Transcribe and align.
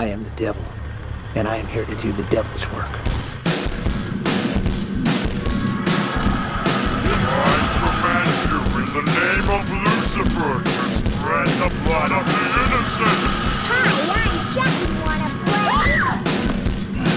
I 0.00 0.06
am 0.06 0.24
the 0.24 0.30
devil, 0.30 0.64
and 1.34 1.46
I 1.46 1.56
am 1.56 1.66
here 1.66 1.84
to 1.84 1.94
do 1.96 2.10
the 2.10 2.22
devil's 2.32 2.62
work. 2.72 2.88
I 7.28 7.52
command 7.76 8.32
you 8.48 8.60
in 8.80 8.86
the 8.96 9.04
name 9.04 9.48
of 9.52 9.60
Lucifer 9.84 10.56
to 10.64 10.88
spread 11.04 11.48
the 11.60 11.68
blood 11.84 12.16
of 12.16 12.24
the 12.24 12.40
innocent. 12.64 13.20
Hi, 13.68 13.92
I'm 14.16 14.40
Chucky. 14.56 14.88
Wanna 15.04 15.28
play? 15.44 15.92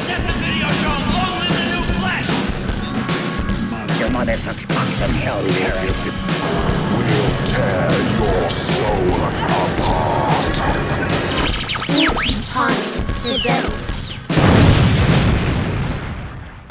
Get 0.03 0.19
the 0.27 0.35
video 0.43 0.67
show 0.83 0.99
new 1.55 1.87
flesh. 2.03 2.27
Your 4.01 4.11
mother 4.11 4.35
sucks 4.35 4.65
cocks 4.65 4.99
from 4.99 5.15
hell, 5.23 5.39
Karras. 5.39 6.03
We'll 6.99 7.31
tear 7.47 7.95
your 8.19 8.43
soul 8.51 9.23
apart. 9.23 10.03
The 12.53 13.39
devil. 13.41 13.71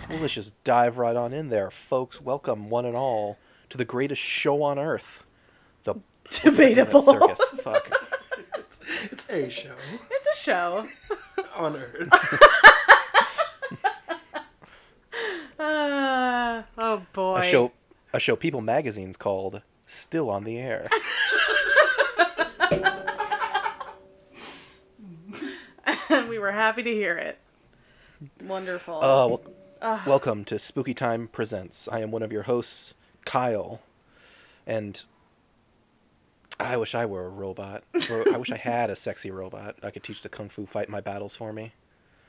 Well, 0.08 0.20
let's 0.20 0.34
just 0.34 0.62
dive 0.62 0.96
right 0.96 1.16
on 1.16 1.32
in 1.32 1.48
there, 1.48 1.72
folks. 1.72 2.20
Welcome, 2.20 2.70
one 2.70 2.86
and 2.86 2.94
all, 2.96 3.36
to 3.68 3.76
the 3.76 3.84
greatest 3.84 4.22
show 4.22 4.62
on 4.62 4.78
earth. 4.78 5.24
The 5.82 5.96
Debatable. 6.30 7.02
Circus. 7.02 7.40
Fuck. 7.64 7.90
It's 9.10 9.28
a 9.28 9.50
show 9.50 9.74
It's 10.08 10.38
a 10.38 10.40
show. 10.40 10.86
on 11.56 11.74
Earth. 11.74 12.08
Uh, 15.58 16.62
oh 16.78 17.02
boy. 17.12 17.40
A 17.40 17.42
show, 17.42 17.72
a 18.12 18.20
show 18.20 18.36
People 18.36 18.60
Magazine's 18.60 19.16
called 19.16 19.62
"Still 19.84 20.30
on 20.30 20.44
the 20.44 20.58
Air." 20.58 20.88
we 26.28 26.38
were 26.38 26.52
happy 26.52 26.82
to 26.82 26.92
hear 26.92 27.16
it. 27.16 27.38
Wonderful. 28.44 29.02
Uh, 29.02 29.28
wel- 29.28 30.00
welcome 30.06 30.44
to 30.44 30.58
Spooky 30.58 30.94
Time 30.94 31.28
Presents. 31.28 31.88
I 31.90 32.00
am 32.00 32.10
one 32.10 32.22
of 32.22 32.32
your 32.32 32.44
hosts, 32.44 32.94
Kyle, 33.24 33.80
and 34.66 35.02
I 36.60 36.76
wish 36.76 36.94
I 36.94 37.06
were 37.06 37.26
a 37.26 37.30
robot. 37.30 37.82
Or 38.10 38.32
I 38.32 38.36
wish 38.36 38.52
I 38.52 38.56
had 38.58 38.90
a 38.90 38.96
sexy 38.96 39.30
robot 39.30 39.76
I 39.82 39.90
could 39.90 40.02
teach 40.02 40.20
the 40.22 40.28
kung 40.28 40.48
fu 40.48 40.66
fight 40.66 40.88
my 40.88 41.00
battles 41.00 41.36
for 41.36 41.52
me. 41.52 41.72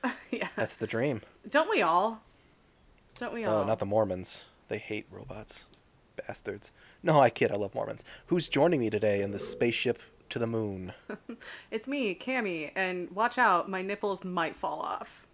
yeah. 0.32 0.50
That's 0.56 0.78
the 0.78 0.88
dream. 0.88 1.22
Don't 1.50 1.70
we 1.70 1.82
all? 1.82 2.22
Don't 3.20 3.34
we 3.34 3.46
all? 3.46 3.62
Oh, 3.62 3.66
not 3.66 3.80
the 3.80 3.86
Mormons. 3.86 4.46
They 4.68 4.80
hate 4.80 5.06
robots. 5.12 5.66
Bastards. 6.16 6.72
No, 7.02 7.20
I 7.20 7.30
kid. 7.30 7.52
I 7.52 7.56
love 7.56 7.76
Mormons. 7.76 8.04
Who's 8.28 8.50
joining 8.50 8.80
me 8.80 8.90
today 8.90 9.22
in 9.22 9.32
the 9.32 9.40
spaceship 9.40 10.00
to 10.34 10.40
the 10.40 10.48
moon? 10.48 10.94
It's 11.72 11.88
me, 11.88 12.16
Cammy, 12.16 12.72
and 12.76 13.10
watch 13.12 13.38
out, 13.38 13.70
my 13.70 13.82
nipples 13.82 14.24
might 14.24 14.56
fall 14.56 14.80
off. 14.80 15.26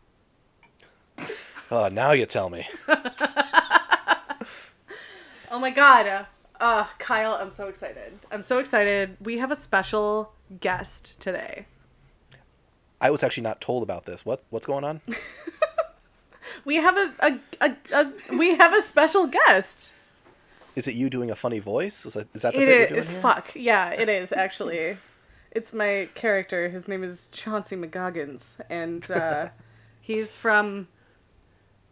Oh, 1.71 1.87
now 1.89 2.11
you 2.11 2.25
tell 2.25 2.49
me. 2.49 2.67
Oh 5.51 5.57
my 5.57 5.71
god. 5.71 6.27
Uh, 6.59 6.85
Kyle, 6.99 7.33
I'm 7.33 7.49
so 7.49 7.69
excited. 7.69 8.19
I'm 8.31 8.43
so 8.43 8.59
excited. 8.59 9.17
We 9.19 9.39
have 9.39 9.51
a 9.51 9.55
special 9.55 10.31
guest 10.59 11.19
today. 11.19 11.65
I 13.01 13.09
was 13.09 13.23
actually 13.23 13.43
not 13.43 13.59
told 13.59 13.81
about 13.81 14.05
this. 14.05 14.23
What 14.23 14.43
what's 14.51 14.67
going 14.67 14.83
on? 14.83 15.01
We 16.65 16.75
have 16.75 16.97
a, 16.97 17.13
a, 17.19 17.39
a, 17.61 17.75
a 17.93 18.37
we 18.37 18.55
have 18.57 18.73
a 18.73 18.81
special 18.81 19.27
guest. 19.27 19.91
Is 20.75 20.87
it 20.87 20.95
you 20.95 21.09
doing 21.09 21.29
a 21.31 21.35
funny 21.35 21.59
voice? 21.59 22.05
Is 22.05 22.13
that, 22.13 22.27
is 22.33 22.41
that 22.43 22.55
the 22.55 22.63
It 22.63 22.65
bit 22.65 22.79
is 22.79 22.79
we're 22.79 22.87
doing 22.87 23.07
here? 23.07 23.21
fuck. 23.21 23.51
Yeah, 23.55 23.89
it 23.91 24.09
is 24.09 24.31
actually. 24.31 24.97
it's 25.51 25.73
my 25.73 26.09
character. 26.15 26.69
His 26.69 26.87
name 26.87 27.03
is 27.03 27.27
Chauncey 27.31 27.75
McGoggins, 27.75 28.55
and 28.69 29.09
uh, 29.11 29.49
he's 30.01 30.35
from 30.35 30.87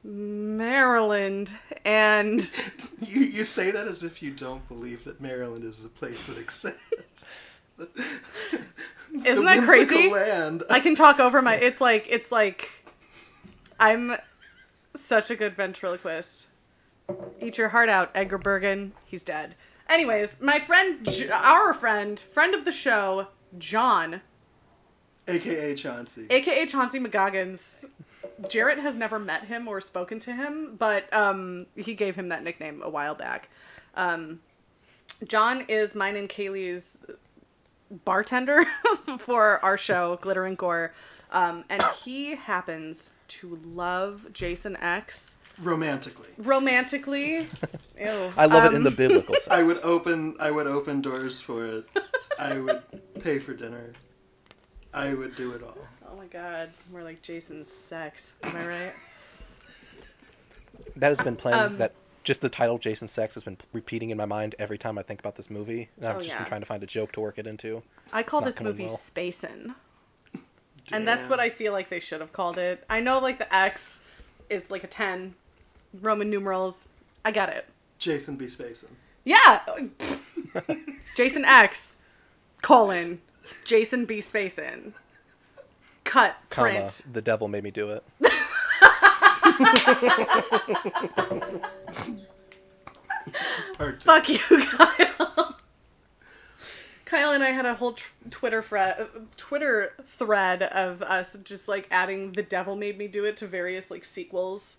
Maryland. 0.04 1.54
And 1.86 2.50
You 3.02 3.22
you 3.22 3.44
say 3.44 3.72
that 3.72 3.88
as 3.88 4.04
if 4.04 4.22
you 4.22 4.32
don't 4.32 4.68
believe 4.68 5.04
that 5.06 5.22
Maryland 5.22 5.64
is 5.64 5.84
a 5.86 5.90
place 5.90 6.24
that 6.26 6.38
exists. 6.38 7.62
isn't 7.80 9.46
The 9.46 9.56
that 9.56 9.64
crazy? 9.64 10.10
Land. 10.12 10.64
I 10.70 10.80
can 10.80 10.96
talk 10.96 11.20
over 11.20 11.42
my. 11.42 11.56
It's 11.56 11.82
like 11.82 12.08
it's 12.10 12.32
like 12.32 12.70
I'm 13.80 14.18
such 14.96 15.30
a 15.30 15.36
good 15.36 15.56
ventriloquist. 15.56 16.48
Eat 17.42 17.58
your 17.58 17.70
heart 17.70 17.90
out, 17.90 18.12
Edgar 18.14 18.38
Bergen. 18.38 18.94
He's 19.06 19.24
dead. 19.24 19.56
Anyways, 19.90 20.42
my 20.42 20.60
friend, 20.60 21.06
J- 21.10 21.30
our 21.30 21.74
friend, 21.74 22.20
friend 22.20 22.54
of 22.54 22.66
the 22.66 22.72
show, 22.72 23.28
John, 23.58 24.22
AKA 25.28 25.76
Chauncey. 25.76 26.28
aka 26.30 26.66
Chauncey 26.66 27.00
McGoggins. 27.00 27.86
Jarrett 28.50 28.80
has 28.80 28.98
never 28.98 29.18
met 29.18 29.46
him 29.46 29.68
or 29.68 29.82
spoken 29.82 30.20
to 30.20 30.34
him, 30.34 30.76
but 30.78 31.12
um, 31.14 31.66
he 31.76 31.94
gave 31.96 32.16
him 32.16 32.30
that 32.30 32.44
nickname 32.44 32.82
a 32.84 32.90
while 32.90 33.16
back. 33.16 33.50
Um, 33.96 34.42
John 35.26 35.66
is 35.68 35.96
mine 35.96 36.16
and 36.16 36.30
Kaylee's 36.30 37.00
bartender 38.06 38.66
for 39.20 39.64
our 39.64 39.78
show, 39.78 40.18
Glitter 40.22 40.44
and 40.46 40.58
Gore, 40.58 40.94
um, 41.32 41.64
and 41.70 41.82
he 42.04 42.36
happens 42.36 43.10
to 43.30 43.60
love 43.66 44.28
Jason 44.34 44.76
X 44.78 45.37
Romantically. 45.62 46.28
romantically. 46.38 47.48
Ew. 48.00 48.32
I 48.38 48.46
love 48.46 48.66
it 48.66 48.72
in 48.72 48.78
Um, 48.78 48.84
the 48.84 48.92
biblical 48.92 49.34
sense. 49.36 49.48
I 49.52 49.64
would 49.64 49.78
open 49.84 50.36
I 50.40 50.52
would 50.52 50.68
open 50.68 51.02
doors 51.02 51.42
for 51.42 51.66
it. 51.66 51.86
I 52.38 52.58
would 52.60 52.84
pay 53.22 53.40
for 53.40 53.54
dinner. 53.54 53.94
I 54.94 55.14
would 55.14 55.36
do 55.36 55.52
it 55.54 55.64
all. 55.64 55.78
Oh 56.12 56.16
my 56.16 56.26
god, 56.28 56.70
we're 56.92 57.04
like 57.04 57.22
Jason's 57.24 57.72
sex. 57.72 58.34
Am 58.44 58.56
I 58.56 58.68
right? 58.68 58.94
That 60.96 61.10
has 61.10 61.20
been 61.22 61.36
playing. 61.36 61.60
Um, 61.60 61.78
that 61.80 61.94
just 62.24 62.42
the 62.42 62.50
title 62.50 62.78
"Jason 62.78 63.08
Sex" 63.08 63.34
has 63.36 63.44
been 63.44 63.58
repeating 63.74 64.10
in 64.10 64.18
my 64.18 64.26
mind 64.26 64.56
every 64.60 64.78
time 64.78 64.98
I 64.98 65.02
think 65.04 65.20
about 65.20 65.36
this 65.36 65.50
movie, 65.50 65.90
and 65.98 66.08
I've 66.08 66.16
Oh, 66.18 66.20
just 66.20 66.30
yeah. 66.32 66.38
been 66.40 66.48
trying 66.48 66.62
to 66.62 66.66
find 66.68 66.84
a 66.84 66.88
joke 66.88 67.12
to 67.14 67.20
work 67.20 67.38
it 67.38 67.48
into. 67.48 67.82
I 68.14 68.24
call 68.24 68.42
this 68.42 68.60
movie 68.60 68.86
well. 68.86 68.98
Spacin'. 68.98 69.76
And 70.92 71.06
that's 71.08 71.28
what 71.28 71.40
I 71.40 71.50
feel 71.50 71.74
like 71.74 71.90
they 71.90 72.00
should 72.00 72.22
have 72.22 72.32
called 72.32 72.58
it. 72.58 72.84
I 72.90 73.00
know 73.02 73.20
like 73.20 73.40
the 73.40 73.54
X 73.54 73.98
is 74.50 74.70
like 74.72 74.84
a 74.84 74.88
10, 74.88 75.36
Roman 76.02 76.30
numerals. 76.30 76.88
I 77.26 77.32
get 77.32 77.50
it. 77.50 77.66
Jason 78.00 78.36
B. 78.36 78.46
Spacin. 78.46 78.90
Yeah. 79.26 79.62
Jason 81.16 81.44
X, 81.46 81.96
colon, 82.62 83.22
Jason 83.66 84.06
B. 84.06 84.20
Spacin. 84.20 84.94
Cut, 86.04 86.38
Comma. 86.50 86.70
print. 86.72 87.02
The 87.12 87.22
devil 87.22 87.48
made 87.48 87.64
me 87.64 87.72
do 87.72 87.90
it. 87.90 88.04
Fuck 94.00 94.30
you, 94.30 94.40
Kyle. 94.62 95.58
Kyle 97.06 97.32
and 97.32 97.44
I 97.44 97.52
had 97.52 97.66
a 97.66 97.76
whole 97.76 97.94
tr- 97.94 98.10
Twitter 98.30 98.62
thread, 98.62 99.08
Twitter 99.38 99.94
thread 100.06 100.64
of 100.64 101.02
us 101.02 101.38
just 101.44 101.68
like 101.68 101.88
adding 101.92 102.34
"The 102.34 102.44
Devil 102.44 102.76
Made 102.76 102.98
Me 102.98 103.08
Do 103.08 103.24
It" 103.26 103.38
to 103.38 103.48
various 103.48 103.90
like 103.92 104.04
sequels. 104.04 104.78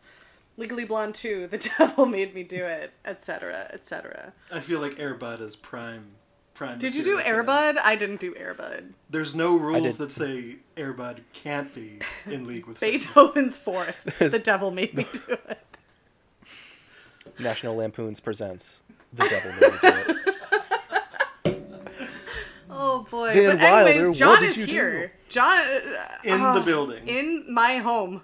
Legally 0.59 0.85
Blonde 0.85 1.15
2, 1.15 1.47
The 1.51 1.59
Devil 1.79 2.05
Made 2.07 2.35
Me 2.35 2.43
Do 2.43 2.65
It, 2.67 2.93
etc., 3.07 3.71
etc. 3.73 4.33
I 4.53 4.61
feel 4.61 4.81
like 4.81 4.97
Airbud 4.97 5.41
is 5.41 5.57
prime 5.57 6.17
prime. 6.53 6.79
Did 6.81 6.95
you 6.97 7.05
do 7.05 7.17
material 7.17 7.45
for. 7.45 7.51
Airbud? 7.53 7.79
I 7.83 7.95
didn't 7.97 8.21
do 8.21 8.35
Airbud. 8.35 8.93
There's 9.09 9.35
no 9.37 9.57
rules 9.57 9.97
that 9.99 10.11
say 10.11 10.57
Airbud 10.77 11.21
can't 11.33 11.73
be 11.75 12.01
in 12.27 12.47
league 12.49 12.67
with 12.67 12.81
Beethoven's 12.81 13.57
Fourth, 13.57 14.03
The 14.19 14.41
Devil 14.41 14.73
Made 14.73 14.95
Me 14.95 15.07
Do 15.13 15.21
It. 15.49 15.59
National 17.39 17.77
Lampoons 17.77 18.19
presents 18.19 18.83
"The 19.13 19.29
Devil 19.29 19.53
Made 19.53 19.73
Me 19.73 19.79
Do 19.81 20.13
It." 20.13 20.17
Oh 22.71 23.07
boy. 23.11 23.33
Van 23.33 23.57
but 23.57 23.63
anyways, 23.65 23.97
Wilder, 24.03 24.13
John 24.19 24.29
what 24.29 24.41
did 24.41 24.49
is 24.51 24.57
you 24.57 24.67
do? 24.67 24.73
here. 24.73 25.13
John 25.29 25.65
In 26.25 26.41
uh, 26.41 26.53
the 26.55 26.61
building. 26.61 27.07
in 27.07 27.45
my 27.53 27.77
home. 27.79 28.23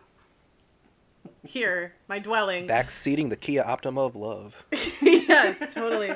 Here, 1.44 1.94
my 2.08 2.18
dwelling. 2.18 2.66
Backseating 2.66 3.30
the 3.30 3.36
Kia 3.36 3.62
Optima 3.62 4.00
of 4.02 4.16
love. 4.16 4.64
yes, 5.02 5.62
totally. 5.74 6.12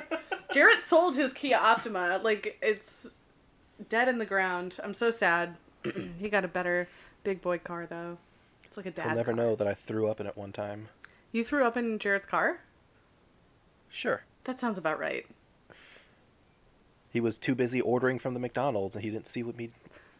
Jarrett 0.52 0.82
sold 0.82 1.16
his 1.16 1.32
Kia 1.32 1.56
Optima. 1.56 2.20
Like 2.22 2.58
it's 2.62 3.10
dead 3.88 4.08
in 4.08 4.18
the 4.18 4.26
ground. 4.26 4.78
I'm 4.82 4.94
so 4.94 5.10
sad. 5.10 5.56
he 6.18 6.28
got 6.28 6.44
a 6.44 6.48
better 6.48 6.88
big 7.24 7.42
boy 7.42 7.58
car 7.58 7.86
though. 7.86 8.18
It's 8.64 8.76
like 8.76 8.86
a 8.86 8.90
dad. 8.90 9.06
He'll 9.06 9.16
never 9.16 9.34
car. 9.34 9.44
know 9.44 9.54
that 9.56 9.68
I 9.68 9.74
threw 9.74 10.08
up 10.08 10.20
in 10.20 10.26
it 10.26 10.36
one 10.36 10.52
time. 10.52 10.88
You 11.30 11.44
threw 11.44 11.64
up 11.64 11.76
in 11.76 11.98
Jarrett's 11.98 12.26
car? 12.26 12.60
Sure. 13.90 14.24
That 14.44 14.58
sounds 14.58 14.78
about 14.78 14.98
right. 14.98 15.26
He 17.10 17.20
was 17.20 17.38
too 17.38 17.54
busy 17.54 17.80
ordering 17.80 18.18
from 18.18 18.34
the 18.34 18.40
McDonald's, 18.40 18.94
and 18.94 19.04
he 19.04 19.10
didn't 19.10 19.26
see 19.26 19.42
what 19.42 19.56
me, 19.56 19.70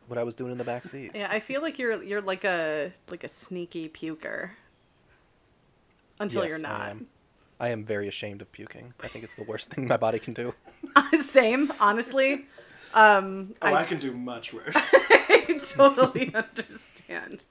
what 0.07 0.19
I 0.19 0.23
was 0.23 0.35
doing 0.35 0.53
in 0.53 0.59
the 0.59 0.65
back 0.65 0.85
seat. 0.87 1.13
Yeah, 1.15 1.29
I 1.31 1.41
feel 1.41 1.63
like 1.63 1.79
you're 1.79 2.03
you're 2.03 2.21
like 2.21 2.45
a 2.45 2.93
like 3.11 3.25
a 3.25 3.29
sneaky 3.29 3.89
puker. 3.89 4.51
Until 6.21 6.45
Yes, 6.45 6.61
you're 6.61 6.69
I 6.69 6.91
am. 6.91 7.07
I 7.61 7.71
am 7.71 7.85
very 7.85 8.09
ashamed 8.09 8.41
of 8.41 8.51
puking. 8.53 8.95
I 9.01 9.09
think 9.09 9.25
it's 9.25 9.35
the 9.35 9.45
worst 9.45 9.71
thing 9.71 9.89
my 9.89 9.97
body 9.97 10.19
can 10.19 10.33
do. 10.33 10.55
Same, 11.21 11.73
honestly. 11.81 12.47
Um 12.95 13.55
Oh, 13.61 13.69
I, 13.69 13.83
I, 13.83 13.85
can 13.85 13.99
do 13.99 14.13
much 14.13 14.53
worse. 14.55 14.95
I 15.11 15.61
totally 15.67 16.35
understand. 16.35 17.47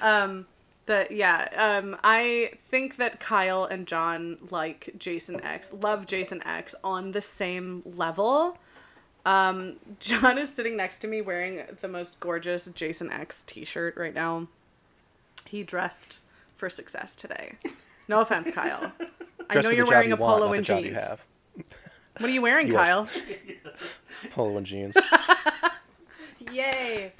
Um, 0.00 0.46
but 0.86 1.10
yeah, 1.12 1.48
um, 1.56 1.96
I 2.02 2.52
think 2.70 2.96
that 2.96 3.20
Kyle 3.20 3.64
and 3.64 3.86
John 3.86 4.38
like 4.50 4.94
Jason 4.98 5.40
X, 5.44 5.70
love 5.72 6.06
Jason 6.06 6.42
X 6.44 6.74
on 6.82 7.12
the 7.12 7.20
same 7.20 7.82
level. 7.84 8.58
Um, 9.24 9.76
John 10.00 10.38
is 10.38 10.52
sitting 10.52 10.76
next 10.76 11.00
to 11.00 11.06
me 11.06 11.20
wearing 11.20 11.62
the 11.80 11.88
most 11.88 12.18
gorgeous 12.20 12.66
Jason 12.74 13.12
X 13.12 13.44
t-shirt 13.46 13.96
right 13.96 14.14
now. 14.14 14.48
He 15.44 15.62
dressed 15.62 16.20
for 16.56 16.70
success 16.70 17.14
today. 17.14 17.52
No 18.10 18.22
offense, 18.22 18.50
Kyle. 18.52 18.90
I 19.48 19.60
know 19.60 19.70
you're 19.70 19.86
wearing 19.86 20.08
you 20.08 20.14
a 20.14 20.18
polo 20.18 20.48
the 20.48 20.54
and 20.54 20.64
jeans. 20.64 20.96
have. 20.96 21.24
What 22.18 22.28
are 22.28 22.32
you 22.32 22.42
wearing. 22.42 22.68
Kyle? 22.68 23.08
Polo 24.30 24.56
and 24.56 24.66
jeans. 24.66 24.96
Yay! 26.52 27.12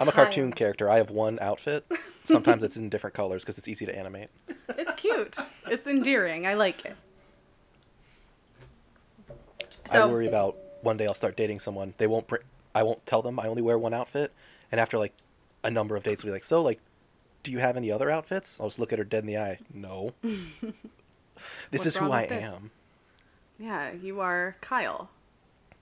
I'm 0.00 0.08
a 0.08 0.10
Kyle. 0.10 0.24
cartoon 0.24 0.52
character. 0.52 0.90
I 0.90 0.96
have 0.96 1.10
one 1.10 1.38
outfit. 1.40 1.86
Sometimes 2.24 2.64
it's 2.64 2.76
in 2.76 2.88
different 2.88 3.14
colors 3.14 3.44
because 3.44 3.56
it's 3.56 3.68
easy 3.68 3.86
to 3.86 3.96
animate. 3.96 4.30
It's 4.70 4.94
cute. 5.00 5.36
It's 5.68 5.86
endearing. 5.86 6.44
I 6.44 6.54
like 6.54 6.84
it. 6.86 6.96
I 9.92 10.04
worry 10.06 10.26
about 10.26 10.56
one 10.80 10.96
day 10.96 11.06
I'll 11.06 11.14
start 11.14 11.36
dating 11.36 11.60
someone. 11.60 11.94
They 11.98 12.08
won't. 12.08 12.26
Br- 12.26 12.36
I 12.74 12.82
won't 12.82 13.06
tell 13.06 13.22
them 13.22 13.38
I 13.38 13.46
only 13.46 13.62
wear 13.62 13.78
one 13.78 13.94
outfit, 13.94 14.32
and 14.72 14.80
after 14.80 14.98
like 14.98 15.12
a 15.62 15.70
number 15.70 15.94
of 15.94 16.02
dates, 16.02 16.24
we'll 16.24 16.32
be 16.32 16.34
like, 16.34 16.44
"So, 16.44 16.60
like, 16.60 16.80
do 17.42 17.50
you 17.52 17.58
have 17.58 17.76
any 17.76 17.90
other 17.90 18.10
outfits?" 18.10 18.60
I'll 18.60 18.66
just 18.68 18.78
look 18.78 18.92
at 18.92 18.98
her 18.98 19.04
dead 19.04 19.20
in 19.24 19.26
the 19.26 19.38
eye. 19.38 19.58
No. 19.72 20.14
this 20.22 20.32
What's 21.70 21.86
is 21.86 21.96
who 21.96 22.10
I 22.10 22.22
with 22.22 22.30
this? 22.30 22.46
am. 22.46 22.70
Yeah, 23.58 23.92
you 23.92 24.20
are 24.20 24.56
Kyle. 24.60 25.10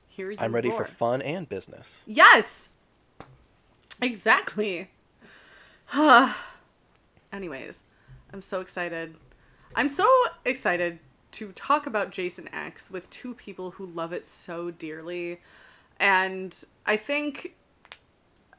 Here 0.08 0.30
you 0.30 0.36
go. 0.36 0.44
I'm 0.44 0.54
ready 0.54 0.70
for 0.70 0.78
roar. 0.78 0.84
fun 0.86 1.22
and 1.22 1.48
business. 1.48 2.04
Yes. 2.06 2.68
Exactly. 4.02 4.90
Anyways, 7.32 7.84
I'm 8.32 8.42
so 8.42 8.60
excited. 8.60 9.16
I'm 9.74 9.88
so 9.88 10.08
excited 10.44 10.98
to 11.32 11.52
talk 11.52 11.86
about 11.86 12.10
Jason 12.10 12.48
X 12.52 12.90
with 12.90 13.08
two 13.10 13.34
people 13.34 13.72
who 13.72 13.86
love 13.86 14.12
it 14.12 14.26
so 14.26 14.70
dearly. 14.70 15.40
And 15.98 16.56
I 16.86 16.96
think 16.96 17.54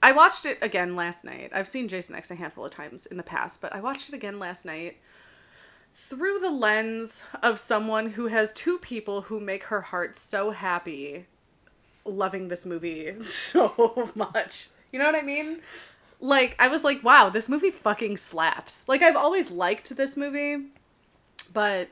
I 0.01 0.11
watched 0.11 0.45
it 0.45 0.57
again 0.61 0.95
last 0.95 1.23
night. 1.23 1.51
I've 1.53 1.67
seen 1.67 1.87
Jason 1.87 2.15
X 2.15 2.31
a 2.31 2.35
handful 2.35 2.65
of 2.65 2.71
times 2.71 3.05
in 3.05 3.17
the 3.17 3.23
past, 3.23 3.61
but 3.61 3.73
I 3.73 3.79
watched 3.79 4.09
it 4.09 4.15
again 4.15 4.39
last 4.39 4.65
night 4.65 4.97
through 5.93 6.39
the 6.39 6.49
lens 6.49 7.23
of 7.43 7.59
someone 7.59 8.11
who 8.11 8.27
has 8.27 8.51
two 8.51 8.77
people 8.79 9.23
who 9.23 9.39
make 9.39 9.65
her 9.65 9.81
heart 9.81 10.15
so 10.15 10.51
happy 10.51 11.25
loving 12.05 12.47
this 12.47 12.65
movie 12.65 13.13
so 13.21 14.09
much. 14.15 14.69
You 14.91 14.99
know 14.99 15.05
what 15.05 15.15
I 15.15 15.21
mean? 15.21 15.59
Like, 16.19 16.55
I 16.59 16.67
was 16.67 16.83
like, 16.83 17.03
wow, 17.03 17.29
this 17.29 17.49
movie 17.49 17.71
fucking 17.71 18.17
slaps. 18.17 18.87
Like, 18.87 19.01
I've 19.01 19.15
always 19.15 19.49
liked 19.51 19.95
this 19.95 20.15
movie, 20.15 20.67
but. 21.51 21.89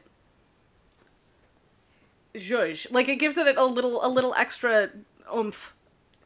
Zhuzh. 2.36 2.92
Like, 2.92 3.08
it 3.08 3.16
gives 3.16 3.38
it 3.38 3.58
a 3.58 3.66
little, 3.66 4.06
a 4.06 4.08
little 4.08 4.36
extra 4.36 4.92
oomph, 5.34 5.74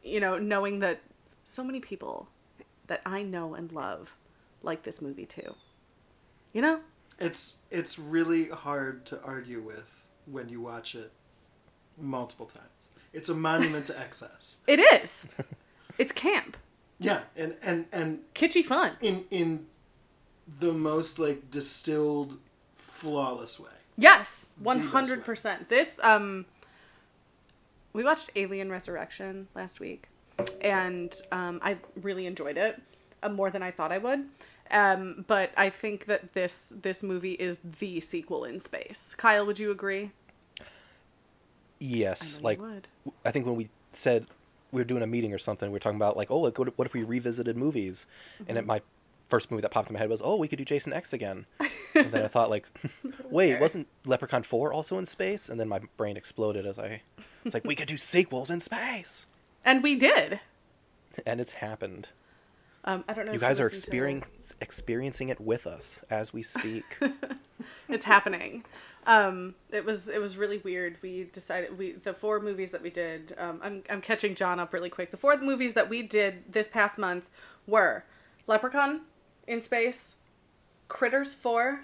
you 0.02 0.20
know, 0.20 0.38
knowing 0.38 0.80
that 0.80 1.00
so 1.44 1.62
many 1.64 1.80
people 1.80 2.28
that 2.86 3.00
I 3.06 3.22
know 3.22 3.54
and 3.54 3.70
love 3.72 4.12
like 4.62 4.82
this 4.82 5.00
movie 5.02 5.26
too. 5.26 5.54
You 6.52 6.62
know? 6.62 6.80
It's 7.18 7.56
it's 7.70 7.98
really 7.98 8.48
hard 8.48 9.06
to 9.06 9.20
argue 9.22 9.60
with 9.60 9.88
when 10.26 10.48
you 10.48 10.60
watch 10.60 10.94
it 10.94 11.12
multiple 11.98 12.46
times. 12.46 12.64
It's 13.12 13.28
a 13.28 13.34
monument 13.34 13.86
to 13.86 13.98
excess. 14.00 14.58
It 14.66 14.80
is. 14.80 15.28
it's 15.98 16.12
camp. 16.12 16.56
Yeah, 16.98 17.20
and 17.36 17.56
and 17.62 17.86
and 17.92 18.20
Kitschy 18.34 18.64
fun. 18.64 18.92
in 19.00 19.24
in 19.30 19.66
the 20.60 20.72
most 20.72 21.18
like 21.18 21.50
distilled, 21.50 22.38
flawless 22.76 23.58
way. 23.60 23.70
Yes, 23.96 24.46
The 24.58 24.64
one 24.64 24.78
best 24.80 24.90
hundred 24.92 25.18
way. 25.20 25.24
percent. 25.24 25.68
This 25.68 26.00
um, 26.02 26.46
we 27.92 28.02
watched 28.04 28.30
Alien 28.36 28.70
Resurrection 28.70 29.48
last 29.54 29.78
week, 29.80 30.08
and 30.60 31.14
um, 31.32 31.60
I 31.62 31.76
really 32.00 32.26
enjoyed 32.26 32.56
it 32.56 32.80
uh, 33.22 33.28
more 33.28 33.50
than 33.50 33.62
I 33.62 33.70
thought 33.70 33.92
I 33.92 33.98
would. 33.98 34.24
Um, 34.70 35.24
but 35.28 35.50
I 35.56 35.68
think 35.70 36.06
that 36.06 36.32
this 36.34 36.72
this 36.82 37.02
movie 37.02 37.32
is 37.32 37.60
the 37.80 38.00
sequel 38.00 38.44
in 38.44 38.60
space. 38.60 39.14
Kyle, 39.16 39.44
would 39.46 39.58
you 39.58 39.70
agree? 39.70 40.10
Yes, 41.78 42.38
I 42.40 42.42
like. 42.42 42.60
I 43.24 43.30
think 43.30 43.46
when 43.46 43.56
we 43.56 43.68
said 43.90 44.26
we 44.72 44.80
were 44.80 44.84
doing 44.84 45.02
a 45.02 45.06
meeting 45.06 45.32
or 45.32 45.38
something, 45.38 45.68
we 45.70 45.74
were 45.74 45.78
talking 45.80 45.96
about 45.96 46.16
like, 46.16 46.30
oh, 46.30 46.38
like, 46.40 46.58
what 46.58 46.68
if- 46.68 46.78
what 46.78 46.86
if 46.86 46.94
we 46.94 47.02
revisited 47.02 47.56
movies? 47.56 48.06
And 48.40 48.48
Mm-hmm. 48.48 48.56
it, 48.58 48.66
my 48.66 48.82
first 49.28 49.50
movie 49.50 49.60
that 49.62 49.70
popped 49.70 49.90
in 49.90 49.94
my 49.94 50.00
head 50.00 50.08
was, 50.08 50.22
oh, 50.24 50.36
we 50.36 50.48
could 50.48 50.58
do 50.58 50.64
Jason 50.64 50.92
X 50.92 51.12
again. 51.12 51.46
and 51.94 52.10
then 52.12 52.24
I 52.24 52.28
thought 52.28 52.50
like, 52.50 52.66
wait, 53.30 53.52
Fair. 53.52 53.60
wasn't 53.60 53.88
Leprechaun 54.06 54.42
Four 54.42 54.72
also 54.72 54.98
in 54.98 55.06
space? 55.06 55.48
And 55.48 55.60
then 55.60 55.68
my 55.68 55.80
brain 55.96 56.16
exploded 56.16 56.66
as 56.66 56.78
I, 56.78 57.02
it's 57.44 57.54
like 57.54 57.64
we 57.64 57.74
could 57.74 57.88
do 57.88 57.96
sequels 57.96 58.50
in 58.50 58.60
space, 58.60 59.26
And 59.64 59.82
we 59.82 59.98
did. 59.98 60.40
and 61.26 61.40
it's 61.40 61.52
happened. 61.52 62.08
Um, 62.84 63.02
I 63.08 63.14
don't 63.14 63.24
know. 63.24 63.32
You 63.32 63.38
guys 63.38 63.60
are 63.60 63.66
experiencing 63.66 64.30
experiencing 64.60 65.30
it 65.30 65.40
with 65.40 65.66
us 65.66 66.04
as 66.10 66.32
we 66.32 66.42
speak. 66.42 66.98
it's 67.88 68.04
happening 68.04 68.64
um 69.06 69.54
it 69.70 69.84
was 69.84 70.08
it 70.08 70.20
was 70.20 70.36
really 70.36 70.58
weird 70.58 70.96
we 71.02 71.24
decided 71.32 71.76
we 71.76 71.92
the 71.92 72.14
four 72.14 72.40
movies 72.40 72.70
that 72.70 72.82
we 72.82 72.90
did 72.90 73.34
um 73.38 73.60
i'm, 73.62 73.82
I'm 73.90 74.00
catching 74.00 74.34
john 74.34 74.58
up 74.58 74.72
really 74.72 74.90
quick 74.90 75.10
the 75.10 75.16
four 75.16 75.36
movies 75.36 75.74
that 75.74 75.88
we 75.88 76.02
did 76.02 76.44
this 76.50 76.68
past 76.68 76.98
month 76.98 77.28
were 77.66 78.04
leprechaun 78.46 79.02
in 79.46 79.60
space 79.60 80.16
critters 80.88 81.34
4 81.34 81.80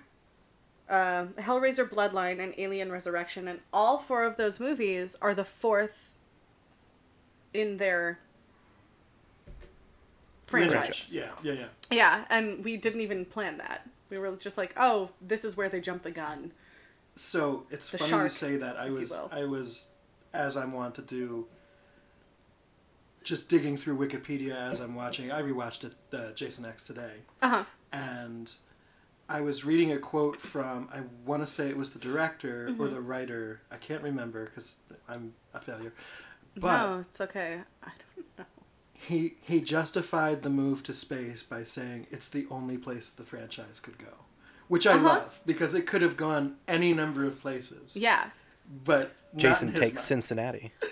uh, 0.89 1.27
hellraiser 1.39 1.89
bloodline 1.89 2.43
and 2.43 2.55
alien 2.59 2.91
resurrection 2.91 3.49
and 3.49 3.61
all 3.73 3.99
four 3.99 4.25
of 4.25 4.37
those 4.37 4.59
movies 4.59 5.17
are 5.21 5.35
the 5.35 5.45
fourth 5.45 6.10
in 7.55 7.77
their 7.77 8.19
franchise 10.47 10.73
Lineage. 10.73 11.07
Yeah, 11.11 11.31
yeah, 11.43 11.53
yeah. 11.53 11.67
yeah 11.91 12.25
and 12.31 12.65
we 12.65 12.77
didn't 12.77 13.01
even 13.01 13.25
plan 13.25 13.59
that 13.59 13.89
we 14.11 14.19
were 14.19 14.33
just 14.37 14.59
like 14.59 14.73
oh 14.77 15.11
this 15.21 15.45
is 15.45 15.57
where 15.57 15.69
they 15.69 15.81
jumped 15.81 16.05
the 16.05 16.11
gun 16.11 16.53
So 17.17 17.67
it's 17.71 17.89
The 17.91 17.99
funny 17.99 18.11
shark, 18.11 18.25
you 18.25 18.29
say 18.31 18.57
that. 18.57 18.77
I 18.77 18.91
was. 18.91 19.13
I 19.31 19.45
was 19.45 19.89
as 20.33 20.57
I'm 20.57 20.73
wont 20.73 20.95
to 20.95 21.03
do. 21.03 21.47
Just 23.23 23.49
digging 23.51 23.77
through 23.77 23.99
Wikipedia 23.99 24.55
as 24.57 24.81
I'm 24.81 24.95
watching. 24.95 25.31
I 25.31 25.43
rewatched 25.43 25.85
it, 25.85 25.95
uh, 26.15 26.33
Jason 26.33 26.65
X 26.65 26.83
today, 26.85 27.17
uh-huh 27.43 27.65
and 27.93 28.53
I 29.29 29.41
was 29.43 29.65
reading 29.65 29.93
a 29.93 29.99
quote 29.99 30.41
from 30.41 30.89
I 30.93 31.01
want 31.27 31.43
to 31.43 31.49
say 31.49 31.69
it 31.69 31.77
was 31.77 31.91
the 31.91 31.99
director 31.99 32.67
or 32.67 32.71
Mm-hmm. 32.71 32.95
the 32.95 33.01
writer. 33.01 33.61
I 33.71 33.77
can't 33.77 34.03
remember 34.03 34.47
because 34.47 34.77
I'm 35.09 35.35
a 35.53 35.61
failure. 35.61 35.93
But 36.57 36.87
no, 36.87 36.99
it's 37.01 37.21
okay. 37.21 37.61
I 37.83 37.91
don't 38.17 38.27
know. 38.39 38.45
he 38.93 39.35
he 39.43 39.61
justified 39.61 40.43
the 40.43 40.51
move 40.51 40.83
to 40.85 40.93
space 40.93 41.43
by 41.43 41.65
saying 41.65 42.07
it's 42.11 42.29
the 42.29 42.47
only 42.51 42.77
place 42.79 43.09
the 43.11 43.25
franchise 43.25 43.81
could 43.81 43.99
go, 43.99 44.13
which 44.69 44.87
I 44.87 44.95
Uh-huh. 44.95 45.05
love 45.05 45.41
because 45.47 45.75
it 45.75 45.87
could 45.87 46.03
have 46.03 46.17
gone 46.17 46.57
any 46.69 46.93
number 46.93 47.25
of 47.25 47.41
places. 47.41 47.97
Yeah. 47.97 48.31
But 48.85 49.13
not 49.33 49.41
Jason 49.41 49.69
in 49.69 49.75
his 49.75 49.81
takes 49.83 49.95
mind. 49.97 50.05
Cincinnati. 50.05 50.73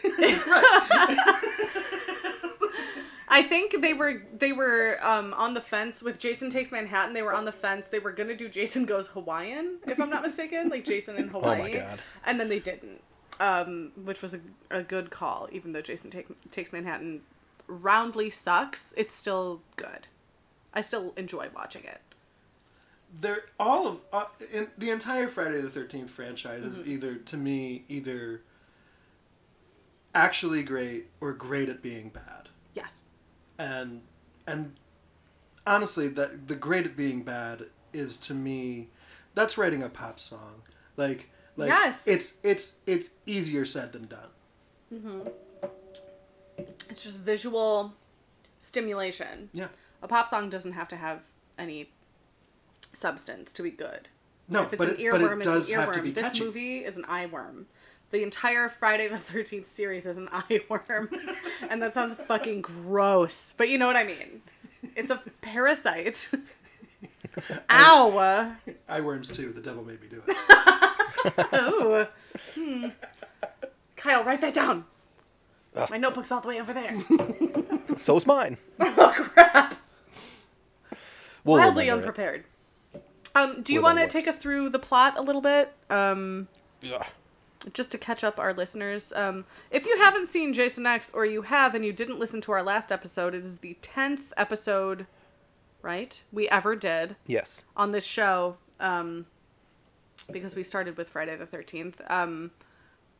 I 3.30 3.42
think 3.42 3.82
they 3.82 3.92
were 3.92 4.22
they 4.36 4.52
were 4.52 4.98
um, 5.02 5.34
on 5.34 5.52
the 5.54 5.60
fence 5.60 6.02
with 6.02 6.18
Jason 6.18 6.48
Takes 6.50 6.72
Manhattan. 6.72 7.12
They 7.14 7.22
were 7.22 7.34
on 7.34 7.44
the 7.44 7.52
fence. 7.52 7.88
They 7.88 7.98
were 7.98 8.10
gonna 8.12 8.34
do 8.34 8.48
Jason 8.48 8.84
Goes 8.86 9.08
Hawaiian, 9.08 9.78
if 9.86 10.00
I'm 10.00 10.08
not 10.10 10.22
mistaken, 10.22 10.70
like 10.70 10.84
Jason 10.84 11.16
in 11.16 11.28
Hawaii. 11.28 11.58
Oh 11.58 11.62
my 11.62 11.70
God. 11.72 11.98
And 12.24 12.40
then 12.40 12.48
they 12.48 12.58
didn't, 12.58 13.00
um, 13.40 13.92
which 14.04 14.22
was 14.22 14.34
a, 14.34 14.40
a 14.70 14.82
good 14.82 15.10
call. 15.10 15.48
Even 15.52 15.72
though 15.72 15.80
Jason 15.82 16.10
Take, 16.10 16.28
Takes 16.50 16.72
Manhattan 16.72 17.22
roundly 17.66 18.30
sucks, 18.30 18.94
it's 18.96 19.14
still 19.14 19.60
good. 19.76 20.06
I 20.74 20.80
still 20.80 21.12
enjoy 21.16 21.48
watching 21.54 21.84
it. 21.84 22.00
They're 23.20 23.44
all 23.58 23.86
of 23.88 24.00
uh, 24.12 24.24
in, 24.52 24.68
the 24.76 24.90
entire 24.90 25.28
Friday 25.28 25.60
the 25.62 25.70
Thirteenth 25.70 26.10
franchise 26.10 26.62
is 26.62 26.78
Mm-hmm. 26.80 26.90
either 26.90 27.14
to 27.16 27.36
me 27.38 27.84
either 27.88 28.42
actually 30.14 30.62
great 30.62 31.06
or 31.20 31.32
great 31.32 31.68
at 31.68 31.82
being 31.82 32.08
bad, 32.10 32.48
Yes. 32.74 33.04
and 33.58 34.02
and 34.46 34.76
honestly, 35.66 36.08
that 36.08 36.48
the 36.48 36.54
great 36.56 36.86
at 36.86 36.96
being 36.96 37.22
bad 37.22 37.66
is 37.92 38.16
to 38.18 38.34
me 38.34 38.88
that's 39.34 39.56
writing 39.56 39.82
a 39.82 39.88
pop 39.88 40.18
song. 40.20 40.62
Like 40.96 41.30
like 41.58 41.68
Yes. 41.68 42.06
it's 42.06 42.34
it's 42.42 42.76
it's 42.86 43.10
easier 43.26 43.64
said 43.66 43.92
than 43.92 44.06
done. 44.06 44.28
Mm-hmm. 44.94 45.28
It's 46.88 47.02
just 47.02 47.20
visual 47.20 47.92
stimulation. 48.58 49.50
Yeah. 49.52 49.68
A 50.02 50.08
pop 50.08 50.28
song 50.28 50.48
doesn't 50.48 50.72
have 50.72 50.88
to 50.88 50.96
have 50.96 51.20
any 51.58 51.90
substance 52.94 53.52
to 53.54 53.62
be 53.62 53.70
good. 53.70 54.08
No, 54.48 54.62
if 54.62 54.72
it's 54.72 54.78
but 54.78 54.88
an 54.90 54.94
it, 54.98 55.10
but 55.10 55.20
it 55.20 55.42
does 55.42 55.68
it's 55.68 55.70
an 55.70 55.80
have 55.80 55.92
to 55.92 56.00
earworm. 56.00 56.04
be 56.04 56.10
This 56.12 56.24
catchy. 56.24 56.44
movie 56.44 56.78
is 56.78 56.96
an 56.96 57.02
eyeworm. 57.04 57.64
The 58.10 58.22
entire 58.22 58.70
Friday 58.70 59.06
the 59.08 59.18
Thirteenth 59.18 59.68
series 59.68 60.06
is 60.06 60.16
an 60.16 60.28
eyeworm, 60.32 61.08
and 61.68 61.82
that 61.82 61.92
sounds 61.92 62.14
fucking 62.14 62.62
gross. 62.62 63.52
But 63.58 63.68
you 63.68 63.76
know 63.76 63.86
what 63.86 63.96
I 63.96 64.04
mean. 64.04 64.40
It's 64.96 65.10
a 65.10 65.20
parasite. 65.42 66.30
Ow! 67.70 68.54
Eye 68.88 69.00
worms 69.00 69.28
too. 69.28 69.52
The 69.52 69.60
devil 69.60 69.84
made 69.84 70.00
me 70.00 70.08
do 70.08 70.22
it. 70.26 70.36
Ooh. 71.54 72.06
Hmm. 72.54 72.86
Kyle, 73.96 74.24
write 74.24 74.40
that 74.40 74.54
down. 74.54 74.84
My 75.90 75.96
notebook's 75.98 76.32
all 76.32 76.40
the 76.40 76.48
way 76.48 76.60
over 76.60 76.72
there. 76.72 76.96
So's 77.96 78.26
mine. 78.26 78.56
oh 78.80 79.14
crap! 79.32 79.74
We'll 81.44 81.58
Wildly 81.58 81.84
remember 81.84 82.02
it. 82.04 82.08
unprepared. 82.08 82.44
Um, 83.34 83.62
do 83.62 83.72
you 83.72 83.80
want 83.82 83.98
to 83.98 84.08
take 84.08 84.26
us 84.26 84.36
through 84.38 84.70
the 84.70 84.78
plot 84.78 85.14
a 85.16 85.22
little 85.22 85.40
bit? 85.40 85.72
Um, 85.88 86.48
Ugh. 86.92 87.04
just 87.72 87.92
to 87.92 87.98
catch 87.98 88.24
up 88.24 88.38
our 88.38 88.52
listeners. 88.52 89.12
Um, 89.14 89.44
if 89.70 89.86
you 89.86 89.96
haven't 89.98 90.28
seen 90.28 90.52
Jason 90.52 90.84
X, 90.86 91.10
or 91.14 91.24
you 91.24 91.42
have 91.42 91.74
and 91.74 91.84
you 91.84 91.92
didn't 91.92 92.18
listen 92.18 92.40
to 92.42 92.52
our 92.52 92.62
last 92.62 92.90
episode, 92.90 93.34
it 93.34 93.44
is 93.44 93.58
the 93.58 93.76
tenth 93.80 94.32
episode, 94.36 95.06
right? 95.82 96.20
We 96.32 96.48
ever 96.48 96.74
did 96.74 97.14
Yes. 97.26 97.62
on 97.76 97.92
this 97.92 98.04
show. 98.04 98.56
Um, 98.80 99.26
because 100.32 100.54
we 100.54 100.62
started 100.62 100.96
with 100.96 101.08
Friday 101.08 101.36
the 101.36 101.46
Thirteenth. 101.46 102.00
Um, 102.08 102.50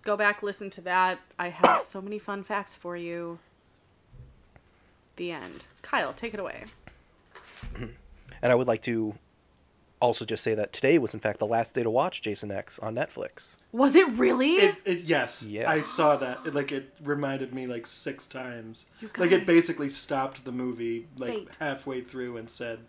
go 0.03 0.17
back, 0.17 0.43
listen 0.43 0.71
to 0.71 0.81
that. 0.83 1.19
I 1.39 1.49
have 1.49 1.83
so 1.83 2.01
many 2.01 2.19
fun 2.19 2.45
facts 2.45 2.77
for 2.77 2.97
you. 2.97 3.39
The 5.17 5.33
end. 5.33 5.65
Kyle, 5.83 6.13
take 6.13 6.35
it 6.35 6.41
away. 6.41 6.65
And 8.41 8.53
I 8.53 8.55
would 8.55 8.69
like 8.69 8.83
to 8.83 9.15
also 10.01 10.25
just 10.25 10.45
say 10.45 10.55
that 10.55 10.73
today 10.73 10.99
was 10.99 11.13
in 11.13 11.21
fact 11.21 11.41
the 11.41 11.47
last 11.47 11.75
day 11.75 11.83
to 11.83 11.91
watch 11.91 12.23
Jason 12.23 12.51
X 12.51 12.79
on 12.79 12.95
Netflix. 12.95 13.57
Was 13.73 13.97
it 13.97 14.09
really? 14.13 14.57
It, 14.57 14.77
it 14.85 14.99
yes, 15.01 15.43
Yes. 15.43 15.67
I 15.67 15.81
saw 15.81 16.17
that. 16.17 16.47
It, 16.47 16.55
like 16.55 16.71
it 16.71 16.95
reminded 17.03 17.53
me 17.53 17.67
like 17.67 17.87
six 17.87 18.27
times. 18.27 18.87
You 19.01 19.11
Like 19.17 19.33
it 19.33 19.45
basically 19.45 19.89
stopped 19.89 20.45
the 20.45 20.53
movie 20.53 21.09
like 21.17 21.31
Wait. 21.31 21.49
halfway 21.59 22.01
through 22.01 22.37
and 22.37 22.51
said, 22.51 22.81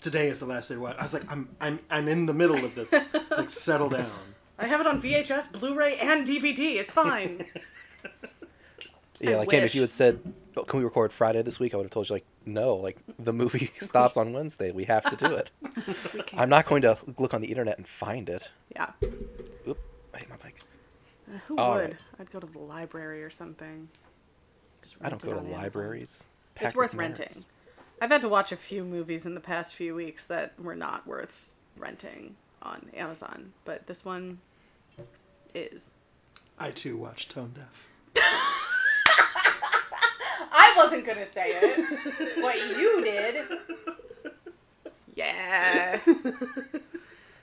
"Today 0.00 0.28
is 0.28 0.40
the 0.40 0.46
last 0.46 0.68
day 0.68 0.74
to 0.76 0.80
watch." 0.80 0.96
I 0.98 1.02
was 1.04 1.12
like, 1.12 1.30
"I'm 1.30 1.48
I'm 1.60 1.78
I'm 1.90 2.08
in 2.08 2.26
the 2.26 2.34
middle 2.34 2.64
of 2.64 2.74
this. 2.74 2.92
like 3.30 3.50
settle 3.50 3.88
down." 4.00 4.10
I 4.58 4.66
have 4.66 4.80
it 4.80 4.86
on 4.86 5.00
VHS, 5.00 5.52
Blu-ray, 5.52 5.96
and 5.98 6.26
DVD. 6.26 6.76
It's 6.76 6.92
fine. 6.92 7.46
Yeah, 9.22 9.32
I 9.32 9.36
like 9.40 9.50
Kim, 9.50 9.60
wish. 9.62 9.72
if 9.72 9.74
you 9.74 9.82
had 9.82 9.90
said, 9.90 10.18
oh, 10.56 10.62
"Can 10.62 10.78
we 10.78 10.84
record 10.84 11.12
Friday 11.12 11.42
this 11.42 11.60
week?" 11.60 11.74
I 11.74 11.76
would 11.76 11.84
have 11.84 11.90
told 11.90 12.08
you 12.08 12.14
like, 12.14 12.24
"No, 12.46 12.76
like 12.76 12.96
the 13.18 13.34
movie 13.34 13.70
stops 13.78 14.16
on 14.16 14.32
Wednesday. 14.32 14.70
We 14.70 14.84
have 14.84 15.04
to 15.10 15.16
do 15.16 15.34
it." 15.34 15.50
I'm 16.34 16.48
not 16.48 16.64
going 16.64 16.80
to 16.82 16.96
look 17.18 17.34
on 17.34 17.42
the 17.42 17.48
internet 17.48 17.76
and 17.76 17.86
find 17.86 18.30
it. 18.30 18.48
Yeah. 18.74 18.92
Oop, 19.68 19.78
I 20.14 20.18
hit 20.18 20.30
my 20.30 20.36
mic. 20.42 20.60
Uh, 21.28 21.36
who 21.48 21.58
All 21.58 21.72
would? 21.74 21.80
right. 21.90 21.96
I'd 22.18 22.30
go 22.30 22.40
to 22.40 22.46
the 22.46 22.58
library 22.60 23.22
or 23.22 23.28
something. 23.28 23.88
I 25.02 25.10
don't 25.10 25.20
go 25.20 25.32
to 25.34 25.40
Amazon. 25.40 25.52
libraries. 25.60 26.24
It's 26.54 26.62
packed 26.62 26.76
worth 26.76 26.94
renting. 26.94 27.26
nerds. 27.28 27.44
Renting. 28.00 28.04
I've 28.04 28.10
had 28.10 28.22
to 28.22 28.28
watch 28.28 28.52
a 28.52 28.56
few 28.56 28.84
movies 28.84 29.26
in 29.26 29.34
the 29.34 29.40
past 29.40 29.74
few 29.74 29.94
weeks 29.94 30.24
that 30.24 30.52
were 30.58 30.76
not 30.76 31.06
worth 31.06 31.46
renting 31.76 32.36
on 32.62 32.90
Amazon, 32.94 33.52
but 33.64 33.86
this 33.86 34.04
one 34.04 34.40
is. 35.54 35.90
I 36.58 36.70
too 36.70 36.96
watched 36.96 37.30
Tone 37.30 37.54
Deaf. 37.54 37.88
I 40.52 40.74
wasn't 40.76 41.06
gonna 41.06 41.26
say 41.26 41.52
it. 41.52 42.42
what 42.42 42.56
you 42.76 43.02
did. 43.02 43.46
Yeah. 45.14 45.98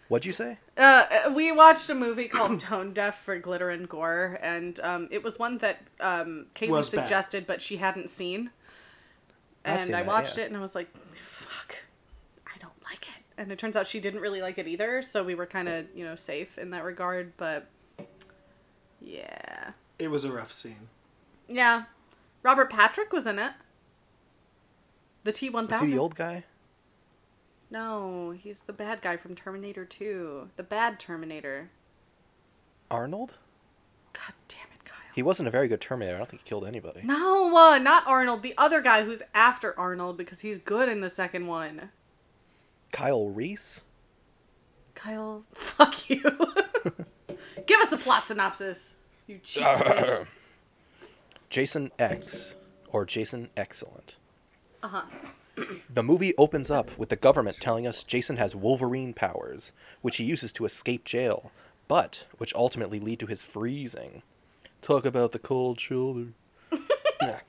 What'd 0.07 0.25
you 0.25 0.31
say? 0.33 0.57
Uh, 0.77 1.31
we 1.35 1.51
watched 1.51 1.89
a 1.89 1.95
movie 1.95 2.27
called 2.29 2.59
Tone 2.61 2.93
Deaf 2.93 3.23
for 3.23 3.37
Glitter 3.37 3.69
and 3.69 3.89
Gore, 3.89 4.39
and 4.41 4.79
um, 4.79 5.07
it 5.11 5.21
was 5.21 5.37
one 5.37 5.57
that 5.59 5.81
um, 5.99 6.45
Kaylee 6.55 6.69
Was 6.69 6.89
bad. 6.89 7.03
suggested, 7.03 7.45
but 7.45 7.61
she 7.61 7.77
hadn't 7.77 8.09
seen. 8.09 8.51
I've 9.67 9.75
And 9.75 9.83
seen 9.83 9.95
I 9.95 9.99
that, 10.03 10.07
watched 10.07 10.37
yeah. 10.37 10.43
it, 10.45 10.47
and 10.47 10.57
I 10.57 10.61
was 10.61 10.75
like, 10.75 10.87
"Fuck, 10.95 11.75
I 12.45 12.57
don't 12.59 12.81
like 12.83 13.03
it." 13.03 13.23
And 13.37 13.51
it 13.51 13.59
turns 13.59 13.75
out 13.75 13.85
she 13.87 13.99
didn't 13.99 14.21
really 14.21 14.41
like 14.41 14.57
it 14.57 14.67
either, 14.67 15.01
so 15.03 15.23
we 15.23 15.35
were 15.35 15.45
kind 15.45 15.67
of, 15.69 15.85
you 15.95 16.03
know, 16.05 16.15
safe 16.15 16.57
in 16.57 16.71
that 16.71 16.83
regard. 16.83 17.33
But 17.37 17.67
yeah, 19.01 19.71
It 19.99 20.09
was 20.09 20.23
a 20.25 20.31
rough 20.31 20.51
scene. 20.53 20.89
yeah. 21.47 21.83
Robert 22.43 22.69
Patrick 22.69 23.11
was 23.11 23.25
in 23.27 23.39
it. 23.39 23.51
The 25.23 25.31
T 25.31 25.49
one 25.49 25.65
Was 25.65 25.73
he 25.75 25.79
thousand. 25.79 25.95
the 25.95 26.01
old 26.01 26.15
guy? 26.15 26.43
No, 27.69 28.31
he's 28.31 28.61
the 28.61 28.71
bad 28.73 29.01
guy 29.01 29.17
from 29.17 29.35
Terminator 29.35 29.83
Two. 29.83 30.49
The 30.55 30.63
bad 30.63 30.99
Terminator. 30.99 31.69
Arnold? 32.89 33.33
God 34.13 34.33
damn 34.47 34.67
it, 34.73 34.85
Kyle. 34.85 34.95
He 35.17 35.23
wasn't 35.23 35.47
a 35.47 35.51
very 35.51 35.67
good 35.67 35.81
Terminator. 35.81 36.13
I 36.13 36.19
don't 36.19 36.29
think 36.29 36.43
he 36.43 36.47
killed 36.47 36.63
anybody. 36.63 37.01
No, 37.03 37.57
uh, 37.57 37.79
not 37.79 38.05
Arnold. 38.05 38.43
The 38.43 38.53
other 38.55 38.81
guy 38.81 39.03
who's 39.03 39.23
after 39.33 39.73
Arnold 39.75 40.15
because 40.15 40.41
he's 40.41 40.59
good 40.59 40.87
in 40.89 41.01
the 41.01 41.09
second 41.09 41.47
one. 41.47 41.89
Kyle 42.91 43.27
Reese? 43.27 43.81
Kyle, 44.93 45.43
fuck 45.55 46.07
you. 46.07 46.21
Give 47.65 47.79
us 47.79 47.89
the 47.89 47.97
plot 47.97 48.27
synopsis. 48.27 48.93
You 49.25 49.39
cheap 49.43 49.63
bitch. 49.63 50.27
Jason 51.49 51.91
X, 51.97 52.55
or 52.89 53.03
Jason 53.03 53.49
Excellent. 53.57 54.17
Uh 54.83 54.87
huh. 54.87 55.01
The 55.91 56.03
movie 56.03 56.35
opens 56.37 56.69
up 56.69 56.95
with 56.95 57.09
the 57.09 57.15
government 57.15 57.57
telling 57.59 57.87
us 57.87 58.03
Jason 58.03 58.37
has 58.37 58.55
Wolverine 58.55 59.15
powers, 59.15 59.71
which 60.03 60.17
he 60.17 60.23
uses 60.23 60.51
to 60.51 60.65
escape 60.65 61.05
jail, 61.05 61.51
but 61.87 62.25
which 62.37 62.53
ultimately 62.53 62.99
lead 62.99 63.19
to 63.21 63.25
his 63.25 63.41
freezing. 63.41 64.21
Talk 64.87 65.03
about 65.05 65.33
the 65.33 65.39
cold 65.39 65.81
shoulder. 65.81 66.27
Yeah. 67.21 67.39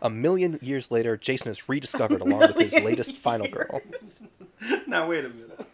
A 0.00 0.08
million 0.08 0.58
years 0.62 0.90
later, 0.90 1.18
Jason 1.18 1.50
is 1.50 1.68
rediscovered 1.68 2.22
along 2.22 2.38
with 2.38 2.56
his 2.56 2.72
latest 2.82 3.14
final 3.16 3.46
girl. 3.48 3.82
now 4.86 5.06
wait 5.06 5.26
a 5.26 5.28
minute. 5.28 5.66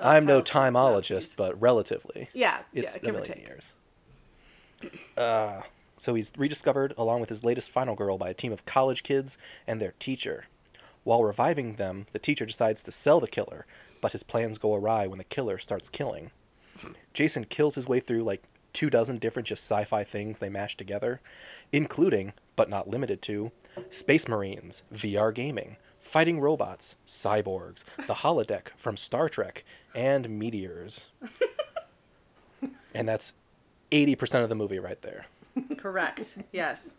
I'm 0.00 0.24
no 0.24 0.40
Kyle's 0.40 0.72
timeologist, 0.72 1.32
but 1.36 1.60
relatively. 1.60 2.30
Yeah, 2.32 2.60
It's 2.72 2.94
yeah, 2.94 3.00
a 3.02 3.04
give 3.04 3.14
or 3.16 3.18
million 3.18 3.34
take. 3.38 3.46
years. 3.46 3.72
Uh, 5.18 5.62
so 5.98 6.14
he's 6.14 6.32
rediscovered 6.38 6.94
along 6.96 7.20
with 7.20 7.28
his 7.28 7.44
latest 7.44 7.70
final 7.70 7.94
girl 7.94 8.16
by 8.16 8.30
a 8.30 8.34
team 8.34 8.52
of 8.52 8.64
college 8.64 9.02
kids 9.02 9.36
and 9.66 9.78
their 9.80 9.92
teacher. 9.98 10.46
While 11.02 11.22
reviving 11.22 11.74
them, 11.74 12.06
the 12.12 12.18
teacher 12.18 12.46
decides 12.46 12.82
to 12.84 12.92
sell 12.92 13.20
the 13.20 13.28
killer, 13.28 13.66
but 14.00 14.12
his 14.12 14.22
plans 14.22 14.56
go 14.56 14.74
awry 14.74 15.06
when 15.06 15.18
the 15.18 15.24
killer 15.24 15.58
starts 15.58 15.90
killing. 15.90 16.30
Jason 17.12 17.44
kills 17.44 17.74
his 17.74 17.86
way 17.88 18.00
through 18.00 18.24
like 18.24 18.42
two 18.74 18.90
dozen 18.90 19.18
different 19.18 19.48
just 19.48 19.64
sci-fi 19.64 20.04
things 20.04 20.38
they 20.38 20.50
mashed 20.50 20.76
together, 20.76 21.20
including, 21.72 22.34
but 22.56 22.68
not 22.68 22.88
limited 22.88 23.22
to, 23.22 23.52
space 23.88 24.28
marines, 24.28 24.82
VR 24.92 25.32
gaming, 25.32 25.76
fighting 25.98 26.40
robots, 26.40 26.96
cyborgs, 27.06 27.84
the 28.06 28.14
holodeck 28.16 28.68
from 28.76 28.96
Star 28.96 29.28
Trek, 29.28 29.64
and 29.94 30.28
meteors. 30.28 31.08
and 32.94 33.08
that's 33.08 33.32
80% 33.90 34.42
of 34.42 34.48
the 34.48 34.54
movie 34.54 34.78
right 34.78 35.00
there. 35.00 35.26
Correct. 35.78 36.36
Yes. 36.52 36.90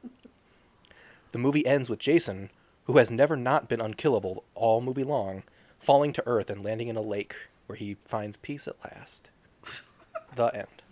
The 1.32 1.38
movie 1.38 1.66
ends 1.66 1.90
with 1.90 2.00
Jason, 2.00 2.50
who 2.86 2.98
has 2.98 3.12
never 3.12 3.36
not 3.36 3.68
been 3.68 3.82
unkillable 3.82 4.44
all 4.56 4.82
movie 4.82 5.04
long, 5.04 5.44
falling 5.80 6.14
to 6.14 6.24
Earth 6.26 6.50
and 6.50 6.64
landing 6.64 6.88
in 6.88 6.96
a 6.96 7.02
lake 7.02 7.36
where 7.68 7.76
he 7.76 7.98
finds 8.06 8.38
peace 8.38 8.68
at 8.68 8.76
last. 8.84 9.30
the 10.36 10.56
end. 10.56 10.84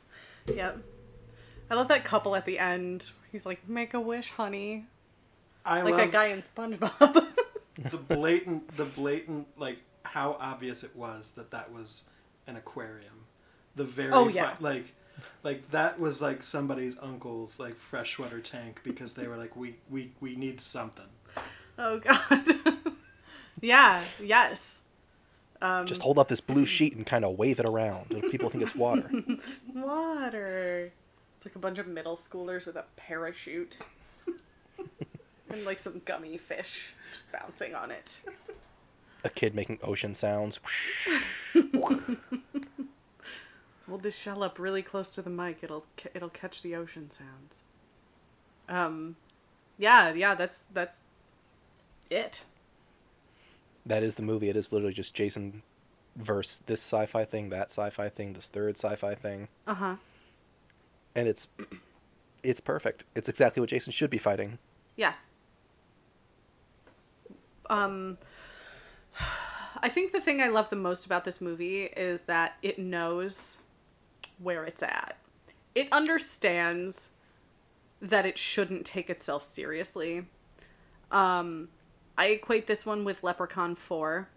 Yep. 0.48 0.78
I 1.70 1.76
love 1.76 1.88
that 1.88 2.04
couple 2.06 2.36
at 2.36 2.46
the 2.46 2.60
end. 2.60 3.10
He's 3.32 3.46
like, 3.46 3.68
"Make 3.68 3.94
a 3.94 4.00
wish, 4.00 4.32
honey," 4.32 4.86
I 5.66 5.82
like 5.82 5.96
that 5.96 6.12
guy 6.12 6.28
in 6.28 6.42
SpongeBob. 6.42 7.28
the 7.92 7.98
blatant, 7.98 8.76
the 8.78 8.86
blatant, 8.86 9.48
like 9.58 9.80
how 10.04 10.38
obvious 10.40 10.84
it 10.84 10.96
was 10.96 11.32
that 11.32 11.52
that 11.52 11.72
was 11.72 12.04
an 12.48 12.56
aquarium. 12.58 13.26
The 13.76 13.86
very, 13.86 14.12
Oh, 14.12 14.28
yeah. 14.28 14.54
like, 14.60 14.94
like 15.42 15.72
that 15.72 16.00
was 16.00 16.22
like 16.22 16.44
somebody's 16.44 16.98
uncle's 17.00 17.60
like 17.60 17.76
freshwater 17.76 18.40
tank 18.40 18.82
because 18.84 19.14
they 19.16 19.28
were 19.28 19.38
like, 19.38 19.56
we, 19.56 19.78
we, 19.90 20.12
we 20.20 20.36
need 20.36 20.62
something. 20.62 21.08
oh 21.80 22.00
God. 22.00 22.46
yeah. 23.62 24.04
Yes. 24.22 24.80
Um, 25.64 25.88
Just 25.88 26.02
hold 26.02 26.20
up 26.20 26.28
this 26.28 26.42
blue 26.42 26.66
sheet 26.68 26.94
and 26.96 27.06
kind 27.06 27.24
of 27.24 27.38
wave 27.38 27.58
it 27.60 27.66
around. 27.66 28.12
and 28.12 28.30
People 28.30 28.50
think 28.50 28.64
it's 28.64 28.76
water. 28.76 29.10
Water. 29.74 30.92
It's 31.38 31.46
like 31.46 31.56
a 31.56 31.60
bunch 31.60 31.78
of 31.78 31.88
middle 31.88 32.18
schoolers 32.18 32.66
with 32.66 32.76
a 32.76 32.84
parachute. 32.98 33.78
and 35.50 35.66
like 35.66 35.80
some 35.80 36.02
gummy 36.04 36.38
fish 36.38 36.90
just 37.14 37.32
bouncing 37.32 37.74
on 37.74 37.92
it. 37.92 38.20
A 39.24 39.30
kid 39.30 39.56
making 39.56 39.80
ocean 39.82 40.14
sounds. 40.14 40.60
Hold 43.88 44.04
this 44.04 44.18
shell 44.18 44.44
up 44.44 44.60
really 44.60 44.82
close 44.82 45.10
to 45.12 45.22
the 45.22 45.30
mic. 45.30 45.60
It'll 45.62 45.86
it'll 46.14 46.30
catch 46.30 46.62
the 46.62 46.76
ocean 46.76 47.10
sounds. 47.10 47.56
Um, 48.68 49.16
yeah, 49.78 50.12
yeah. 50.14 50.36
That's 50.36 50.64
that's 50.74 51.00
it. 52.10 52.44
That 53.86 54.04
is 54.04 54.16
the 54.16 54.24
movie. 54.24 54.50
It 54.50 54.56
is 54.56 54.72
literally 54.72 54.94
just 54.94 55.14
Jason 55.14 55.62
verse 56.16 56.62
this 56.66 56.80
sci-fi 56.82 57.26
thing, 57.26 57.50
that 57.50 57.70
sci-fi 57.70 58.08
thing, 58.10 58.34
this 58.34 58.48
third 58.48 58.78
sci-fi 58.78 59.16
thing, 59.16 59.48
Uh 59.68 59.74
huh. 59.74 59.96
and 61.16 61.28
it's 61.28 61.48
it's 62.44 62.60
perfect. 62.60 63.04
It's 63.16 63.28
exactly 63.30 63.62
what 63.62 63.70
Jason 63.70 63.92
should 63.94 64.10
be 64.10 64.18
fighting. 64.18 64.58
Yes. 64.96 65.30
Um, 67.70 68.18
I 69.82 69.90
think 69.90 70.12
the 70.12 70.22
thing 70.22 70.42
I 70.42 70.48
love 70.48 70.70
the 70.70 70.76
most 70.76 71.06
about 71.06 71.24
this 71.24 71.42
movie 71.42 71.84
is 71.84 72.22
that 72.22 72.56
it 72.62 72.78
knows 72.78 73.58
where 74.40 74.66
it's 74.66 74.84
at. 74.84 75.18
It 75.76 75.88
understands 75.92 77.10
that 78.02 78.26
it 78.26 78.38
shouldn't 78.38 78.86
take 78.86 79.10
itself 79.10 79.44
seriously. 79.44 80.26
Um, 81.12 81.70
I 82.18 82.28
equate 82.28 82.68
this 82.68 82.86
one 82.86 83.04
with 83.04 83.24
Leprechaun 83.24 83.76
4, 83.76 84.28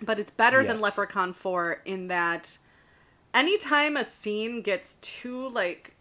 but 0.00 0.18
it's 0.20 0.30
better 0.30 0.64
than 0.64 0.80
Leprechaun 0.80 1.32
4 1.32 1.82
in 1.84 2.08
that 2.08 2.58
anytime 3.32 3.96
a 3.96 4.04
scene 4.04 4.62
gets 4.62 4.94
too 5.00 5.48
like 5.48 5.94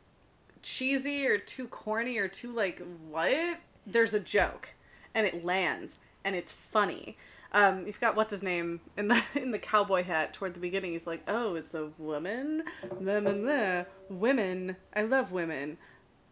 cheesy 0.61 1.25
or 1.25 1.37
too 1.37 1.67
corny 1.67 2.17
or 2.17 2.27
too 2.27 2.51
like 2.51 2.81
what 3.09 3.57
there's 3.85 4.13
a 4.13 4.19
joke 4.19 4.69
and 5.13 5.25
it 5.25 5.43
lands 5.43 5.97
and 6.23 6.35
it's 6.35 6.53
funny. 6.53 7.17
Um 7.51 7.85
you've 7.85 7.99
got 7.99 8.15
what's 8.15 8.31
his 8.31 8.43
name 8.43 8.79
in 8.95 9.07
the 9.07 9.21
in 9.35 9.51
the 9.51 9.59
cowboy 9.59 10.03
hat 10.03 10.33
toward 10.33 10.53
the 10.53 10.59
beginning 10.59 10.93
he's 10.93 11.07
like 11.07 11.23
oh 11.27 11.55
it's 11.55 11.73
a 11.73 11.87
woman? 11.97 12.63
Blah. 12.99 13.83
women. 14.09 14.75
I 14.95 15.01
love 15.01 15.31
women. 15.31 15.77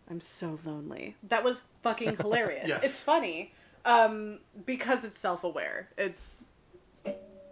I'm 0.09 0.21
so 0.21 0.59
lonely. 0.65 1.15
That 1.23 1.43
was 1.43 1.61
fucking 1.83 2.17
hilarious. 2.17 2.67
Yes. 2.69 2.83
it's 2.83 2.99
funny 2.99 3.53
um 3.85 4.39
because 4.65 5.03
it's 5.03 5.17
self-aware. 5.17 5.89
It's 5.97 6.43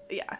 yeah. 0.09 0.37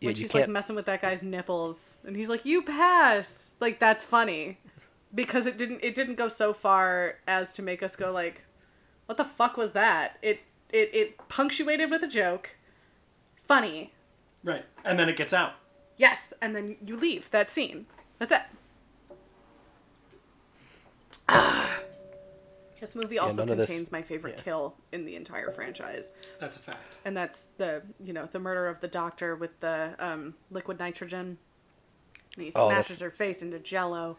Yeah, 0.00 0.08
when 0.08 0.14
she's 0.14 0.34
like 0.34 0.42
can't. 0.44 0.52
messing 0.52 0.76
with 0.76 0.86
that 0.86 1.00
guy's 1.02 1.22
nipples. 1.22 1.96
And 2.04 2.16
he's 2.16 2.28
like 2.28 2.44
you 2.44 2.62
pass. 2.62 3.50
Like 3.60 3.78
that's 3.78 4.04
funny. 4.04 4.58
Because 5.14 5.46
it 5.46 5.56
didn't 5.56 5.80
it 5.82 5.94
didn't 5.94 6.16
go 6.16 6.28
so 6.28 6.52
far 6.52 7.16
as 7.26 7.52
to 7.54 7.62
make 7.62 7.82
us 7.82 7.96
go 7.96 8.12
like 8.12 8.42
what 9.06 9.16
the 9.18 9.24
fuck 9.24 9.56
was 9.56 9.72
that? 9.72 10.18
It 10.22 10.40
it, 10.70 10.90
it 10.92 11.28
punctuated 11.28 11.90
with 11.90 12.02
a 12.02 12.08
joke. 12.08 12.56
Funny. 13.46 13.92
Right. 14.42 14.64
And 14.84 14.98
then 14.98 15.08
it 15.08 15.16
gets 15.16 15.32
out. 15.32 15.52
yes. 15.96 16.32
And 16.42 16.54
then 16.56 16.76
you 16.84 16.96
leave 16.96 17.30
that 17.30 17.48
scene. 17.48 17.86
That's 18.18 18.32
it. 18.32 18.42
Ah. 21.28 21.78
This 22.84 22.94
movie 22.94 23.18
also 23.18 23.38
none 23.38 23.48
of 23.50 23.56
this- 23.56 23.70
contains 23.70 23.90
my 23.92 24.02
favorite 24.02 24.34
yeah. 24.36 24.42
kill 24.42 24.74
in 24.92 25.04
the 25.06 25.16
entire 25.16 25.50
franchise 25.50 26.10
That's 26.38 26.56
a 26.56 26.60
fact. 26.60 26.98
and 27.06 27.16
that's 27.16 27.46
the 27.56 27.82
you 28.04 28.12
know 28.12 28.28
the 28.30 28.38
murder 28.38 28.66
of 28.68 28.80
the 28.80 28.88
doctor 28.88 29.34
with 29.36 29.58
the 29.60 29.94
um, 29.98 30.34
liquid 30.50 30.78
nitrogen. 30.78 31.38
And 32.36 32.44
he 32.44 32.52
Oh, 32.54 32.68
smashes 32.68 32.98
that's- 32.98 33.00
her 33.00 33.10
face 33.10 33.42
into 33.42 33.58
Jello. 33.58 34.16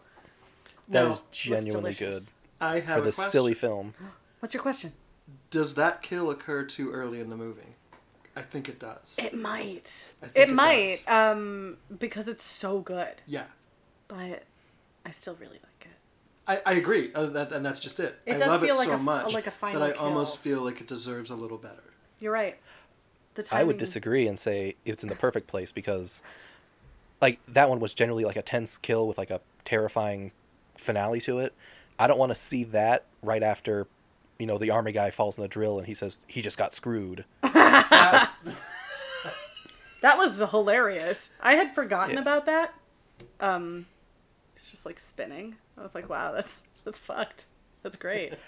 That 0.89 1.03
Now, 1.05 1.11
is 1.11 1.23
genuinely 1.31 1.93
good. 1.93 2.23
I 2.61 2.79
have 2.79 2.95
for 2.97 3.01
a 3.01 3.05
this 3.05 3.15
question. 3.15 3.31
silly 3.31 3.53
film. 3.53 3.93
What's 4.39 4.53
your 4.53 4.63
question? 4.63 4.93
Does 5.49 5.75
that 5.75 6.01
kill 6.01 6.29
occur 6.31 6.63
too 6.63 6.91
early 6.91 7.19
in 7.19 7.29
the 7.29 7.35
movie? 7.37 7.75
I 8.35 8.41
think 8.41 8.67
it 8.69 8.79
does. 8.79 9.15
It 9.17 9.33
might. 9.33 10.07
I 10.21 10.25
think 10.27 10.37
It 10.37 10.49
it 10.49 10.53
might, 10.53 11.03
does. 11.05 11.33
um, 11.35 11.77
because 11.99 12.27
it's 12.27 12.43
so 12.43 12.79
good. 12.79 13.15
Yeah. 13.27 13.45
But 14.07 14.43
I 15.05 15.11
still 15.11 15.35
really 15.35 15.53
like 15.55 15.63
it. 15.63 15.74
I, 16.47 16.61
I 16.65 16.73
agree, 16.73 17.11
uh, 17.15 17.25
that, 17.27 17.51
and 17.51 17.65
that's 17.65 17.79
just 17.79 17.99
it. 17.99 18.19
It 18.25 18.35
I 18.35 18.37
does 18.37 18.47
love 18.47 18.61
feel 18.61 18.75
it 18.75 18.77
like 18.77 18.87
so 18.87 18.93
a 18.93 18.97
f- 18.97 19.01
much 19.01 19.33
like 19.33 19.47
a 19.47 19.51
final 19.51 19.79
that 19.81 19.95
I 19.95 19.97
almost 19.97 20.37
feel 20.39 20.61
like 20.61 20.79
it 20.79 20.87
deserves 20.87 21.29
a 21.31 21.35
little 21.35 21.57
better. 21.57 21.83
You're 22.19 22.31
right. 22.33 22.57
The 23.33 23.47
I 23.51 23.63
would 23.63 23.77
disagree 23.77 24.27
and 24.27 24.37
say 24.39 24.75
it's 24.85 25.03
in 25.03 25.09
the 25.09 25.15
perfect 25.15 25.47
place 25.47 25.71
because, 25.71 26.21
like, 27.21 27.43
that 27.47 27.69
one 27.69 27.79
was 27.79 27.93
generally 27.93 28.23
like 28.25 28.35
a 28.37 28.41
tense 28.41 28.77
kill 28.77 29.07
with 29.07 29.17
like 29.17 29.29
a 29.31 29.41
terrifying 29.65 30.31
finale 30.77 31.19
to 31.21 31.39
it. 31.39 31.53
I 31.99 32.07
don't 32.07 32.19
want 32.19 32.29
to 32.31 32.35
see 32.35 32.63
that 32.65 33.05
right 33.21 33.43
after, 33.43 33.87
you 34.39 34.45
know, 34.45 34.57
the 34.57 34.69
army 34.69 34.91
guy 34.91 35.11
falls 35.11 35.37
in 35.37 35.41
the 35.41 35.47
drill 35.47 35.77
and 35.79 35.87
he 35.87 35.93
says 35.93 36.17
he 36.27 36.41
just 36.41 36.57
got 36.57 36.73
screwed. 36.73 37.25
That 40.01 40.17
was 40.19 40.37
hilarious. 40.37 41.31
I 41.41 41.55
had 41.55 41.73
forgotten 41.73 42.15
Yeah. 42.15 42.21
about 42.21 42.45
that. 42.45 42.75
Um, 43.39 43.87
it's 44.55 44.69
just 44.69 44.85
like 44.85 44.99
spinning. 44.99 45.55
I 45.77 45.83
was 45.83 45.93
like, 45.95 46.09
wow, 46.09 46.31
that's 46.31 46.63
that's 46.83 46.97
fucked. 46.97 47.45
That's 47.83 47.97
great. 47.97 48.33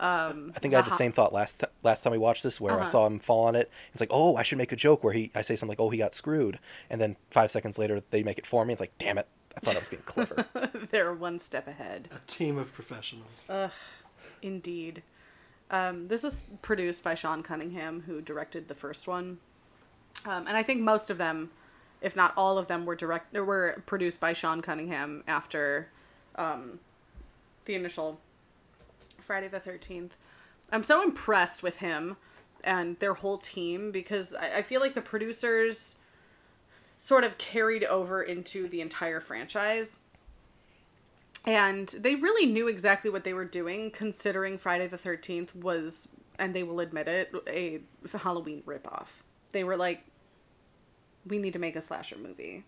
Um, 0.00 0.52
I 0.54 0.58
think 0.58 0.74
I 0.74 0.78
had 0.78 0.86
the 0.86 0.90
ho- 0.90 0.96
same 0.96 1.12
thought 1.12 1.32
last 1.32 1.60
t- 1.60 1.66
last 1.82 2.02
time 2.02 2.10
we 2.12 2.18
watched 2.18 2.42
this, 2.42 2.60
where 2.60 2.74
I 2.74 2.76
Uh-huh. 2.82 2.86
saw 2.86 3.06
him 3.06 3.18
fall 3.18 3.44
on 3.46 3.54
it. 3.56 3.70
It's 3.92 4.00
like, 4.00 4.10
oh, 4.12 4.36
I 4.36 4.42
should 4.42 4.58
make 4.58 4.72
a 4.72 4.76
joke 4.76 5.02
where 5.04 5.12
he, 5.14 5.30
I 5.34 5.40
say 5.42 5.54
something 5.56 5.70
like, 5.70 5.80
oh, 5.80 5.88
he 5.90 5.96
got 5.98 6.14
screwed, 6.14 6.58
and 6.90 7.00
then 7.00 7.16
five 7.30 7.50
seconds 7.50 7.78
later 7.78 8.02
they 8.10 8.22
make 8.22 8.38
it 8.38 8.46
for 8.46 8.64
me. 8.66 8.72
It's 8.72 8.80
like, 8.80 8.96
damn 8.98 9.16
it, 9.16 9.26
I 9.56 9.60
thought 9.60 9.76
I 9.76 9.78
was 9.78 9.88
being 9.88 10.02
clever. 10.04 10.44
They're 10.90 11.14
one 11.14 11.38
step 11.38 11.66
ahead. 11.66 12.08
A 12.12 12.18
team 12.26 12.58
of 12.58 12.72
professionals. 12.74 13.46
Ugh 13.48 13.70
Indeed. 14.42 15.02
Um, 15.70 16.08
this 16.08 16.24
is 16.24 16.44
produced 16.62 17.02
by 17.02 17.14
Sean 17.14 17.42
Cunningham, 17.42 18.02
who 18.06 18.20
directed 18.20 18.68
the 18.68 18.74
first 18.74 19.06
one, 19.06 19.38
um, 20.26 20.46
and 20.46 20.56
I 20.56 20.62
think 20.62 20.80
most 20.82 21.08
of 21.10 21.16
them, 21.18 21.50
if 22.02 22.14
not 22.16 22.34
all 22.36 22.58
of 22.58 22.66
them, 22.68 22.84
were 22.84 22.96
direct 22.96 23.32
were 23.34 23.82
produced 23.86 24.20
by 24.20 24.32
Sean 24.34 24.60
Cunningham 24.62 25.24
after 25.26 25.88
um, 26.36 26.78
the 27.64 27.74
initial 27.74 28.20
Friday 29.20 29.48
the 29.48 29.60
Thirteenth. 29.60 30.14
I'm 30.70 30.82
so 30.82 31.02
impressed 31.02 31.62
with 31.62 31.76
him 31.78 32.16
and 32.64 32.98
their 32.98 33.14
whole 33.14 33.38
team 33.38 33.92
because 33.92 34.34
I, 34.34 34.58
I 34.58 34.62
feel 34.62 34.80
like 34.80 34.94
the 34.94 35.00
producers 35.00 35.96
sort 36.98 37.24
of 37.24 37.38
carried 37.38 37.84
over 37.84 38.22
into 38.22 38.68
the 38.68 38.80
entire 38.80 39.20
franchise 39.20 39.98
and 41.44 41.88
they 41.98 42.14
really 42.16 42.46
knew 42.46 42.66
exactly 42.66 43.10
what 43.10 43.22
they 43.22 43.34
were 43.34 43.44
doing 43.44 43.90
considering 43.90 44.56
friday 44.58 44.86
the 44.86 44.96
13th 44.96 45.54
was 45.54 46.08
and 46.38 46.54
they 46.54 46.62
will 46.62 46.80
admit 46.80 47.06
it 47.06 47.32
a 47.46 47.80
halloween 48.18 48.62
ripoff 48.66 49.08
they 49.52 49.62
were 49.62 49.76
like 49.76 50.02
we 51.26 51.38
need 51.38 51.52
to 51.52 51.58
make 51.58 51.76
a 51.76 51.80
slasher 51.80 52.16
movie 52.16 52.64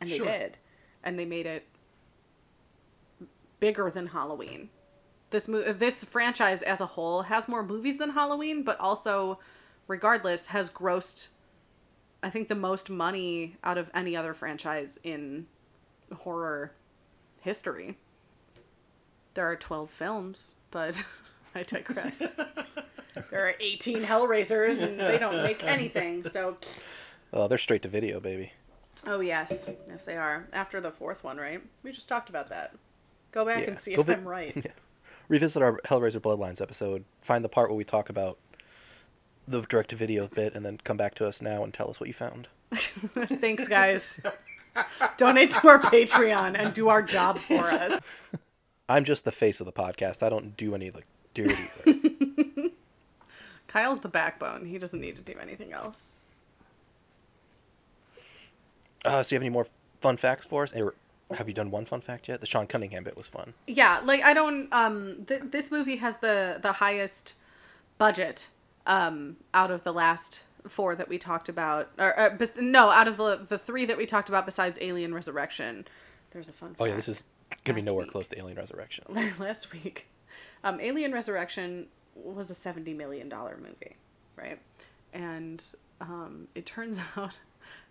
and 0.00 0.10
they 0.10 0.18
Sure. 0.18 0.26
did 0.26 0.58
and 1.02 1.18
they 1.18 1.24
made 1.24 1.46
it 1.46 1.64
bigger 3.60 3.90
than 3.90 4.08
halloween 4.08 4.68
this 5.30 5.46
mo- 5.46 5.72
this 5.72 6.02
franchise 6.04 6.62
as 6.62 6.80
a 6.80 6.86
whole 6.86 7.22
has 7.22 7.46
more 7.48 7.62
movies 7.62 7.98
than 7.98 8.10
halloween 8.10 8.62
but 8.62 8.78
also 8.80 9.38
regardless 9.86 10.48
has 10.48 10.68
grossed 10.70 11.28
i 12.22 12.30
think 12.30 12.48
the 12.48 12.54
most 12.54 12.90
money 12.90 13.56
out 13.62 13.78
of 13.78 13.90
any 13.94 14.16
other 14.16 14.34
franchise 14.34 14.98
in 15.04 15.46
horror 16.12 16.72
history. 17.40 17.96
There 19.34 19.46
are 19.50 19.56
12 19.56 19.90
films, 19.90 20.56
but 20.70 21.02
I 21.54 21.62
digress. 21.62 22.18
there 23.30 23.48
are 23.48 23.54
18 23.60 24.02
Hellraisers, 24.02 24.82
and 24.82 24.98
they 24.98 25.18
don't 25.18 25.42
make 25.42 25.64
anything, 25.64 26.24
so. 26.24 26.56
oh, 27.32 27.48
they're 27.48 27.58
straight 27.58 27.82
to 27.82 27.88
video, 27.88 28.20
baby. 28.20 28.52
Oh, 29.06 29.20
yes. 29.20 29.70
Yes, 29.88 30.04
they 30.04 30.16
are. 30.16 30.46
After 30.52 30.80
the 30.80 30.90
fourth 30.90 31.24
one, 31.24 31.38
right? 31.38 31.62
We 31.82 31.92
just 31.92 32.08
talked 32.08 32.28
about 32.28 32.50
that. 32.50 32.74
Go 33.32 33.44
back 33.44 33.60
Yeah. 33.62 33.70
and 33.70 33.80
see 33.80 33.94
Go 33.94 34.00
if 34.02 34.06
vi- 34.06 34.12
I'm 34.14 34.26
right. 34.28 34.52
Yeah. 34.64 34.72
Revisit 35.28 35.62
our 35.62 35.78
Hellraiser 35.84 36.20
Bloodlines 36.20 36.60
episode. 36.60 37.04
Find 37.22 37.44
the 37.44 37.48
part 37.48 37.68
where 37.70 37.76
we 37.76 37.84
talk 37.84 38.10
about 38.10 38.36
the 39.46 39.60
direct-to-video 39.62 40.26
bit, 40.28 40.54
and 40.54 40.64
then 40.66 40.78
come 40.82 40.96
back 40.96 41.14
to 41.16 41.26
us 41.26 41.40
now 41.40 41.62
and 41.62 41.72
tell 41.72 41.88
us 41.88 42.00
what 42.00 42.08
you 42.08 42.12
found. 42.12 42.48
Thanks, 42.74 43.68
guys. 43.68 44.20
Donate 45.16 45.50
to 45.52 45.68
our 45.68 45.78
Patreon 45.80 46.56
and 46.58 46.72
do 46.74 46.88
our 46.88 47.02
job 47.02 47.38
for 47.38 47.62
us. 47.70 48.00
I'm 48.88 49.04
just 49.04 49.24
the 49.24 49.30
face 49.32 49.60
of 49.60 49.66
the 49.66 49.72
podcast. 49.72 50.22
I 50.24 50.28
don't 50.28 50.56
do 50.56 50.74
any 50.74 50.88
of 50.88 50.94
the 50.94 51.02
dirty. 51.34 51.56
Kyle's 53.68 54.00
the 54.00 54.08
backbone. 54.08 54.66
He 54.66 54.78
doesn't 54.78 55.00
need 55.00 55.14
to 55.16 55.22
do 55.22 55.34
anything 55.40 55.72
else. 55.72 56.10
Uh, 59.04 59.22
so 59.22 59.34
you 59.34 59.36
have 59.36 59.42
any 59.42 59.50
more 59.50 59.66
fun 60.00 60.16
facts 60.16 60.44
for 60.44 60.64
us? 60.64 60.74
Or 60.74 60.94
have 61.34 61.48
you 61.48 61.54
done 61.54 61.70
one 61.70 61.84
fun 61.84 62.00
fact 62.00 62.28
yet? 62.28 62.40
The 62.40 62.46
Sean 62.46 62.66
Cunningham 62.66 63.04
bit 63.04 63.16
was 63.16 63.28
fun. 63.28 63.54
Yeah, 63.66 64.00
like 64.04 64.22
I 64.22 64.34
don't. 64.34 64.68
Um, 64.72 65.24
th- 65.26 65.42
this 65.50 65.70
movie 65.70 65.96
has 65.96 66.18
the 66.18 66.58
the 66.62 66.72
highest 66.72 67.34
budget 67.98 68.48
um 68.86 69.36
out 69.52 69.70
of 69.70 69.84
the 69.84 69.92
last 69.92 70.42
four 70.68 70.94
that 70.94 71.08
we 71.08 71.18
talked 71.18 71.48
about, 71.48 71.90
or 71.98 72.18
uh, 72.18 72.30
bes- 72.30 72.56
no, 72.56 72.90
out 72.90 73.08
of 73.08 73.16
the 73.16 73.36
the 73.48 73.58
three 73.58 73.84
that 73.86 73.96
we 73.96 74.06
talked 74.06 74.28
about 74.28 74.46
besides 74.46 74.78
Alien 74.80 75.14
Resurrection. 75.14 75.86
There's 76.32 76.48
a 76.48 76.52
fun. 76.52 76.76
Oh 76.78 76.84
yeah, 76.84 76.96
this 76.96 77.08
is 77.08 77.24
gonna 77.64 77.76
be 77.76 77.82
nowhere 77.82 78.04
week. 78.04 78.12
close 78.12 78.28
to 78.28 78.38
Alien 78.38 78.56
Resurrection. 78.58 79.04
last 79.38 79.72
week. 79.72 80.06
Um, 80.64 80.80
Alien 80.80 81.12
Resurrection 81.12 81.86
was 82.14 82.50
a 82.50 82.54
seventy 82.54 82.92
million 82.94 83.28
dollar 83.28 83.56
movie, 83.56 83.96
right? 84.36 84.58
And 85.12 85.62
um, 86.00 86.48
it 86.54 86.66
turns 86.66 86.98
out 87.16 87.38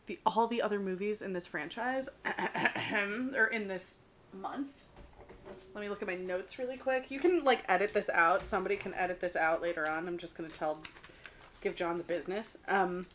the 0.10 0.20
all 0.26 0.48
the 0.48 0.62
other 0.62 0.80
movies 0.80 1.22
in 1.22 1.32
this 1.32 1.48
franchise 1.48 2.10
or 3.36 3.46
in 3.46 3.68
this 3.68 3.96
month. 4.34 4.68
Let 5.74 5.82
me 5.82 5.90
look 5.90 6.02
at 6.02 6.08
my 6.08 6.16
notes 6.16 6.60
really 6.60 6.78
quick. 6.78 7.10
You 7.10 7.20
can 7.20 7.44
like 7.44 7.64
edit 7.70 7.94
this 7.94 8.10
out. 8.10 8.44
Somebody 8.44 8.76
can 8.76 8.94
edit 8.96 9.22
this 9.22 9.36
out 9.36 9.62
later 9.62 9.88
on. 9.88 10.08
I'm 10.08 10.18
just 10.18 10.36
gonna 10.36 10.50
tell, 10.50 10.80
give 11.62 11.76
John 11.76 11.98
the 11.98 12.04
business. 12.04 12.58
Um, 12.68 13.06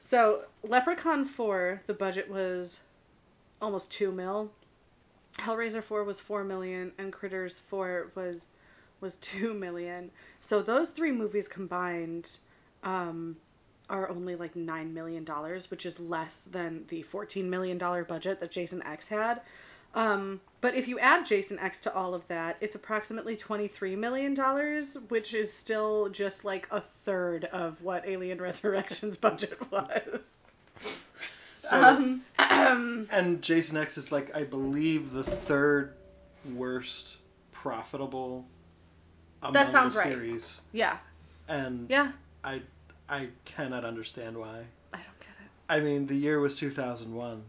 so 0.00 0.42
Leprechaun 0.62 1.24
Four, 1.24 1.82
the 1.86 1.94
budget 1.94 2.28
was 2.28 2.80
almost 3.62 3.90
two 3.90 4.10
mil. 4.10 4.50
Hellraiser 5.38 5.82
4 5.82 6.02
was 6.02 6.20
4 6.20 6.42
million 6.42 6.90
and 6.98 7.12
Critters 7.12 7.60
4 7.60 8.10
was 8.16 8.48
was 9.00 9.14
2 9.16 9.54
million. 9.54 10.10
So 10.40 10.62
those 10.62 10.90
three 10.90 11.12
movies 11.12 11.46
combined 11.46 12.38
um 12.82 13.36
are 13.90 14.08
only 14.08 14.36
like 14.36 14.54
$9 14.54 14.92
million, 14.92 15.24
which 15.68 15.86
is 15.86 15.98
less 15.98 16.42
than 16.42 16.84
the 16.88 17.04
$14 17.04 17.44
million 17.44 17.78
budget 17.78 18.40
that 18.40 18.50
Jason 18.50 18.82
X 18.82 19.08
had. 19.08 19.40
Um, 19.94 20.42
but 20.60 20.74
if 20.74 20.86
you 20.86 20.98
add 20.98 21.24
Jason 21.24 21.58
X 21.58 21.80
to 21.80 21.94
all 21.94 22.12
of 22.14 22.28
that, 22.28 22.58
it's 22.60 22.74
approximately 22.74 23.36
$23 23.36 23.96
million, 23.96 24.36
which 25.08 25.32
is 25.32 25.50
still 25.52 26.10
just 26.10 26.44
like 26.44 26.68
a 26.70 26.80
third 26.80 27.46
of 27.46 27.82
what 27.82 28.06
Alien 28.06 28.40
Resurrection's 28.40 29.16
budget 29.26 29.58
was. 29.70 30.36
So, 31.54 31.82
Um, 31.82 32.22
and 33.10 33.42
Jason 33.42 33.76
X 33.76 33.96
is 33.98 34.12
like 34.12 34.34
I 34.36 34.44
believe 34.44 35.12
the 35.12 35.24
third 35.24 35.94
worst 36.54 37.16
profitable 37.50 38.46
among 39.42 39.54
That 39.54 39.72
sounds 39.72 39.94
the 39.94 40.00
right. 40.00 40.08
series, 40.08 40.60
Yeah. 40.72 40.98
and 41.48 41.88
Yeah. 41.90 42.12
I 42.44 42.62
I 43.08 43.28
cannot 43.44 43.84
understand 43.84 44.36
why. 44.36 44.64
I 44.92 44.96
don't 44.98 45.20
get 45.20 45.28
it. 45.40 45.50
I 45.68 45.80
mean, 45.80 46.06
the 46.06 46.14
year 46.14 46.40
was 46.40 46.54
two 46.56 46.70
thousand 46.70 47.14
one. 47.14 47.42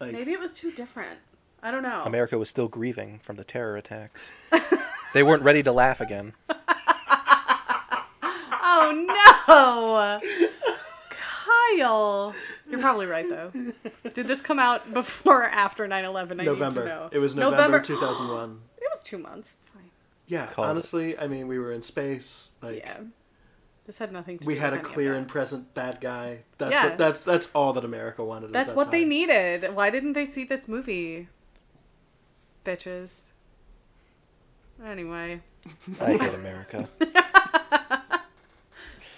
Like 0.00 0.12
Maybe 0.12 0.32
it 0.32 0.40
was 0.40 0.52
too 0.52 0.72
different. 0.72 1.18
I 1.62 1.70
don't 1.70 1.82
know. 1.82 2.02
America 2.04 2.38
was 2.38 2.48
still 2.48 2.66
grieving 2.68 3.20
from 3.22 3.36
the 3.36 3.44
terror 3.44 3.76
attacks. 3.76 4.20
they 5.14 5.22
weren't 5.22 5.42
ready 5.44 5.62
to 5.62 5.72
laugh 5.72 6.00
again. 6.00 6.32
Oh 8.74 10.20
no! 10.20 10.20
Kyle! 11.10 12.34
You're 12.68 12.80
probably 12.80 13.06
right 13.06 13.28
though. 13.28 13.52
Did 14.14 14.26
this 14.26 14.40
come 14.40 14.58
out 14.58 14.92
before 14.92 15.42
or 15.44 15.48
after 15.48 15.86
9 15.86 16.04
11? 16.04 16.40
I 16.40 16.42
need 16.42 16.48
to 16.48 16.52
November. 16.54 16.84
know. 16.86 17.08
It 17.12 17.18
was 17.18 17.36
November, 17.36 17.80
two 17.80 17.96
thousand 17.98 18.28
one. 18.28 18.60
It 18.78 18.88
was 18.92 19.02
two 19.02 19.18
months. 19.18 19.48
It's 19.54 19.64
fine. 19.66 19.90
Yeah, 20.26 20.46
Called 20.46 20.66
it. 20.66 20.70
honestly, 20.70 21.18
I 21.18 21.28
mean, 21.28 21.48
we 21.48 21.58
were 21.58 21.72
in 21.72 21.82
space. 21.82 22.50
Like 22.60 22.78
Yeah. 22.78 22.98
This 23.92 23.98
had 23.98 24.10
nothing 24.10 24.38
to 24.38 24.46
we 24.46 24.54
do 24.54 24.60
had 24.60 24.72
a 24.72 24.76
with 24.76 24.86
any 24.86 24.88
of 24.88 24.94
clear 24.94 25.12
and 25.12 25.28
present 25.28 25.74
bad 25.74 26.00
guy. 26.00 26.44
That's 26.56 26.72
Yeah. 26.72 26.88
what 26.88 26.96
that's 26.96 27.24
that's 27.24 27.50
all 27.54 27.74
that 27.74 27.84
America 27.84 28.24
wanted. 28.24 28.46
at 28.46 28.52
That's 28.54 28.70
that 28.70 28.76
what 28.78 28.90
they 28.90 29.04
needed. 29.04 29.74
Why 29.74 29.90
didn't 29.90 30.14
they 30.14 30.24
see 30.24 30.44
this 30.44 30.66
movie? 30.66 31.28
Bitches. 32.64 33.24
Anyway. 34.82 35.42
I 36.00 36.12
hate 36.16 36.22
America. 36.32 36.88
This 37.00 37.12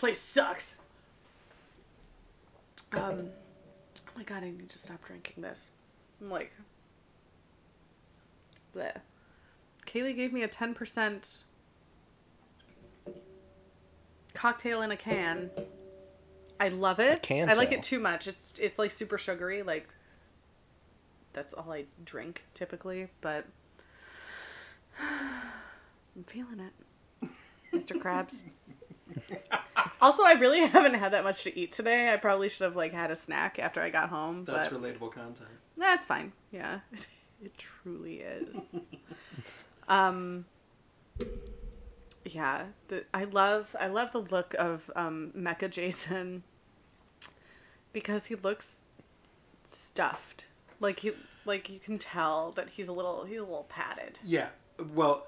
place 0.01 0.21
sucks. 0.21 0.77
Um, 2.93 3.29
oh 3.31 4.11
my 4.17 4.25
god, 4.25 4.43
I 4.43 4.51
need 4.51 4.71
to 4.71 4.79
stop 4.79 5.05
drinking 5.07 5.45
this. 5.45 5.69
I'm 6.21 6.31
like, 6.31 6.51
bleh. 8.75 8.97
Kaylee 9.87 10.17
gave 10.17 10.33
me 10.33 10.43
a 10.43 10.49
10% 10.49 11.43
cocktail 14.35 14.83
in 14.83 14.91
a 14.91 14.97
can. 14.97 15.51
I 16.61 16.69
love 16.69 17.01
it. 17.01 17.23
can 17.23 17.49
I 17.49 17.55
like 17.55 17.73
it 17.73 17.83
too 17.83 17.99
much. 17.99 18.27
It's 18.29 18.51
it's 18.59 18.79
like 18.79 18.91
super 18.91 19.19
sugary. 19.19 19.63
Like 19.63 19.89
that's 21.33 21.53
all 21.53 21.73
I 21.73 21.87
drink 22.05 22.45
typically, 22.55 23.09
but 23.21 23.45
I'm 25.01 26.25
feeling 26.25 26.61
it, 26.61 27.29
Mr. 27.73 28.01
Krabs. 28.01 28.43
also, 30.01 30.23
I 30.25 30.33
really 30.33 30.61
haven't 30.67 30.95
had 30.95 31.13
that 31.13 31.25
much 31.25 31.43
to 31.45 31.59
eat 31.59 31.73
today. 31.73 32.13
I 32.13 32.17
probably 32.17 32.49
should 32.49 32.65
have 32.65 32.77
like 32.77 32.93
had 32.93 33.11
a 33.11 33.17
snack 33.17 33.59
after 33.59 33.81
I 33.81 33.91
got 33.91 34.09
home. 34.09 34.45
That's 34.45 34.69
but 34.69 34.83
relatable 34.83 35.13
content. 35.13 35.51
that's 35.77 36.07
fine. 36.07 36.33
Yeah, 36.51 36.81
it 37.43 37.53
truly 37.59 38.21
is. 38.21 38.57
um, 39.89 40.45
yeah, 42.35 42.65
the, 42.89 43.05
I 43.15 43.25
love 43.25 43.75
I 43.79 43.87
love 43.87 44.11
the 44.13 44.19
look 44.21 44.55
of 44.59 44.91
um, 44.97 45.33
Mecha 45.37 45.71
Jason 45.71 46.43
because 47.93 48.27
he 48.27 48.35
looks 48.35 48.81
stuffed. 49.67 50.47
Like 50.81 51.01
he 51.01 51.13
like 51.45 51.71
you 51.71 51.79
can 51.79 51.99
tell 51.99 52.51
that 52.53 52.71
he's 52.71 52.89
a 52.89 52.93
little 52.93 53.25
he's 53.25 53.39
a 53.39 53.43
little 53.45 53.67
padded. 53.69 54.19
Yeah. 54.25 54.49
Well, 54.95 55.27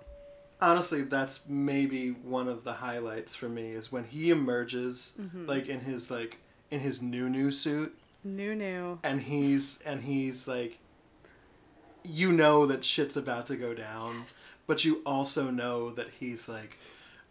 honestly, 0.61 1.03
that's 1.03 1.49
maybe 1.49 2.11
one 2.11 2.49
of 2.49 2.64
the 2.64 2.73
highlights 2.75 3.35
for 3.35 3.49
me 3.49 3.71
is 3.71 3.92
when 3.92 4.05
he 4.05 4.31
emerges, 4.31 5.12
Mm-hmm. 5.21 5.47
like 5.47 5.69
in 5.69 5.81
his 5.81 6.11
like 6.11 6.38
in 6.71 6.81
his 6.81 7.01
new 7.01 7.29
new 7.29 7.53
suit, 7.53 7.97
New 8.25 8.55
new. 8.57 8.99
and 9.05 9.23
he's 9.23 9.79
and 9.87 10.03
he's 10.03 10.49
like, 10.49 10.79
you 12.03 12.33
know 12.33 12.66
that 12.66 12.85
shit's 12.85 13.16
about 13.16 13.47
to 13.47 13.57
go 13.57 13.73
down, 13.75 14.25
but 14.66 14.85
you 14.85 15.01
also 15.07 15.51
know 15.51 15.90
that 15.90 16.09
he's 16.19 16.49
like. 16.49 16.77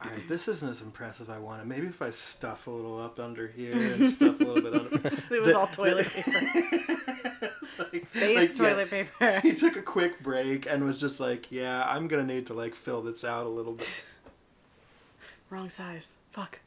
All 0.07 0.11
right, 0.15 0.27
this 0.27 0.47
isn't 0.47 0.69
as 0.69 0.81
impressive 0.81 1.29
as 1.29 1.35
I 1.35 1.39
wanted. 1.39 1.67
Maybe 1.67 1.87
if 1.87 2.01
I 2.01 2.11
stuff 2.11 2.67
a 2.67 2.71
little 2.71 2.99
up 3.01 3.19
under 3.19 3.47
here 3.47 3.71
and 3.75 4.09
stuff 4.09 4.39
a 4.39 4.43
little 4.43 4.61
bit 4.61 4.73
under. 4.73 4.97
It 5.35 5.41
was 5.41 5.49
The- 5.49 5.57
all 5.57 5.67
toilet 5.67 6.07
paper. 6.13 7.51
like, 7.93 8.05
Space 8.05 8.35
like, 8.37 8.49
yeah, 8.57 8.69
toilet 8.69 8.89
paper. 8.89 9.39
he 9.41 9.53
took 9.55 9.75
a 9.75 9.81
quick 9.81 10.21
break 10.23 10.65
and 10.69 10.83
was 10.83 10.99
just 10.99 11.19
like, 11.19 11.51
"Yeah, 11.51 11.83
I'm 11.87 12.07
gonna 12.07 12.23
need 12.25 12.45
to 12.47 12.53
like 12.53 12.75
fill 12.75 13.01
this 13.01 13.23
out 13.25 13.45
a 13.45 13.49
little 13.49 13.73
bit. 13.73 14.03
Wrong 15.49 15.69
size. 15.69 16.13
Fuck. 16.31 16.59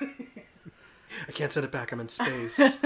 I 0.00 1.32
can't 1.32 1.52
send 1.52 1.64
it 1.64 1.72
back. 1.72 1.92
I'm 1.92 2.00
in 2.00 2.08
space." 2.08 2.78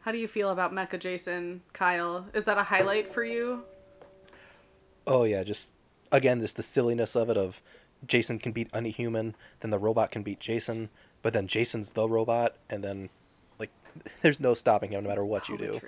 How 0.00 0.10
do 0.10 0.18
you 0.18 0.26
feel 0.26 0.50
about 0.50 0.72
Mecha 0.72 0.98
Jason, 0.98 1.62
Kyle? 1.72 2.26
Is 2.34 2.44
that 2.44 2.58
a 2.58 2.62
highlight 2.64 3.06
for 3.06 3.22
you? 3.22 3.62
Oh 5.06 5.24
yeah, 5.24 5.44
just 5.44 5.72
again, 6.12 6.40
just 6.40 6.56
the 6.56 6.62
silliness 6.62 7.16
of 7.16 7.28
it. 7.28 7.36
Of 7.36 7.60
Jason 8.06 8.38
can 8.38 8.52
beat 8.52 8.68
any 8.72 8.90
human, 8.90 9.34
then 9.60 9.70
the 9.70 9.78
robot 9.78 10.10
can 10.10 10.22
beat 10.22 10.38
Jason, 10.38 10.90
but 11.22 11.32
then 11.32 11.48
Jason's 11.48 11.92
the 11.92 12.08
robot, 12.08 12.56
and 12.70 12.84
then 12.84 13.08
like 13.58 13.70
there's 14.22 14.38
no 14.38 14.54
stopping 14.54 14.92
him 14.92 15.02
no 15.02 15.08
matter 15.08 15.24
what 15.24 15.48
you 15.48 15.58
do. 15.58 15.80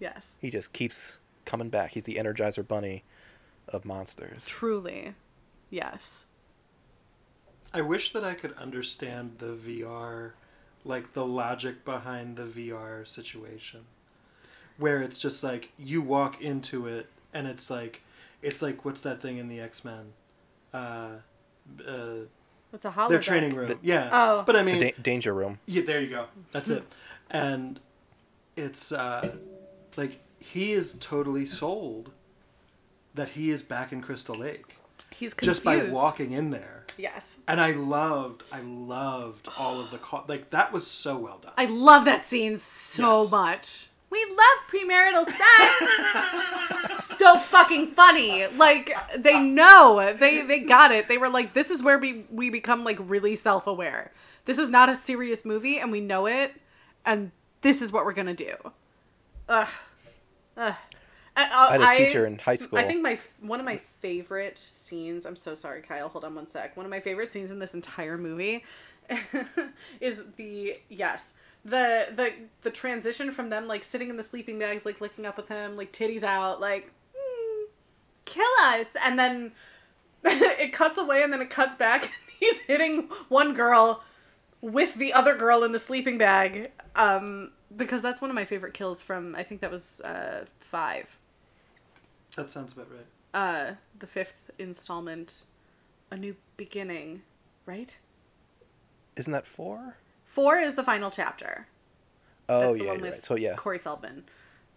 Yes. 0.00 0.34
He 0.40 0.50
just 0.50 0.72
keeps 0.72 1.18
coming 1.44 1.70
back. 1.70 1.92
He's 1.92 2.04
the 2.04 2.16
Energizer 2.16 2.66
Bunny 2.66 3.04
of 3.68 3.84
monsters. 3.84 4.46
Truly. 4.46 5.14
Yes. 5.70 6.24
I 7.72 7.80
wish 7.80 8.12
that 8.12 8.24
I 8.24 8.34
could 8.34 8.54
understand 8.56 9.36
the 9.38 9.54
VR, 9.54 10.32
like 10.84 11.12
the 11.12 11.26
logic 11.26 11.84
behind 11.84 12.36
the 12.36 12.44
VR 12.44 13.06
situation, 13.06 13.80
where 14.78 15.02
it's 15.02 15.18
just 15.18 15.42
like 15.42 15.72
you 15.78 16.00
walk 16.00 16.40
into 16.40 16.86
it 16.86 17.08
and 17.34 17.46
it's 17.46 17.68
like, 17.68 18.02
it's 18.42 18.62
like 18.62 18.84
what's 18.84 19.00
that 19.02 19.20
thing 19.22 19.38
in 19.38 19.48
the 19.48 19.60
X 19.60 19.84
Men? 19.84 20.12
Uh, 20.72 21.16
uh, 21.86 22.06
It's 22.72 22.84
a 22.84 22.90
holodeck. 22.90 23.08
their 23.10 23.18
training 23.20 23.54
room. 23.54 23.78
yeah. 23.82 24.08
Oh. 24.12 24.42
But 24.46 24.56
I 24.56 24.62
mean, 24.62 24.80
da- 24.80 24.94
danger 25.00 25.32
room. 25.34 25.58
Yeah, 25.66 25.82
there 25.82 26.00
you 26.00 26.08
go. 26.10 26.26
That's 26.52 26.70
it. 26.70 26.84
And 27.30 27.78
it's 28.56 28.90
uh, 28.90 29.36
like 29.98 30.20
he 30.38 30.72
is 30.72 30.96
totally 30.98 31.44
sold 31.44 32.10
that 33.14 33.28
he 33.30 33.50
is 33.50 33.62
back 33.62 33.92
in 33.92 34.00
Crystal 34.00 34.34
Lake 34.34 34.76
He's 35.10 35.34
confused. 35.34 35.62
just 35.62 35.64
by 35.64 35.90
walking 35.90 36.32
in 36.32 36.50
there. 36.50 36.86
Yes. 36.96 37.36
And 37.46 37.60
I 37.60 37.72
loved, 37.72 38.44
I 38.50 38.60
loved 38.62 39.48
all 39.58 39.78
of 39.78 39.90
the 39.90 39.98
co- 39.98 40.24
like 40.26 40.48
that 40.50 40.72
was 40.72 40.86
so 40.86 41.18
well 41.18 41.38
done. 41.38 41.52
I 41.58 41.66
love 41.66 42.06
that 42.06 42.24
scene 42.24 42.56
so 42.56 43.22
Yes. 43.24 43.30
much. 43.30 43.87
We 44.10 44.24
love 44.24 44.58
premarital 44.70 45.26
sex. 45.26 47.18
so 47.18 47.38
fucking 47.38 47.88
funny. 47.88 48.46
Like 48.46 48.92
they 49.18 49.38
know. 49.38 50.14
They 50.18 50.42
they 50.42 50.60
got 50.60 50.92
it. 50.92 51.08
They 51.08 51.18
were 51.18 51.28
like 51.28 51.54
this 51.54 51.70
is 51.70 51.82
where 51.82 51.98
we 51.98 52.24
we 52.30 52.50
become 52.50 52.84
like 52.84 52.98
really 53.00 53.36
self-aware. 53.36 54.12
This 54.46 54.58
is 54.58 54.70
not 54.70 54.88
a 54.88 54.94
serious 54.94 55.44
movie 55.44 55.78
and 55.78 55.92
we 55.92 56.00
know 56.00 56.26
it 56.26 56.54
and 57.04 57.32
this 57.60 57.82
is 57.82 57.92
what 57.92 58.04
we're 58.04 58.12
going 58.12 58.28
to 58.28 58.34
do. 58.34 58.54
Ugh. 59.48 59.68
Ugh. 60.56 60.74
And, 61.36 61.52
uh, 61.52 61.56
I 61.56 61.72
had 61.72 61.80
a 61.82 62.06
teacher 62.06 62.26
in 62.26 62.38
high 62.38 62.56
school. 62.56 62.78
I 62.78 62.86
think 62.86 63.00
my 63.00 63.18
one 63.40 63.60
of 63.60 63.66
my 63.66 63.80
favorite 64.00 64.58
scenes. 64.58 65.24
I'm 65.24 65.36
so 65.36 65.54
sorry, 65.54 65.82
Kyle. 65.82 66.08
Hold 66.08 66.24
on 66.24 66.34
one 66.34 66.48
sec. 66.48 66.76
One 66.76 66.84
of 66.84 66.90
my 66.90 67.00
favorite 67.00 67.28
scenes 67.28 67.50
in 67.50 67.58
this 67.60 67.74
entire 67.74 68.18
movie 68.18 68.64
is 70.00 70.22
the 70.36 70.78
yes 70.88 71.34
the 71.68 72.08
the 72.14 72.32
the 72.62 72.70
transition 72.70 73.30
from 73.30 73.50
them 73.50 73.66
like 73.66 73.84
sitting 73.84 74.10
in 74.10 74.16
the 74.16 74.24
sleeping 74.24 74.58
bags, 74.58 74.84
like 74.86 75.00
licking 75.00 75.26
up 75.26 75.36
with 75.36 75.48
him, 75.48 75.76
like 75.76 75.92
titties 75.92 76.22
out, 76.22 76.60
like 76.60 76.92
"Mm, 77.14 77.66
kill 78.24 78.44
us, 78.60 78.88
and 79.04 79.18
then 79.18 79.52
it 80.24 80.72
cuts 80.72 80.98
away, 80.98 81.22
and 81.22 81.32
then 81.32 81.40
it 81.40 81.50
cuts 81.50 81.76
back. 81.76 82.02
and 82.04 82.12
He's 82.40 82.58
hitting 82.60 83.08
one 83.28 83.54
girl 83.54 84.02
with 84.60 84.94
the 84.94 85.12
other 85.12 85.34
girl 85.36 85.64
in 85.64 85.72
the 85.72 85.78
sleeping 85.78 86.18
bag. 86.18 86.70
Um, 86.96 87.52
because 87.76 88.00
that's 88.02 88.20
one 88.20 88.30
of 88.30 88.34
my 88.34 88.44
favorite 88.44 88.74
kills 88.74 89.02
from 89.02 89.34
I 89.36 89.42
think 89.42 89.60
that 89.60 89.70
was 89.70 90.00
uh 90.00 90.44
five 90.60 91.06
That 92.36 92.50
sounds 92.50 92.72
about 92.72 92.88
right. 92.90 93.06
uh 93.34 93.74
the 93.98 94.06
fifth 94.06 94.50
installment 94.58 95.44
a 96.10 96.16
new 96.16 96.34
beginning 96.56 97.22
right 97.66 97.96
Isn't 99.16 99.32
that 99.34 99.46
four? 99.46 99.96
Four 100.38 100.58
is 100.58 100.74
the 100.76 100.84
final 100.84 101.10
chapter 101.10 101.66
Oh 102.48 102.72
yeah, 102.74 102.84
one 102.84 102.94
you're 102.96 103.02
with 103.02 103.12
right. 103.14 103.24
So 103.24 103.34
yeah, 103.34 103.54
corey 103.56 103.78
feldman 103.78 104.24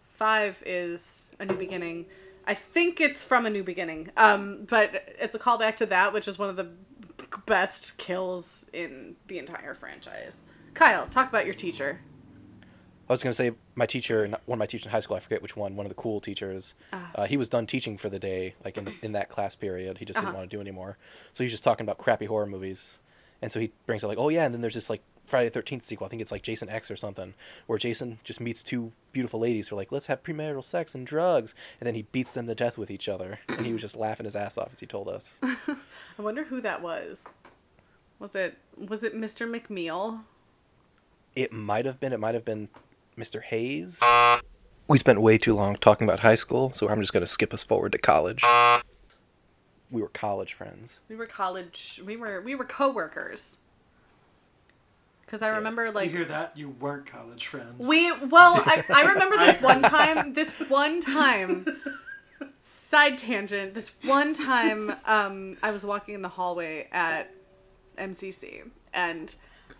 five 0.09 0.61
is 0.65 1.27
a 1.39 1.45
new 1.45 1.55
beginning 1.55 2.05
i 2.47 2.53
think 2.55 2.99
it's 2.99 3.23
from 3.23 3.45
a 3.45 3.49
new 3.49 3.63
beginning 3.63 4.09
um 4.17 4.65
but 4.69 4.89
it's 5.19 5.35
a 5.35 5.39
callback 5.39 5.75
to 5.75 5.85
that 5.85 6.13
which 6.13 6.27
is 6.27 6.37
one 6.39 6.49
of 6.49 6.55
the 6.55 6.67
best 7.45 7.97
kills 7.97 8.65
in 8.73 9.15
the 9.27 9.37
entire 9.37 9.73
franchise 9.75 10.41
Kyle, 10.73 11.05
talk 11.05 11.27
about 11.27 11.45
your 11.45 11.53
teacher. 11.53 11.99
I 13.09 13.13
was 13.13 13.21
gonna 13.21 13.33
say 13.33 13.51
my 13.75 13.85
teacher, 13.85 14.25
one 14.45 14.55
of 14.55 14.59
my 14.59 14.65
teachers 14.65 14.85
in 14.85 14.91
high 14.91 15.01
school, 15.01 15.17
I 15.17 15.19
forget 15.19 15.41
which 15.41 15.57
one, 15.57 15.75
one 15.75 15.85
of 15.85 15.89
the 15.89 16.01
cool 16.01 16.21
teachers. 16.21 16.75
Ah. 16.93 17.11
Uh, 17.13 17.25
he 17.25 17.35
was 17.35 17.49
done 17.49 17.67
teaching 17.67 17.97
for 17.97 18.09
the 18.09 18.19
day, 18.19 18.55
like 18.63 18.77
in 18.77 18.93
in 19.01 19.11
that 19.11 19.27
class 19.27 19.53
period. 19.53 19.97
He 19.97 20.05
just 20.05 20.17
Uh-huh. 20.17 20.27
didn't 20.27 20.37
want 20.39 20.49
to 20.49 20.55
do 20.55 20.61
anymore. 20.61 20.97
So 21.33 21.43
he's 21.43 21.51
just 21.51 21.63
talking 21.65 21.83
about 21.85 21.97
crappy 21.97 22.25
horror 22.25 22.45
movies, 22.45 22.99
and 23.41 23.51
so 23.51 23.59
he 23.59 23.73
brings 23.85 24.01
up 24.05 24.07
like, 24.07 24.17
oh 24.17 24.29
yeah, 24.29 24.45
and 24.45 24.53
then 24.53 24.61
there's 24.61 24.75
this 24.75 24.89
like 24.89 25.01
Friday 25.31 25.47
the 25.47 25.53
Thirteenth 25.53 25.83
sequel. 25.83 26.05
I 26.05 26.09
think 26.09 26.21
it's 26.21 26.31
like 26.31 26.43
Jason 26.43 26.69
X 26.69 26.91
or 26.91 26.95
something, 26.95 27.33
where 27.65 27.79
Jason 27.79 28.19
just 28.23 28.41
meets 28.41 28.61
two 28.61 28.91
beautiful 29.13 29.39
ladies 29.39 29.69
who 29.69 29.75
are 29.75 29.79
like, 29.79 29.91
let's 29.91 30.07
have 30.07 30.21
premarital 30.21 30.63
sex 30.63 30.93
and 30.93 31.07
drugs, 31.07 31.55
and 31.79 31.87
then 31.87 31.95
he 31.95 32.03
beats 32.03 32.33
them 32.33 32.47
to 32.47 32.53
death 32.53 32.77
with 32.77 32.91
each 32.91 33.09
other, 33.09 33.39
and 33.47 33.65
he 33.65 33.71
was 33.73 33.81
just 33.81 33.95
laughing 33.95 34.25
his 34.25 34.35
ass 34.35 34.57
off 34.57 34.69
as 34.73 34.81
he 34.81 34.85
told 34.85 35.07
us. 35.07 35.39
I 35.43 36.21
wonder 36.21 36.43
who 36.43 36.61
that 36.61 36.81
was. 36.81 37.23
Was 38.19 38.35
it 38.35 38.57
was 38.77 39.03
it 39.03 39.15
Mr. 39.15 39.49
McMeal? 39.49 40.21
It 41.35 41.53
might 41.53 41.85
have 41.85 41.99
been. 41.99 42.11
It 42.13 42.19
might 42.19 42.35
have 42.35 42.45
been 42.45 42.67
Mr. 43.17 43.41
Hayes. 43.41 43.99
We 44.89 44.97
spent 44.97 45.21
way 45.21 45.37
too 45.37 45.55
long 45.55 45.77
talking 45.77 46.05
about 46.05 46.19
high 46.19 46.35
school, 46.35 46.73
so 46.75 46.89
I'm 46.89 46.99
just 46.99 47.13
going 47.13 47.21
to 47.21 47.27
skip 47.27 47.53
us 47.53 47.63
forward 47.63 47.93
to 47.93 47.97
college. 47.97 48.43
We 49.89 50.01
were 50.01 50.09
college 50.09 50.53
friends. 50.53 50.99
We 51.07 51.15
were 51.15 51.25
college. 51.25 52.01
We 52.05 52.17
were 52.17 52.41
we 52.41 52.53
were 52.53 52.65
coworkers. 52.65 53.57
Because 55.31 55.43
I 55.43 55.47
remember 55.55 55.91
like 55.91 56.11
you 56.11 56.17
hear 56.17 56.25
that? 56.25 56.57
You 56.57 56.71
weren't 56.71 57.05
college 57.05 57.47
friends. 57.47 57.87
We 57.87 58.11
well, 58.11 58.61
I, 58.65 58.83
I 58.93 59.01
remember 59.13 59.37
this 59.37 59.61
one 59.61 59.81
time. 59.81 60.33
This 60.33 60.51
one 60.67 60.99
time, 60.99 61.65
side 62.59 63.17
tangent. 63.17 63.73
This 63.73 63.91
one 64.03 64.33
time, 64.33 64.93
um, 65.05 65.55
I 65.63 65.71
was 65.71 65.85
walking 65.85 66.15
in 66.15 66.21
the 66.21 66.27
hallway 66.27 66.89
at 66.91 67.33
MCC, 67.97 68.69
and 68.93 69.33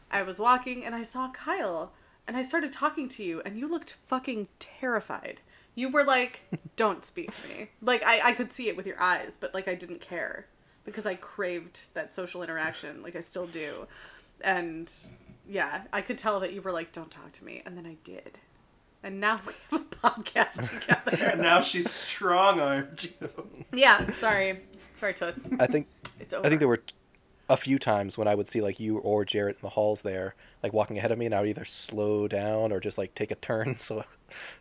I 0.10 0.24
was 0.24 0.40
walking, 0.40 0.86
and 0.86 0.96
I 0.96 1.04
saw 1.04 1.30
Kyle, 1.32 1.92
and 2.30 2.38
I 2.38 2.44
started 2.44 2.72
talking 2.72 3.10
to 3.10 3.24
you, 3.24 3.42
and 3.44 3.58
you 3.60 3.68
looked 3.68 3.98
fucking 4.08 4.48
terrified. 4.60 5.42
You 5.76 5.90
were 5.90 6.06
like, 6.06 6.44
"Don't 6.78 7.04
speak 7.04 7.32
to 7.32 7.48
me." 7.50 7.72
Like 7.82 8.04
I, 8.06 8.30
I 8.30 8.32
could 8.32 8.52
see 8.52 8.70
it 8.70 8.78
with 8.78 8.88
your 8.88 9.02
eyes, 9.02 9.36
but 9.38 9.54
like 9.54 9.68
I 9.68 9.76
didn't 9.76 10.00
care 10.00 10.46
because 10.86 11.06
I 11.06 11.16
craved 11.16 11.82
that 11.94 12.14
social 12.14 12.42
interaction, 12.42 13.04
like 13.04 13.18
I 13.18 13.22
still 13.22 13.48
do, 13.48 13.86
and 14.40 14.90
yeah, 15.52 15.82
I 15.92 16.02
could 16.02 16.18
tell 16.18 16.40
that 16.40 16.54
you 16.54 16.62
were 16.62 16.72
like, 16.72 16.92
"Don't 16.94 17.12
talk 17.12 17.32
to 17.34 17.46
me," 17.46 17.62
and 17.66 17.78
then 17.78 17.86
I 17.86 17.98
did, 18.04 18.40
and 19.04 19.20
now 19.20 19.40
we 19.46 19.54
have 19.72 19.82
a 19.82 19.86
podcast 20.10 20.80
together. 20.80 21.26
And 21.32 21.42
now 21.42 21.60
she's 21.62 21.90
strong 21.92 22.60
armed 22.60 23.10
you. 23.20 23.30
yeah, 23.74 24.12
sorry, 24.14 24.60
sorry, 24.94 25.14
Toots. 25.14 25.48
I 25.60 25.68
think 25.68 25.88
It's 26.20 26.34
over. 26.34 26.46
I 26.46 26.50
think 26.50 26.60
there 26.60 26.68
were 26.68 26.82
a 27.50 27.58
few 27.58 27.78
times 27.78 28.18
when 28.18 28.30
I 28.30 28.36
would 28.36 28.48
see 28.48 28.62
like 28.62 28.80
you 28.80 29.00
or 29.00 29.26
Jarrett 29.26 29.58
in 29.58 29.62
the 29.62 29.70
halls 29.70 30.04
there, 30.04 30.36
like 30.64 30.72
walking 30.72 30.98
ahead 30.98 31.12
of 31.12 31.18
me, 31.18 31.26
and 31.26 31.36
I 31.36 31.42
would 31.42 31.50
either 31.50 31.66
slow 31.66 32.28
down 32.30 32.72
or 32.72 32.80
just 32.80 32.98
like 32.98 33.14
take 33.14 33.30
a 33.32 33.36
turn, 33.36 33.78
so 33.80 34.06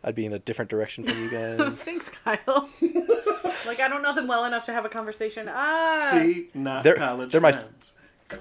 I'd 0.03 0.15
be 0.15 0.25
in 0.25 0.33
a 0.33 0.39
different 0.39 0.69
direction 0.69 1.05
from 1.05 1.17
you 1.17 1.29
guys. 1.57 1.83
Thanks, 1.83 2.09
Kyle. 2.09 2.69
like 3.65 3.79
I 3.79 3.87
don't 3.87 4.01
know 4.01 4.13
them 4.13 4.27
well 4.27 4.43
enough 4.45 4.63
to 4.65 4.73
have 4.73 4.83
a 4.85 4.89
conversation. 4.89 5.49
Ah, 5.49 5.95
See, 6.11 6.49
not 6.53 6.83
They're- 6.83 6.95
college 6.95 7.31
they're 7.31 7.39
my- 7.39 7.53
friends. 7.53 7.93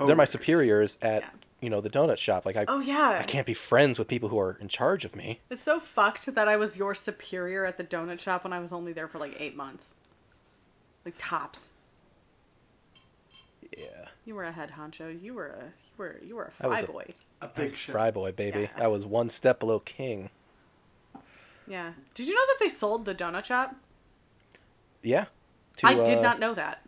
They're 0.07 0.15
my 0.17 0.25
superiors 0.25 0.99
at 1.03 1.23
Yeah. 1.23 1.29
You 1.61 1.71
know 1.71 1.81
the 1.81 1.91
donut 1.91 2.19
shop. 2.19 2.47
Like 2.47 2.57
I, 2.57 2.65
Oh 2.69 2.81
yeah. 2.81 3.19
I 3.21 3.25
can't 3.25 3.47
be 3.47 3.55
friends 3.55 3.99
with 3.99 4.09
people 4.09 4.29
who 4.29 4.39
are 4.39 4.57
in 4.61 4.69
charge 4.69 5.05
of 5.05 5.15
me. 5.15 5.41
It's 5.51 5.63
so 5.63 5.81
fucked 5.81 6.35
that 6.35 6.49
I 6.49 6.57
was 6.57 6.77
your 6.77 6.95
superior 6.95 7.65
at 7.65 7.77
the 7.77 7.85
donut 7.85 8.21
shop 8.21 8.45
when 8.45 8.53
I 8.53 8.59
was 8.61 8.73
only 8.73 8.93
there 8.93 9.09
for 9.09 9.19
like 9.19 9.37
eight 9.39 9.57
months. 9.57 9.95
Like 11.05 11.15
tops. 11.19 11.71
Yeah, 13.77 14.09
You 14.25 14.35
were 14.35 14.45
a 14.45 14.53
head 14.53 14.73
honcho. 14.77 15.23
You 15.23 15.35
were 15.35 15.47
a 15.49 15.63
you 15.65 15.99
were 15.99 16.21
you 16.27 16.37
were 16.37 16.53
a 16.61 16.65
I 16.65 16.69
was 16.69 16.81
fry 16.81 16.89
a- 16.89 16.93
boy. 16.93 17.15
A 17.43 17.49
big 17.49 17.77
fry 17.77 18.11
boy, 18.11 18.33
baby. 18.33 18.69
Yeah. 18.77 18.85
I 18.85 18.89
was 18.89 19.07
one 19.07 19.29
step 19.31 19.61
below 19.61 19.79
king. 19.81 20.29
Yeah. 21.67 21.93
Did 22.15 22.27
you 22.27 22.35
know 22.35 22.47
that 22.49 22.57
they 22.61 22.69
sold 22.69 23.05
the 23.07 23.15
donut 23.15 23.45
shop? 23.45 23.77
Yeah. 25.03 25.27
To, 25.77 25.87
I 25.87 25.95
did 25.95 26.19
uh, 26.19 26.23
not 26.23 26.39
know 26.39 26.53
that. 26.53 26.83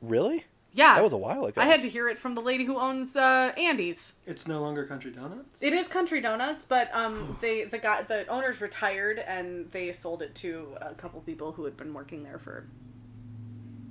Really? 0.00 0.46
Yeah. 0.78 0.94
That 0.94 1.02
was 1.02 1.12
a 1.12 1.16
while 1.18 1.44
ago. 1.44 1.60
I 1.60 1.66
had 1.66 1.82
to 1.82 1.88
hear 1.88 2.08
it 2.08 2.16
from 2.18 2.36
the 2.36 2.40
lady 2.40 2.64
who 2.64 2.78
owns 2.78 3.16
uh, 3.16 3.52
Andy's. 3.58 4.12
It's 4.26 4.46
no 4.46 4.60
longer 4.60 4.86
Country 4.86 5.10
Donuts. 5.10 5.60
It 5.60 5.72
is 5.72 5.88
Country 5.88 6.20
Donuts, 6.20 6.64
but 6.64 6.88
um, 6.92 7.36
they 7.40 7.64
the 7.64 7.78
guy 7.78 8.02
the 8.02 8.28
owners 8.28 8.60
retired 8.60 9.18
and 9.18 9.70
they 9.72 9.90
sold 9.90 10.22
it 10.22 10.36
to 10.36 10.76
a 10.80 10.94
couple 10.94 11.20
people 11.22 11.50
who 11.50 11.64
had 11.64 11.76
been 11.76 11.92
working 11.92 12.22
there 12.22 12.38
for 12.38 12.68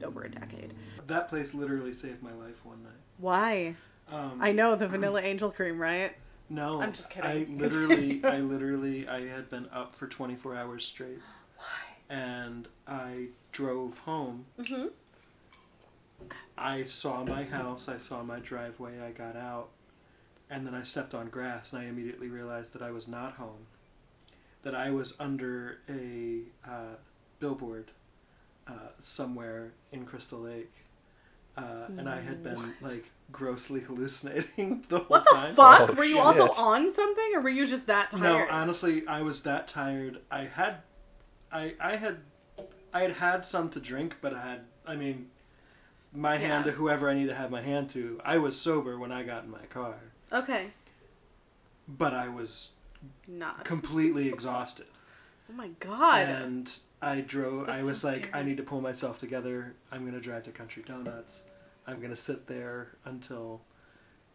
over 0.02 0.23
a 0.23 0.30
decade. 0.32 0.73
That 1.08 1.28
place 1.28 1.54
literally 1.54 1.91
saved 1.91 2.23
my 2.23 2.32
life 2.34 2.63
one 2.63 2.82
night. 2.84 2.93
Why? 3.17 3.76
Um, 4.10 4.39
I 4.39 4.54
know 4.54 4.76
the 4.76 4.88
vanilla 4.88 5.21
angel 5.21 5.52
cream, 5.52 5.82
right? 5.82 6.15
no, 6.50 6.82
I'm 6.82 6.93
just 6.93 7.10
kidding. 7.10 7.30
I 7.30 7.45
literally, 7.62 8.21
I 8.23 8.39
literally, 8.39 9.06
I 9.10 9.28
had 9.28 9.50
been 9.50 9.67
up 9.73 9.93
for 9.93 10.08
24 10.08 10.56
hours 10.56 10.86
straight. 10.86 11.19
Why? 11.58 12.15
And 12.15 12.69
I 12.88 13.28
drove 13.52 13.97
home. 14.00 14.45
Mhm. 14.58 14.91
I 16.58 16.86
saw 16.86 17.24
my 17.24 17.43
house. 17.43 17.88
I 17.88 17.98
saw 17.98 18.24
my 18.24 18.39
driveway. 18.39 19.00
I 19.00 19.12
got 19.12 19.36
out, 19.36 19.70
and 20.50 20.65
then 20.65 20.74
I 20.74 20.84
stepped 20.84 21.13
on 21.13 21.28
grass, 21.30 21.72
and 21.74 21.82
I 21.82 21.86
immediately 21.86 22.30
realized 22.30 22.74
that 22.74 22.82
I 22.82 22.91
was 22.91 23.08
not 23.08 23.34
home. 23.34 23.67
That 24.63 24.74
I 24.74 24.89
was 24.89 25.13
under 25.20 25.80
a 25.88 26.41
uh, 26.67 26.96
billboard 27.39 27.91
uh, 28.67 28.89
somewhere 29.00 29.74
in 29.91 30.06
Crystal 30.06 30.39
Lake, 30.39 30.74
uh, 31.56 31.88
and 31.98 32.10
I 32.10 32.20
had 32.20 32.43
been 32.43 32.74
like 32.82 33.06
grossly 33.32 33.80
hallucinating 33.88 34.84
the 34.89 35.00
whole 35.00 35.08
time. 35.08 35.10
What 35.10 35.26
the 35.26 35.36
time. 35.36 35.56
fuck? 35.56 35.89
Oh, 35.91 35.93
were 35.93 36.06
you 36.06 36.20
also 36.20 36.50
on 36.62 36.91
something, 36.91 37.32
or 37.36 37.41
were 37.41 37.50
you 37.50 37.67
just 37.67 37.86
that 37.88 38.12
tired? 38.12 38.24
No, 38.24 38.48
honestly, 38.50 39.08
I 39.08 39.22
was 39.22 39.41
that 39.43 39.67
tired. 39.67 40.22
I 40.32 40.46
had, 40.46 40.78
I 41.52 41.76
I 41.80 41.96
had, 41.98 42.17
I 42.93 43.02
had 43.02 43.12
had 43.12 43.46
some 43.46 43.70
to 43.70 43.80
drink, 43.80 44.15
but 44.22 44.34
I 44.34 44.41
had, 44.41 44.62
I 44.86 44.96
mean, 44.96 45.30
my 46.17 46.38
hand 46.38 46.65
to 46.65 46.71
whoever 46.71 47.10
I 47.10 47.13
need 47.13 47.27
to 47.27 47.36
have 47.36 47.51
my 47.51 47.62
hand 47.62 47.89
to. 47.91 48.19
I 48.25 48.38
was 48.39 48.60
sober 48.60 48.97
when 48.97 49.12
I 49.12 49.23
got 49.23 49.43
in 49.43 49.51
my 49.51 49.65
car, 49.69 49.95
okay, 50.34 50.67
but 51.88 52.13
I 52.13 52.27
was 52.30 52.69
not. 53.27 53.63
completely 53.63 54.27
exhausted. 54.30 54.88
Oh 55.49 55.53
my 55.53 55.69
god. 55.80 56.25
And 56.27 56.71
I 57.01 57.21
drove. 57.21 57.69
I 57.69 57.84
was 57.84 58.01
so 58.01 58.10
like, 58.10 58.30
I 58.36 58.41
need 58.43 58.58
to 58.58 58.63
pull 58.63 58.82
myself 58.82 59.19
together. 59.19 59.73
I'm 59.91 60.03
gonna 60.06 60.19
drive 60.19 60.43
to 60.43 60.51
Country 60.51 60.84
Donuts. 60.86 61.43
I'm 61.86 62.01
gonna 62.01 62.17
sit 62.17 62.47
there 62.47 62.89
until 63.06 63.62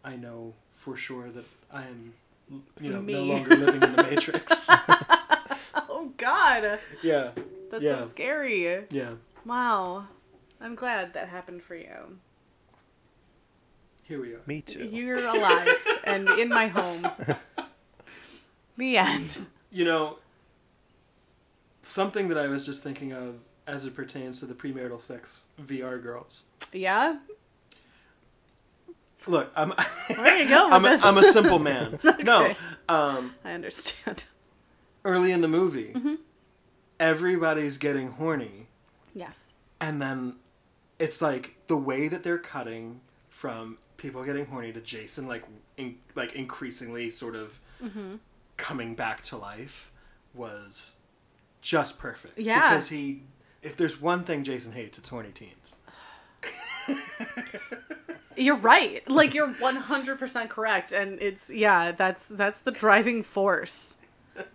I 0.04 0.16
know 0.16 0.54
for 0.74 0.96
sure 0.96 1.28
that 1.30 1.44
I 1.72 1.82
am, 1.82 2.14
you 2.80 2.92
know, 2.92 3.00
no 3.02 3.24
longer 3.24 3.54
living 3.56 3.82
in 3.82 3.92
the 3.92 4.02
Matrix. 4.02 4.68
oh 5.74 6.10
god, 6.16 6.78
yeah, 7.02 7.30
that's 7.70 7.82
Yeah. 7.84 8.00
so 8.00 8.06
scary. 8.08 8.84
yeah. 8.90 9.12
Wow, 9.44 10.06
I'm 10.62 10.75
glad 10.75 11.12
that 11.14 11.29
happened 11.29 11.62
for 11.62 11.75
you. 11.75 12.18
Here 14.05 14.20
we 14.20 14.33
are. 14.35 14.40
Me 14.46 14.62
too. 14.62 14.85
You're 14.85 15.25
alive 15.27 15.75
and 16.05 16.29
in 16.31 16.48
my 16.48 16.66
home. 16.68 17.07
The 18.79 18.96
end. 18.96 19.37
You 19.70 19.85
know, 19.85 20.16
something 21.83 22.29
that 22.29 22.38
I 22.38 22.48
was 22.48 22.64
just 22.64 22.83
thinking 22.83 23.12
of 23.12 23.35
as 23.66 23.85
it 23.85 23.94
pertains 23.94 24.40
to 24.40 24.46
the 24.46 24.55
premarital 24.55 25.01
sex 25.03 25.44
VR 25.61 26.03
girls. 26.03 26.44
Yeah. 26.72 27.18
Look, 29.27 29.53
I'm 29.55 29.72
Where 30.16 30.38
you 30.38 30.48
going 30.48 30.72
I'm, 30.72 30.83
with 30.83 30.92
a, 30.92 30.96
this? 30.96 31.05
I'm 31.05 31.18
a 31.18 31.22
simple 31.25 31.59
man. 31.59 32.01
No, 32.25 32.55
um, 32.88 33.35
I 33.44 33.53
understand. 33.53 34.25
early 35.05 35.33
in 35.33 35.42
the 35.42 35.48
movie, 35.48 35.92
Mm-hmm. 35.94 36.14
everybody's 36.98 37.77
getting 37.77 38.09
horny, 38.09 38.68
Yes. 39.14 39.51
and 39.83 40.01
then 40.01 40.37
it's 41.02 41.20
like 41.20 41.56
the 41.66 41.76
way 41.76 42.08
that 42.08 42.22
they're 42.22 42.38
cutting 42.38 43.00
from 43.28 43.78
people 43.96 44.22
getting 44.24 44.46
horny 44.46 44.72
to 44.72 44.80
Jason, 44.80 45.26
like 45.26 45.42
in, 45.76 45.96
like 46.14 46.32
increasingly 46.34 47.10
sort 47.10 47.34
of 47.36 47.58
Mm-hmm. 47.82 48.14
coming 48.56 48.94
back 48.94 49.22
to 49.24 49.36
life, 49.36 49.90
was 50.34 50.94
just 51.62 51.98
perfect. 51.98 52.38
Yeah. 52.38 52.70
because 52.70 52.88
he, 52.90 53.22
if 53.62 53.76
there's 53.76 54.00
one 54.00 54.22
thing 54.22 54.44
Jason 54.44 54.70
hates, 54.72 54.98
it's 54.98 55.08
horny 55.08 55.30
teens. 55.34 55.76
You're 58.36 58.56
right. 58.56 59.08
Like 59.10 59.34
you're 59.34 59.52
100% 59.52 60.48
correct 60.48 60.92
and 60.92 61.20
it's 61.20 61.50
yeah, 61.50 61.92
that's 61.92 62.26
that's 62.28 62.60
the 62.60 62.70
driving 62.70 63.22
force 63.22 63.96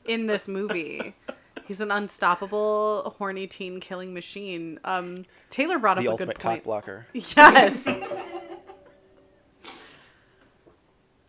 in 0.06 0.26
this 0.28 0.48
movie. 0.48 1.14
He's 1.68 1.82
an 1.82 1.92
unstoppable 1.92 3.16
horny 3.18 3.46
teen 3.48 3.80
killing 3.80 4.14
machine. 4.14 4.80
Um 4.84 5.26
Taylor 5.50 5.78
brought 5.80 5.98
up 5.98 6.04
The 6.04 6.10
a 6.10 6.12
ultimate 6.12 6.38
good 6.38 6.42
cock 6.42 6.52
point. 6.54 6.64
blocker. 6.64 7.08
Yes. 7.14 7.88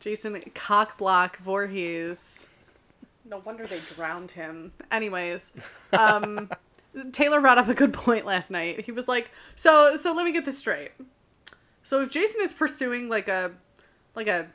Jason 0.01 0.41
Cockblock 0.55 1.37
Voorhees. 1.37 2.45
No 3.25 3.39
wonder 3.45 3.67
they 3.67 3.81
drowned 3.95 4.31
him. 4.31 4.73
Anyways, 4.91 5.51
um, 5.93 6.49
Taylor 7.13 7.41
brought 7.41 7.59
up 7.59 7.69
a 7.69 7.75
good 7.75 7.93
point 7.93 8.25
last 8.25 8.51
night. 8.51 8.85
He 8.85 8.93
was 8.93 9.09
like, 9.09 9.31
"So, 9.57 9.97
so 9.97 10.15
let 10.15 10.25
me 10.25 10.33
get 10.33 10.45
this 10.45 10.57
straight. 10.59 10.93
So 11.83 12.01
if 12.03 12.11
Jason 12.11 12.41
is 12.43 12.53
pursuing 12.53 13.09
like 13.09 13.29
a, 13.29 13.53
like 14.15 14.29
a 14.29 14.47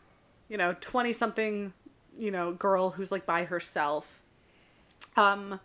you 0.50 0.58
know, 0.58 0.76
20 0.82 1.13
something, 1.13 1.74
you 2.17 2.32
know, 2.32 2.54
girl 2.54 2.91
who's 2.91 3.12
like 3.12 3.26
by 3.26 3.43
herself. 3.43 4.22
Um 5.17 5.60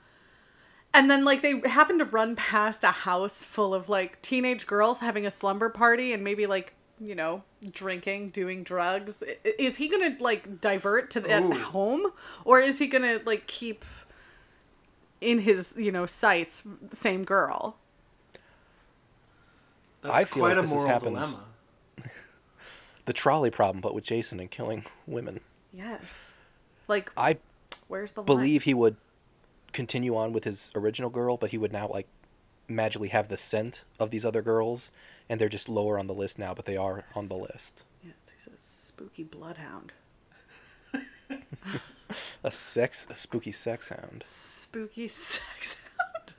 and 0.99 1.09
then 1.09 1.25
like 1.25 1.43
they 1.43 1.61
happen 1.61 1.99
to 2.01 2.05
run 2.05 2.35
past 2.35 2.83
a 2.83 2.91
house 2.91 3.45
full 3.45 3.73
of 3.73 3.89
like 3.89 4.21
teenage 4.21 4.67
girls 4.67 4.99
having 4.99 5.25
a 5.25 5.31
slumber 5.31 5.69
party 5.71 6.13
and 6.13 6.25
maybe 6.25 6.45
like, 6.47 6.75
you 6.99 7.15
know, 7.15 7.45
drinking, 7.71 8.31
doing 8.31 8.65
drugs. 8.65 9.23
Is 9.45 9.77
he 9.77 9.87
going 9.87 10.17
to 10.17 10.23
like 10.23 10.61
divert 10.61 11.09
to 11.13 11.21
that 11.21 11.45
Ooh. 11.45 11.53
home 11.53 12.13
or 12.45 12.59
is 12.61 12.81
he 12.81 12.89
going 12.89 13.03
to 13.03 13.25
like 13.25 13.47
keep 13.47 13.85
in 15.21 15.39
his, 15.39 15.75
you 15.77 15.93
know, 15.93 16.05
sights 16.05 16.65
the 16.91 16.97
same 16.97 17.23
girl? 17.25 17.77
That's 20.03 20.15
I 20.15 20.25
feel 20.25 20.43
quite 20.43 20.49
like 20.57 20.59
a 20.59 20.63
this 20.63 20.71
has 20.73 20.77
moral 20.79 20.89
happened. 20.93 21.17
dilemma. 21.17 21.45
The 23.07 23.15
trolley 23.15 23.51
problem, 23.51 23.81
but 23.81 23.95
with 23.95 24.05
Jason 24.05 24.39
and 24.39 24.51
killing 24.51 24.85
women. 25.07 25.41
Yes. 25.73 26.33
Like 26.89 27.11
I 27.17 27.39
where's 27.87 28.13
the 28.13 28.21
line? 28.21 28.27
believe 28.27 28.65
he 28.65 28.75
would 28.75 28.97
continue 29.73 30.17
on 30.17 30.33
with 30.33 30.45
his 30.45 30.71
original 30.75 31.11
girl, 31.11 31.37
but 31.37 31.51
he 31.51 31.59
would 31.59 31.73
now 31.73 31.89
like 31.89 32.09
magically 32.69 33.09
have 33.09 33.29
the 33.29 33.39
scent 33.39 33.85
of 33.99 34.11
these 34.11 34.25
other 34.25 34.43
girls, 34.43 34.91
and 35.29 35.41
they're 35.41 35.49
just 35.49 35.69
lower 35.69 35.99
on 35.99 36.07
the 36.07 36.15
list 36.15 36.39
now, 36.39 36.55
but 36.55 36.67
they 36.67 36.77
are 36.77 37.05
on 37.15 37.29
the 37.29 37.37
list. 37.37 37.85
Yes, 38.05 38.15
he's 38.37 38.47
a 38.53 38.59
spooky 38.59 39.25
bloodhound. 39.25 39.93
A 42.43 42.51
sex, 42.51 43.07
a 43.11 43.17
spooky 43.17 43.53
sex 43.53 43.91
hound. 43.91 44.25
Spooky 44.27 45.09
sex 45.09 45.77
hound. 45.99 46.35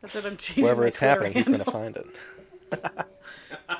That's 0.00 0.14
what 0.14 0.26
I'm 0.26 0.36
changing. 0.36 0.62
Wherever 0.62 0.86
it's 0.86 0.98
Twitter 0.98 1.10
happening, 1.10 1.32
he's 1.32 1.48
gonna 1.48 1.64
find 1.64 1.96
it. 1.96 2.06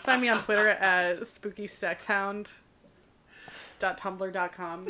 Find 0.04 0.20
me 0.20 0.28
on 0.28 0.42
Twitter 0.42 0.68
at 0.68 1.26
spooky 1.26 1.66
sex 1.66 2.06
hound. 2.06 2.52
Dot 3.78 3.98
tumblr 3.98 4.52
com 4.52 4.86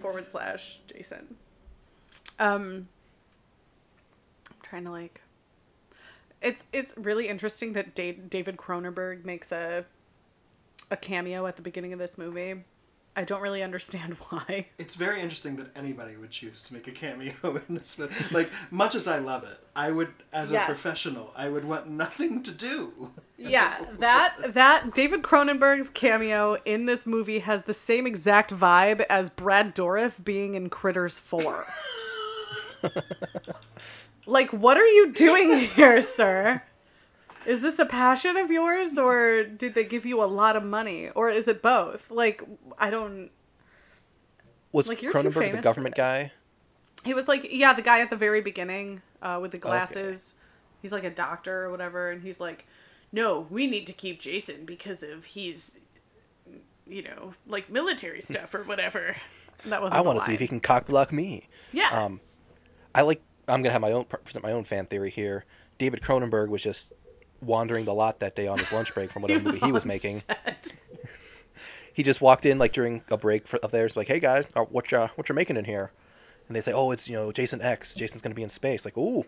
forward 0.00 0.28
slash 0.28 0.80
Jason. 0.86 1.36
Um, 2.38 2.88
I'm 4.50 4.56
trying 4.62 4.84
to 4.84 4.90
like. 4.90 5.20
It's 6.42 6.64
it's 6.72 6.94
really 6.96 7.28
interesting 7.28 7.74
that 7.74 7.94
Da- 7.94 8.12
David 8.12 8.56
Cronenberg 8.56 9.24
makes 9.24 9.52
a 9.52 9.84
a 10.90 10.96
cameo 10.96 11.46
at 11.46 11.56
the 11.56 11.62
beginning 11.62 11.92
of 11.92 11.98
this 11.98 12.16
movie. 12.16 12.64
I 13.16 13.24
don't 13.24 13.42
really 13.42 13.62
understand 13.62 14.16
why. 14.28 14.66
It's 14.78 14.94
very 14.94 15.20
interesting 15.20 15.56
that 15.56 15.76
anybody 15.76 16.16
would 16.16 16.30
choose 16.30 16.62
to 16.62 16.74
make 16.74 16.86
a 16.86 16.92
cameo 16.92 17.32
in 17.68 17.74
this 17.74 17.98
movie. 17.98 18.14
Like, 18.30 18.50
much 18.70 18.94
as 18.94 19.08
I 19.08 19.18
love 19.18 19.42
it, 19.44 19.58
I 19.74 19.90
would, 19.90 20.12
as 20.32 20.52
Yes. 20.52 20.62
a 20.62 20.66
professional, 20.66 21.32
I 21.36 21.48
would 21.48 21.64
want 21.64 21.88
nothing 21.88 22.42
to 22.44 22.52
do. 22.52 23.10
Yeah, 23.42 23.82
that 24.00 24.52
that 24.52 24.92
David 24.94 25.22
Cronenberg's 25.22 25.88
cameo 25.88 26.58
in 26.66 26.84
this 26.84 27.06
movie 27.06 27.38
has 27.38 27.62
the 27.62 27.72
same 27.72 28.06
exact 28.06 28.52
vibe 28.52 29.00
as 29.08 29.30
Brad 29.30 29.74
Dourif 29.74 30.22
being 30.22 30.54
in 30.54 30.68
Critters 30.68 31.18
4. 31.18 31.64
like, 34.26 34.50
what 34.52 34.76
are 34.76 34.86
you 34.86 35.12
doing 35.12 35.56
here, 35.58 36.02
sir? 36.02 36.62
Is 37.46 37.60
this 37.62 37.78
a 37.78 37.86
passion 37.86 38.36
of 38.36 38.50
yours 38.50 38.98
or 38.98 39.44
did 39.44 39.74
they 39.74 39.84
give 39.84 40.04
you 40.04 40.22
a 40.22 40.26
lot 40.26 40.56
of 40.56 40.62
money 40.62 41.08
or 41.10 41.30
is 41.30 41.48
it 41.48 41.62
both? 41.62 42.10
Like, 42.10 42.42
I 42.78 42.90
don't 42.90 43.30
Was 44.72 44.88
Like, 44.88 45.00
Cronenberg 45.00 45.52
the 45.52 45.58
government 45.58 45.94
guy? 45.94 46.32
He 47.04 47.14
was 47.14 47.28
like, 47.28 47.48
yeah, 47.50 47.72
the 47.72 47.82
guy 47.82 48.00
at 48.00 48.10
the 48.10 48.16
very 48.16 48.42
beginning 48.42 49.00
uh, 49.22 49.38
with 49.40 49.52
the 49.52 49.58
glasses. 49.58 50.34
He's 50.82 50.92
like 50.92 51.04
a 51.04 51.10
doctor 51.10 51.64
or 51.64 51.70
whatever, 51.70 52.10
and 52.10 52.22
he's 52.22 52.40
like, 52.40 52.66
no, 53.12 53.46
we 53.50 53.66
need 53.66 53.86
to 53.86 53.92
keep 53.92 54.20
Jason 54.20 54.64
because 54.64 55.02
of 55.02 55.24
he's, 55.24 55.78
you 56.86 57.02
know, 57.02 57.34
like 57.46 57.70
military 57.70 58.20
stuff 58.22 58.54
or 58.54 58.64
whatever. 58.64 59.16
That 59.66 59.82
was. 59.82 59.92
I 59.92 60.00
want 60.00 60.18
to 60.18 60.24
see 60.24 60.34
if 60.34 60.40
he 60.40 60.48
can 60.48 60.60
cock 60.60 60.86
block 60.86 61.12
me. 61.12 61.48
Yeah. 61.72 61.88
Um, 61.90 62.20
I 62.94 63.02
like. 63.02 63.22
I'm 63.48 63.62
gonna 63.62 63.72
have 63.72 63.80
my 63.80 63.92
own 63.92 64.04
present 64.04 64.44
my 64.44 64.52
own 64.52 64.64
fan 64.64 64.86
theory 64.86 65.10
here. 65.10 65.44
David 65.78 66.02
Cronenberg 66.02 66.48
was 66.48 66.62
just 66.62 66.92
wandering 67.40 67.84
the 67.84 67.94
lot 67.94 68.20
that 68.20 68.36
day 68.36 68.46
on 68.46 68.58
his 68.58 68.70
lunch 68.72 68.94
break 68.94 69.10
from 69.10 69.22
whatever 69.22 69.44
movie 69.44 69.60
he 69.60 69.72
was 69.72 69.84
making. 69.84 70.22
He 71.92 72.04
just 72.04 72.20
walked 72.20 72.46
in 72.46 72.56
like 72.56 72.72
during 72.72 73.02
a 73.10 73.16
break 73.16 73.46
for, 73.46 73.58
of 73.58 73.72
theirs, 73.72 73.96
like, 73.96 74.08
"Hey 74.08 74.20
guys, 74.20 74.46
uh, 74.54 74.62
what 74.62 74.90
you 74.90 74.98
what 75.16 75.28
you 75.28 75.34
making 75.34 75.56
in 75.56 75.64
here?" 75.64 75.90
And 76.46 76.56
they 76.56 76.60
say, 76.60 76.72
"Oh, 76.72 76.92
it's 76.92 77.08
you 77.08 77.14
know 77.14 77.32
Jason 77.32 77.60
X. 77.60 77.94
Jason's 77.94 78.22
gonna 78.22 78.34
be 78.34 78.42
in 78.42 78.48
space." 78.48 78.84
Like, 78.84 78.96
ooh, 78.96 79.24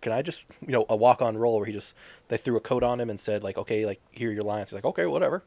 can 0.00 0.12
I 0.12 0.20
just 0.20 0.44
you 0.60 0.72
know 0.72 0.84
a 0.88 0.96
walk 0.96 1.22
on 1.22 1.38
role 1.38 1.56
where 1.56 1.66
he 1.66 1.72
just 1.72 1.94
they 2.28 2.36
threw 2.36 2.56
a 2.56 2.60
coat 2.60 2.82
on 2.82 3.00
him 3.00 3.08
and 3.08 3.18
said 3.18 3.42
like, 3.42 3.56
"Okay, 3.56 3.86
like 3.86 4.00
here 4.10 4.30
are 4.30 4.32
your 4.32 4.42
lines." 4.42 4.70
He's 4.70 4.74
like, 4.74 4.84
"Okay, 4.84 5.06
whatever," 5.06 5.44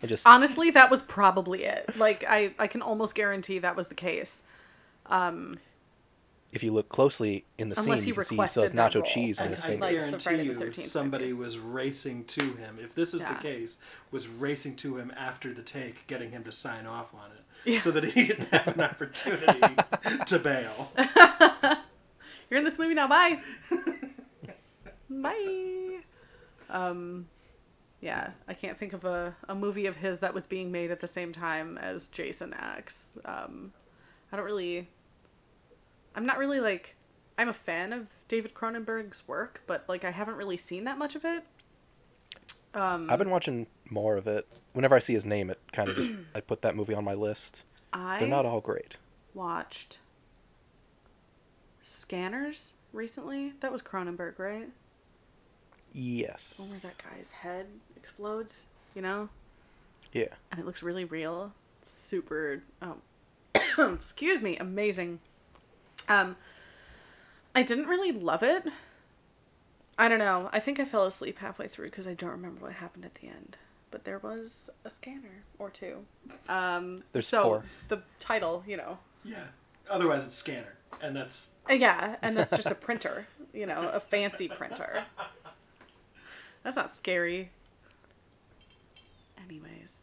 and 0.00 0.08
just 0.08 0.26
Honestly, 0.26 0.70
that 0.70 0.90
was 0.90 1.02
probably 1.02 1.64
it. 1.64 1.96
Like, 1.96 2.24
I, 2.28 2.54
I 2.58 2.66
can 2.66 2.82
almost 2.82 3.14
guarantee 3.14 3.58
that 3.60 3.76
was 3.76 3.88
the 3.88 3.94
case. 3.94 4.42
If 6.52 6.62
you 6.62 6.72
look 6.72 6.88
closely 6.88 7.44
in 7.58 7.68
the 7.68 7.78
Unless 7.80 8.00
scene, 8.00 8.08
you 8.08 8.14
can 8.14 8.22
see 8.24 8.34
he 8.34 8.38
requested 8.38 8.50
still 8.50 8.62
has 8.64 8.72
that 8.72 8.90
nacho 8.92 8.94
role. 8.96 9.04
cheese 9.04 9.38
on 9.40 9.46
And 9.46 9.54
his 9.54 9.64
I 9.64 9.68
Like 9.68 9.80
fingers. 9.80 10.04
guarantee 10.04 10.22
Friday 10.24 10.48
the 10.48 10.52
you, 10.66 10.70
13th 10.72 10.80
somebody 10.82 11.24
movies. 11.24 11.38
was 11.38 11.58
racing 11.58 12.24
to 12.24 12.44
him. 12.54 12.78
If 12.80 12.94
this 12.94 13.12
is 13.14 13.20
Yeah. 13.20 13.34
the 13.34 13.40
case, 13.42 13.76
was 14.10 14.28
racing 14.28 14.76
to 14.76 14.96
him 14.96 15.12
after 15.16 15.52
the 15.52 15.62
take, 15.62 16.06
getting 16.06 16.30
him 16.30 16.44
to 16.44 16.52
sign 16.52 16.86
off 16.86 17.12
on 17.14 17.30
it, 17.32 17.70
Yeah. 17.72 17.78
so 17.78 17.90
that 17.90 18.04
he 18.04 18.26
didn't 18.28 18.48
have 18.52 18.68
an 18.68 18.80
opportunity 18.80 19.60
to 20.26 20.38
bail. 20.38 20.92
You're 22.48 22.58
in 22.58 22.64
this 22.64 22.78
movie 22.78 22.94
now. 22.94 23.08
Bye. 23.08 23.40
Bye. 25.10 25.98
Um, 26.70 27.26
yeah, 28.00 28.30
I 28.48 28.54
can't 28.54 28.78
think 28.78 28.92
of 28.92 29.04
a, 29.04 29.34
a 29.48 29.54
movie 29.54 29.86
of 29.86 29.96
his 29.96 30.18
that 30.20 30.34
was 30.34 30.46
being 30.46 30.70
made 30.72 30.90
at 30.90 31.00
the 31.00 31.08
same 31.08 31.32
time 31.32 31.78
as 31.78 32.06
Jason 32.08 32.54
X. 32.54 33.08
Um, 33.24 33.72
I 34.32 34.36
don't 34.36 34.44
really. 34.44 34.88
I'm 36.16 36.26
not 36.26 36.38
really 36.38 36.60
like. 36.60 36.96
I'm 37.38 37.48
a 37.48 37.52
fan 37.52 37.92
of 37.92 38.06
David 38.28 38.54
Cronenberg's 38.54 39.28
work, 39.28 39.62
but 39.66 39.84
like 39.88 40.04
I 40.04 40.10
haven't 40.10 40.36
really 40.36 40.56
seen 40.56 40.84
that 40.84 40.98
much 40.98 41.14
of 41.14 41.24
it. 41.24 41.44
Um, 42.74 43.08
I've 43.10 43.18
been 43.18 43.30
watching 43.30 43.66
more 43.90 44.16
of 44.16 44.26
it. 44.26 44.46
Whenever 44.72 44.96
I 44.96 44.98
see 44.98 45.14
his 45.14 45.24
name, 45.26 45.50
it 45.50 45.60
kind 45.72 45.88
of 45.88 45.96
just 45.96 46.08
I 46.34 46.40
put 46.40 46.62
that 46.62 46.74
movie 46.74 46.94
on 46.94 47.04
my 47.04 47.14
list. 47.14 47.62
I 47.92 48.18
They're 48.18 48.28
not 48.28 48.44
all 48.46 48.60
great. 48.60 48.96
watched 49.34 49.98
Scanners 51.82 52.72
recently. 52.92 53.52
That 53.60 53.70
was 53.72 53.82
Cronenberg, 53.82 54.38
right? 54.38 54.68
Yes. 55.92 56.58
One 56.58 56.70
where 56.70 56.80
that 56.80 56.94
guy's 56.98 57.30
head 57.30 57.66
explodes, 57.96 58.64
you 58.94 59.02
know? 59.02 59.28
Yeah. 60.12 60.28
And 60.50 60.60
it 60.60 60.66
looks 60.66 60.82
really 60.82 61.04
real. 61.04 61.52
Super, 61.82 62.62
um, 62.82 63.00
excuse 63.94 64.42
me, 64.42 64.56
amazing. 64.58 65.20
Um, 66.08 66.36
I 67.54 67.62
didn't 67.62 67.86
really 67.86 68.12
love 68.12 68.42
it. 68.42 68.64
I 69.98 70.08
don't 70.08 70.18
know. 70.18 70.50
I 70.52 70.60
think 70.60 70.78
I 70.78 70.84
fell 70.84 71.06
asleep 71.06 71.38
halfway 71.38 71.68
through 71.68 71.86
because 71.86 72.06
I 72.06 72.14
don't 72.14 72.30
remember 72.30 72.60
what 72.62 72.72
happened 72.74 73.04
at 73.04 73.14
the 73.16 73.28
end. 73.28 73.56
But 73.90 74.04
there 74.04 74.18
was 74.18 74.68
a 74.84 74.90
scanner 74.90 75.42
or 75.58 75.70
two. 75.70 76.04
Um, 76.48 77.02
There's 77.12 77.26
so 77.28 77.42
four. 77.42 77.64
The 77.88 78.02
title, 78.20 78.62
you 78.66 78.76
know. 78.76 78.98
Yeah. 79.24 79.44
Otherwise, 79.88 80.26
it's 80.26 80.36
scanner, 80.36 80.74
and 81.00 81.16
that's 81.16 81.50
Uh, 81.70 81.74
Yeah, 81.74 82.16
and 82.20 82.36
that's 82.36 82.50
just 82.50 82.66
a 82.66 82.74
printer, 82.74 83.26
you 83.54 83.64
know, 83.66 83.90
a 83.92 84.00
fancy 84.00 84.48
printer. 84.48 85.04
That's 86.62 86.76
not 86.76 86.90
scary. 86.90 87.50
Anyways. 89.48 90.02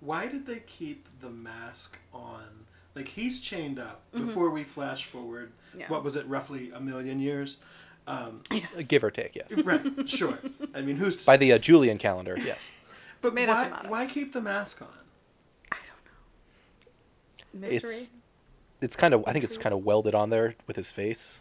why 0.00 0.26
did 0.26 0.46
they 0.46 0.60
keep 0.60 1.08
the 1.20 1.30
mask 1.30 1.96
on? 2.12 2.61
Like 2.94 3.08
he's 3.08 3.40
chained 3.40 3.78
up. 3.78 4.02
Before 4.12 4.50
we 4.50 4.64
flash 4.64 5.04
forward, 5.04 5.52
Mm-hmm. 5.70 5.80
Yeah. 5.80 5.88
what 5.88 6.04
was 6.04 6.16
it? 6.16 6.26
Roughly 6.28 6.70
a 6.74 6.80
million 6.80 7.18
years. 7.18 7.56
Uh, 8.06 8.32
Give 8.88 9.02
or 9.02 9.10
take, 9.10 9.34
yes. 9.34 9.52
Right. 9.54 9.80
Sure. 10.06 10.38
I 10.74 10.82
mean, 10.82 10.96
who's 10.96 11.16
to 11.16 11.24
By 11.24 11.38
the 11.38 11.52
uh, 11.54 11.58
Julian 11.58 11.96
calendar, 11.96 12.36
yes. 12.38 12.70
But 13.22 13.30
Tomato, 13.30 13.52
why, 13.52 13.64
tomato. 13.68 13.88
why 13.88 14.06
keep 14.06 14.32
the 14.34 14.40
mask 14.42 14.82
on? 14.82 14.88
I 15.70 15.76
don't 15.76 17.60
know. 17.62 17.68
Mystery? 17.70 17.90
It's 17.96 18.12
it's 18.82 18.96
kind 18.96 19.14
of 19.14 19.24
I 19.26 19.32
think 19.32 19.44
it's 19.44 19.56
kind 19.56 19.72
of 19.74 19.84
welded 19.84 20.14
on 20.14 20.28
there 20.30 20.56
with 20.66 20.76
his 20.76 20.90
face. 20.92 21.40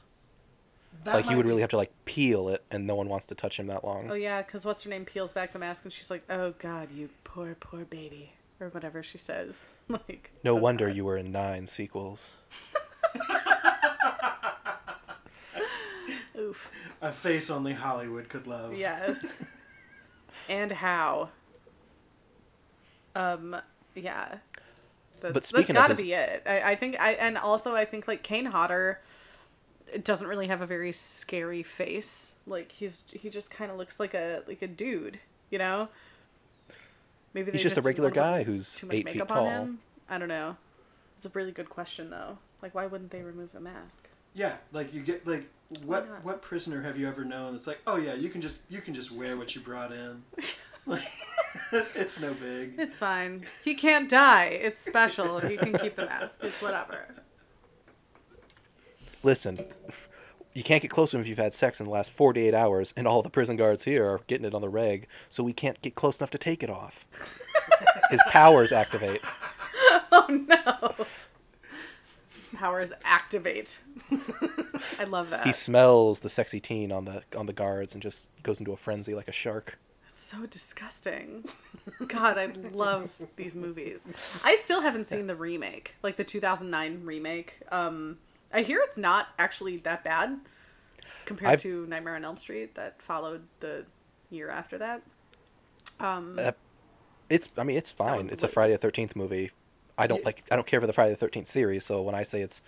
That 1.03 1.15
like 1.15 1.25
you 1.25 1.32
might 1.32 1.38
would 1.38 1.43
be- 1.43 1.49
really 1.49 1.61
have 1.61 1.71
to 1.71 1.78
like 1.78 1.91
peel 2.05 2.47
it, 2.49 2.63
and 2.71 2.86
no 2.86 2.95
one 2.95 3.09
wants 3.09 3.25
to 3.28 3.36
touch 3.36 3.57
him 3.59 3.67
that 3.67 3.84
long. 3.84 4.09
Oh, 4.11 4.13
yeah, 4.13 4.41
because 4.43 4.63
what's 4.63 4.84
her 4.84 4.89
name 4.89 5.03
peels 5.05 5.34
back 5.34 5.51
the 5.53 5.59
mask 5.59 5.84
and 5.84 5.91
she's 5.91 6.11
like, 6.11 6.23
oh, 6.30 6.53
God, 6.59 6.91
you 6.91 7.09
poor, 7.23 7.55
poor 7.59 7.84
baby. 7.86 8.34
Or 8.59 8.67
whatever 8.69 9.01
she 9.01 9.17
says. 9.17 9.57
like, 10.07 10.31
no 10.43 10.53
oh, 10.53 10.55
wonder 10.55 10.87
God. 10.87 10.95
you 10.95 11.05
were 11.05 11.17
in 11.17 11.31
nine 11.31 11.65
sequels. 11.67 12.31
Oof. 16.37 16.71
a 17.01 17.11
face 17.11 17.49
only 17.49 17.73
Hollywood 17.73 18.29
could 18.29 18.47
love. 18.47 18.75
Yes. 18.77 19.23
and 20.49 20.71
how. 20.71 21.29
Um, 23.15 23.55
yeah. 23.95 24.37
That's, 25.21 25.33
But 25.33 25.45
speaking 25.45 25.75
of 25.75 25.87
that's 25.87 25.89
gotta 25.89 25.93
his- 25.93 26.01
be 26.01 26.13
it. 26.13 26.43
I, 26.45 26.71
I 26.71 26.75
think 26.75 26.99
I 26.99 27.11
and 27.13 27.37
also 27.37 27.75
I 27.75 27.85
think 27.85 28.07
like 28.07 28.23
Kane 28.23 28.45
Hodder 28.45 29.01
doesn't 30.03 30.27
really 30.27 30.47
have 30.47 30.61
a 30.61 30.65
very 30.65 30.91
scary 30.91 31.61
face. 31.63 32.33
Like 32.47 32.71
he's 32.71 33.03
he 33.11 33.29
just 33.29 33.51
kind 33.51 33.69
of 33.71 33.77
looks 33.77 33.99
like 33.99 34.13
a 34.13 34.41
like 34.47 34.61
a 34.61 34.67
dude, 34.67 35.19
you 35.49 35.59
know? 35.59 35.89
Maybe 37.34 37.51
He's 37.51 37.61
they 37.61 37.69
just 37.69 37.77
a 37.77 37.82
regular 37.82 38.09
wanna 38.09 38.21
guy 38.21 38.43
who's 38.43 38.75
too 38.75 38.88
much 38.88 38.95
eight 38.95 39.09
feet 39.09 39.27
tall. 39.27 39.45
on 39.47 39.51
him. 39.51 39.79
I 40.09 40.17
don't 40.17 40.27
know. 40.27 40.57
It's 41.17 41.25
a 41.25 41.29
really 41.29 41.51
good 41.51 41.69
question 41.69 42.09
though. 42.09 42.38
Like, 42.61 42.75
why 42.75 42.86
wouldn't 42.86 43.11
they 43.11 43.21
remove 43.21 43.51
the 43.53 43.59
mask? 43.59 44.09
Yeah, 44.34 44.55
like 44.71 44.93
you 44.93 45.01
get 45.01 45.25
like 45.27 45.47
what 45.86 46.23
what 46.23 46.41
prisoner 46.41 46.82
have 46.82 46.97
you 46.97 47.07
ever 47.07 47.23
known 47.23 47.53
that's 47.53 47.67
like, 47.67 47.79
oh 47.88 47.97
yeah, 47.97 48.13
you 48.13 48.29
can 48.29 48.41
just 48.41 48.61
you 48.69 48.82
can 48.82 48.93
just 48.93 49.11
wear 49.17 49.38
what 49.38 49.55
you 49.55 49.61
brought 49.61 49.91
in. 49.91 50.23
like 50.86 51.03
it's 51.95 52.19
no 52.19 52.34
big. 52.34 52.75
It's 52.77 52.97
fine. 52.97 53.45
He 53.63 53.75
can't 53.75 54.09
die. 54.09 54.45
It's 54.45 54.79
special. 54.79 55.39
He 55.39 55.57
can 55.57 55.77
keep 55.77 55.95
the 55.95 56.05
mask. 56.05 56.39
It's 56.43 56.61
whatever. 56.61 57.07
Listen, 59.23 59.59
you 60.53 60.63
can't 60.63 60.81
get 60.81 60.91
close 60.91 61.11
to 61.11 61.17
him 61.17 61.21
if 61.21 61.27
you've 61.27 61.37
had 61.37 61.53
sex 61.53 61.79
in 61.79 61.85
the 61.85 61.91
last 61.91 62.11
48 62.11 62.53
hours, 62.53 62.93
and 62.97 63.07
all 63.07 63.21
the 63.21 63.29
prison 63.29 63.55
guards 63.55 63.85
here 63.85 64.05
are 64.05 64.19
getting 64.27 64.45
it 64.45 64.53
on 64.53 64.61
the 64.61 64.69
reg, 64.69 65.07
so 65.29 65.43
we 65.43 65.53
can't 65.53 65.81
get 65.81 65.95
close 65.95 66.19
enough 66.19 66.31
to 66.31 66.37
take 66.37 66.63
it 66.63 66.69
off. 66.69 67.05
His 68.09 68.21
powers 68.27 68.71
activate. 68.71 69.21
Oh 70.13 70.27
no. 70.27 71.05
His 72.35 72.49
powers 72.53 72.91
activate. 73.05 73.79
I 74.99 75.05
love 75.05 75.29
that. 75.29 75.47
He 75.47 75.53
smells 75.53 76.19
the 76.19 76.29
sexy 76.29 76.59
teen 76.59 76.91
on 76.91 77.05
the 77.05 77.23
on 77.35 77.45
the 77.45 77.53
guards 77.53 77.93
and 77.93 78.03
just 78.03 78.29
goes 78.43 78.59
into 78.59 78.73
a 78.73 78.77
frenzy 78.77 79.15
like 79.15 79.29
a 79.29 79.31
shark. 79.31 79.79
It's 80.09 80.19
so 80.19 80.45
disgusting. 80.45 81.45
God, 82.07 82.37
I 82.37 82.47
love 82.73 83.09
these 83.37 83.55
movies. 83.55 84.05
I 84.43 84.57
still 84.57 84.81
haven't 84.81 85.07
seen 85.07 85.27
the 85.27 85.35
remake, 85.35 85.95
like 86.03 86.17
the 86.17 86.25
2009 86.25 87.01
remake. 87.05 87.55
Um, 87.71 88.17
I 88.53 88.61
hear 88.63 88.79
it's 88.81 88.97
not 88.97 89.27
actually 89.39 89.77
that 89.77 90.03
bad 90.03 90.39
compared 91.25 91.51
I've- 91.53 91.61
to 91.63 91.85
Nightmare 91.87 92.15
on 92.15 92.25
Elm 92.25 92.37
Street 92.37 92.75
that 92.75 93.01
followed 93.01 93.47
the 93.59 93.85
year 94.29 94.49
after 94.49 94.77
that. 94.79 95.01
Um, 95.99 96.37
Uh, 96.39 96.51
It's 97.29 97.47
I 97.57 97.63
mean 97.63 97.77
it's 97.77 97.89
fine. 97.89 98.29
It's 98.29 98.43
a 98.43 98.47
Friday 98.49 98.73
the 98.73 98.79
13th 98.79 99.15
movie. 99.15 99.51
I 99.97 100.07
don't 100.07 100.19
Yeah. 100.19 100.25
like 100.25 100.43
I 100.51 100.55
don't 100.55 100.67
care 100.67 100.81
for 100.81 100.87
the 100.87 100.93
Friday 100.93 101.11
the 101.13 101.17
13th 101.17 101.47
series, 101.47 101.85
so 101.85 102.01
when 102.01 102.15
I 102.15 102.23
say 102.23 102.41
it's 102.41 102.61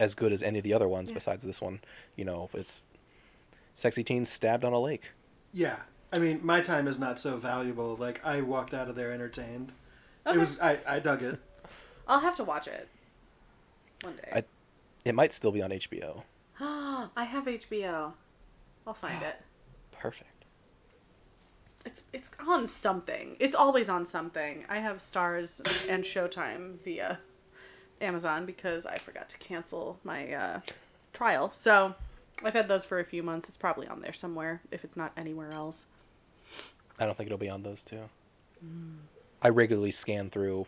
as 0.00 0.14
good 0.16 0.32
as 0.32 0.42
any 0.42 0.58
of 0.58 0.64
the 0.64 0.72
other 0.74 0.88
ones 0.88 1.10
Yeah. 1.10 1.14
besides 1.14 1.44
this 1.44 1.60
one, 1.60 1.80
you 2.16 2.24
know, 2.24 2.50
it's 2.54 2.82
sexy 3.74 4.02
teens 4.02 4.28
stabbed 4.30 4.64
on 4.64 4.72
a 4.72 4.80
lake. 4.80 5.12
Yeah. 5.52 5.82
I 6.12 6.18
mean, 6.18 6.40
my 6.44 6.60
time 6.60 6.86
is 6.88 6.98
not 6.98 7.20
so 7.20 7.36
valuable. 7.36 7.94
Like 7.96 8.24
I 8.24 8.40
walked 8.40 8.74
out 8.74 8.88
of 8.88 8.96
there 8.96 9.12
entertained. 9.12 9.72
Okay. 10.26 10.36
It 10.36 10.38
was 10.40 10.58
I, 10.60 10.78
I 10.86 10.98
dug 10.98 11.22
it. 11.22 11.38
I'll 12.08 12.20
have 12.20 12.34
to 12.36 12.44
watch 12.44 12.66
it 12.66 12.88
one 14.02 14.16
day. 14.16 14.30
I- 14.32 14.44
It 15.04 15.14
might 15.14 15.32
still 15.32 15.52
be 15.52 15.62
on 15.62 15.70
HBO. 15.70 16.22
I 16.60 17.24
have 17.24 17.44
HBO. 17.44 18.12
I'll 18.86 18.94
find 18.94 19.22
it. 19.22 19.40
Perfect. 19.92 20.30
It's 21.84 22.04
it's 22.14 22.30
on 22.46 22.66
something. 22.66 23.36
It's 23.38 23.54
always 23.54 23.88
on 23.90 24.06
something. 24.06 24.64
I 24.68 24.78
have 24.78 24.98
Starz 24.98 25.60
and 25.88 26.02
Showtime 26.02 26.82
via 26.82 27.18
Amazon 28.00 28.46
because 28.46 28.86
I 28.86 28.96
forgot 28.96 29.28
to 29.30 29.38
cancel 29.38 29.98
my 30.02 30.32
uh, 30.32 30.60
trial. 31.12 31.52
So 31.54 31.94
I've 32.42 32.54
had 32.54 32.68
those 32.68 32.86
for 32.86 32.98
a 32.98 33.04
few 33.04 33.22
months. 33.22 33.48
It's 33.48 33.58
probably 33.58 33.86
on 33.86 34.00
there 34.00 34.14
somewhere 34.14 34.62
if 34.70 34.82
it's 34.82 34.96
not 34.96 35.12
anywhere 35.16 35.52
else. 35.52 35.84
I 36.98 37.04
don't 37.04 37.16
think 37.16 37.26
it'll 37.26 37.38
be 37.38 37.50
on 37.50 37.62
those 37.62 37.84
two. 37.84 38.08
I 39.42 39.50
regularly 39.50 39.90
scan 39.90 40.30
through 40.30 40.66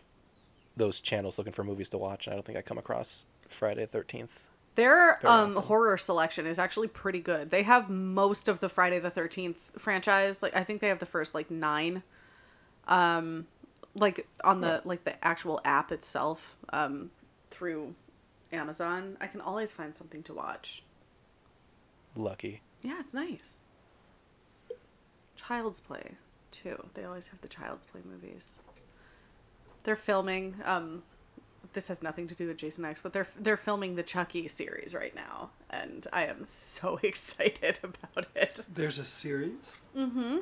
those 0.75 0.99
channels 0.99 1.39
looking 1.39 1.53
for 1.53 1.63
movies 1.63 1.89
to 1.89 1.97
watch, 1.97 2.27
and 2.27 2.33
I 2.33 2.35
don't 2.35 2.45
think 2.45 2.59
I 2.59 2.61
come 2.61 2.77
across 2.77 3.25
Friday 3.49 3.85
13th. 3.85 4.29
Their 4.75 5.25
um, 5.27 5.55
horror 5.55 5.97
selection 5.97 6.45
is 6.45 6.59
actually 6.59 6.87
pretty 6.87 7.19
good. 7.19 7.49
They 7.49 7.63
have 7.63 7.89
most 7.89 8.47
of 8.47 8.59
the 8.59 8.69
Friday 8.69 8.99
the 8.99 9.09
Thirteenth 9.09 9.57
franchise. 9.75 10.43
Like 10.43 10.55
I 10.55 10.63
think 10.63 10.81
they 10.81 10.89
have 10.89 10.99
the 10.99 11.07
first 11.07 11.33
like 11.33 11.49
nine. 11.49 12.03
Um, 12.87 13.47
like 13.95 14.27
on 14.43 14.61
the 14.61 14.83
like 14.85 15.03
the 15.03 15.15
actual 15.25 15.59
app 15.65 15.91
itself, 15.91 16.57
um, 16.69 17.09
through 17.49 17.95
Amazon, 18.51 19.17
I 19.19 19.25
can 19.25 19.41
always 19.41 19.71
find 19.71 19.95
something 19.95 20.21
to 20.23 20.33
watch. 20.35 20.83
Lucky. 22.15 22.61
Yeah, 22.83 22.99
it's 22.99 23.13
nice. 23.13 23.63
Child's 25.35 25.79
Play, 25.79 26.11
too. 26.51 26.87
They 26.93 27.03
always 27.03 27.27
have 27.27 27.41
the 27.41 27.47
Child's 27.47 27.85
Play 27.85 28.01
movies. 28.03 28.51
They're 29.83 29.95
filming. 29.95 30.55
Um, 30.65 31.03
this 31.77 31.89
has 31.89 32.01
nothing 32.01 32.27
to 32.27 32.33
do 32.33 32.47
with 32.47 32.57
Jason 32.57 32.83
X, 32.85 33.01
but 33.01 33.13
they're 33.13 33.27
they're 33.39 33.55
filming 33.55 33.95
the 33.95 34.01
Chucky 34.01 34.47
series 34.47 34.95
right 34.95 35.13
now, 35.13 35.51
and 35.69 36.07
I 36.11 36.25
am 36.25 36.43
so 36.47 36.99
excited 37.03 37.77
about 37.83 38.25
it. 38.35 38.65
There's 38.73 38.97
a 38.97 39.05
series. 39.05 39.75
Mm-hmm. 39.95 40.37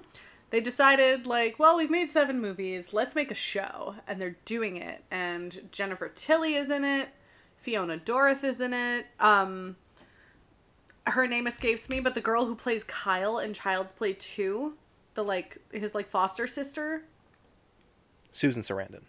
They 0.49 0.61
decided 0.61 1.27
like, 1.27 1.59
well, 1.59 1.75
we've 1.75 1.89
made 1.89 2.09
seven 2.09 2.39
movies. 2.39 2.93
Let's 2.93 3.15
make 3.15 3.31
a 3.31 3.35
show, 3.35 3.95
and 4.07 4.21
they're 4.21 4.37
doing 4.45 4.77
it. 4.77 5.03
And 5.11 5.67
Jennifer 5.73 6.07
Tilly 6.07 6.55
is 6.55 6.71
in 6.71 6.85
it. 6.85 7.09
Fiona 7.57 7.97
Dourif 7.97 8.45
is 8.45 8.61
in 8.61 8.73
it. 8.73 9.05
Um, 9.19 9.75
her 11.05 11.27
name 11.27 11.47
escapes 11.47 11.89
me, 11.89 11.99
but 11.99 12.15
the 12.15 12.21
girl 12.21 12.45
who 12.45 12.55
plays 12.55 12.85
Kyle 12.85 13.39
in 13.39 13.53
Child's 13.53 13.91
Play 13.91 14.13
Two, 14.13 14.75
the 15.15 15.23
like 15.25 15.57
his 15.73 15.93
like 15.93 16.07
foster 16.07 16.47
sister. 16.47 17.03
Susan 18.31 18.61
Sarandon. 18.61 19.01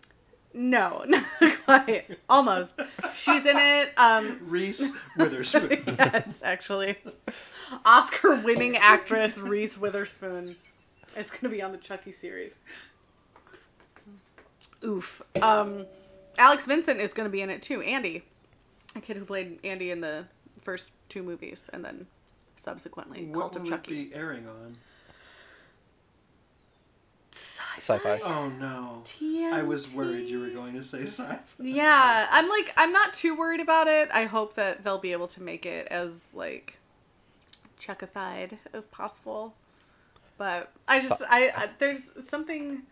No, 0.57 1.05
not 1.09 1.25
quite. 1.39 1.46
Almost. 2.29 2.81
She's 3.15 3.45
in 3.47 3.57
it. 3.59 3.93
Um, 3.97 4.39
Reese 4.43 4.93
Witherspoon. 5.17 5.83
yes, 5.99 6.41
actually. 6.45 6.97
Oscar 7.85 8.37
winning 8.37 8.77
actress 8.77 9.39
Reese 9.39 9.77
Witherspoon 9.79 10.57
is 11.17 11.31
going 11.31 11.43
to 11.43 11.49
be 11.49 11.63
on 11.63 11.73
the 11.73 11.79
Chucky 11.79 12.13
series. 12.13 12.55
Oof. 14.85 15.23
Um, 15.43 15.87
Alex 16.39 16.67
Vincent 16.67 17.01
is 17.01 17.13
going 17.13 17.27
to 17.27 17.33
be 17.33 17.41
in 17.41 17.51
it 17.51 17.63
too. 17.63 17.81
Andy, 17.83 18.25
a 18.95 19.01
kid 19.01 19.17
who 19.17 19.25
played 19.25 19.59
Andy 19.65 19.91
in 19.91 20.01
the 20.01 20.25
first 20.63 20.93
two 21.09 21.23
movies 21.23 21.71
and 21.73 21.85
then 21.85 22.07
subsequently 22.57 23.27
what 23.27 23.41
Cult 23.41 23.57
of 23.57 23.63
will 23.65 23.73
it 23.75 23.87
be 23.87 24.11
airing 24.15 24.47
on? 24.49 24.77
Syfy. 27.79 28.21
Oh 28.25 28.49
no. 28.49 29.03
I 29.55 29.63
was 29.63 29.93
worried 29.93 30.29
you 30.29 30.41
were 30.41 30.49
going 30.49 30.75
to 30.75 30.83
say 30.83 31.01
Syfy. 31.03 31.39
Yeah, 31.61 32.27
I'm 32.31 32.49
like 32.49 32.73
I'm 32.77 32.93
not 32.93 33.13
too 33.13 33.37
worried 33.37 33.61
about 33.61 33.87
it. 33.89 34.09
I 34.13 34.25
hope 34.25 34.55
that 34.55 34.85
they'll 34.85 34.99
be 34.99 35.13
able 35.13 35.29
to 35.29 35.43
make 35.43 35.67
it 35.67 35.87
as 35.89 36.29
like 36.35 36.79
Chuckified 37.81 38.59
as 38.73 38.87
possible. 38.87 39.55
But 40.39 40.71
I 40.87 40.99
just 40.99 41.19
So- 41.19 41.27
I, 41.29 41.53
I 41.55 41.69
there's 41.79 42.11
something 42.27 42.83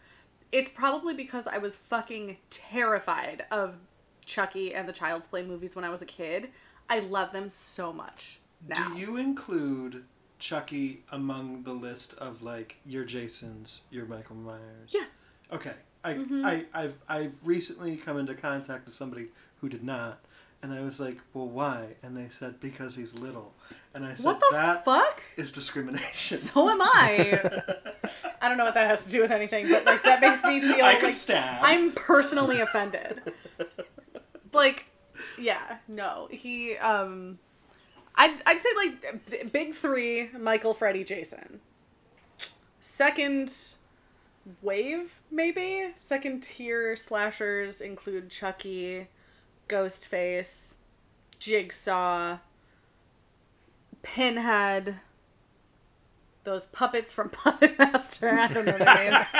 it's 0.53 0.70
probably 0.70 1.14
because 1.14 1.47
I 1.47 1.59
was 1.59 1.74
fucking 1.76 2.37
terrified 2.51 3.45
of 3.51 3.74
Chucky 4.24 4.74
and 4.74 4.89
the 4.89 4.93
Child's 4.93 5.28
Play 5.28 5.43
movies 5.43 5.74
when 5.74 5.85
I 5.85 5.91
was 5.91 6.01
a 6.01 6.07
kid. 6.07 6.49
I 6.89 7.01
love 7.01 7.32
them 7.32 7.51
so 7.51 7.93
much 7.93 8.39
now. 8.68 8.93
Do 8.93 8.99
you 8.99 9.16
include 9.16 10.05
Chucky 10.45 11.03
among 11.11 11.62
the 11.62 11.72
list 11.72 12.12
of 12.18 12.42
like 12.42 12.76
your 12.84 13.05
Jasons, 13.07 13.80
your 13.90 14.05
Michael 14.05 14.36
Myers? 14.36 14.90
Yeah. 14.90 15.07
Okay. 15.51 15.72
I, 16.05 16.12
Mm-hmm. 16.14 16.45
I 16.45 16.64
I've 16.74 16.99
I've 17.09 17.32
recently 17.42 17.97
come 17.97 18.18
into 18.18 18.34
contact 18.34 18.84
with 18.84 18.95
somebody 18.95 19.28
who 19.62 19.70
did 19.70 19.82
not, 19.82 20.18
and 20.62 20.70
I 20.74 20.82
was 20.82 21.01
like, 21.01 21.16
"Well, 21.32 21.49
why?" 21.49 21.95
And 22.03 22.14
they 22.14 22.28
said 22.30 22.61
because 22.61 22.95
he's 22.95 23.14
little, 23.14 23.55
and 23.95 24.05
I 24.05 24.12
said 24.16 24.26
What 24.26 24.40
the 24.40 24.49
that 24.53 24.84
fuck? 24.84 25.22
is 25.38 25.51
discrimination. 25.51 26.36
So 26.36 26.68
am 26.68 26.82
I. 26.82 27.40
I 28.42 28.51
don't 28.51 28.59
know 28.59 28.66
what 28.66 28.74
that 28.74 28.90
has 28.90 29.07
to 29.07 29.11
do 29.11 29.22
with 29.22 29.30
anything, 29.30 29.66
but 29.70 29.86
like 29.86 30.03
that 30.03 30.20
makes 30.20 30.45
me 30.45 30.61
feel 30.61 30.84
I 30.84 30.92
like 30.92 31.01
could 31.01 31.14
stab. 31.14 31.61
I'm 31.62 31.90
personally 31.92 32.61
offended. 32.61 33.22
like, 34.53 34.84
yeah, 35.38 35.78
no, 35.88 36.28
he. 36.30 36.76
um 36.76 37.38
I'd 38.17 38.43
I'd 38.47 38.62
say 38.62 38.69
like 38.77 39.53
big 39.53 39.75
three: 39.75 40.31
Michael, 40.39 40.75
Freddy, 40.75 41.05
Jason. 41.05 41.61
Second 42.81 43.53
wave, 44.62 45.12
maybe 45.31 45.93
second 45.99 46.43
tier 46.43 46.97
slashers 46.97 47.81
include 47.81 48.31
Chucky, 48.31 49.09
Ghostface, 49.69 50.75
Jigsaw, 51.39 52.39
Pinhead. 54.03 54.97
Those 56.45 56.67
puppets 56.67 57.12
from 57.12 57.31
Puppet 57.31 57.79
Master. 57.79 58.31
I 58.31 58.49
don't 58.49 58.67
know 58.67 58.79
their 58.79 58.95
names. 58.95 59.27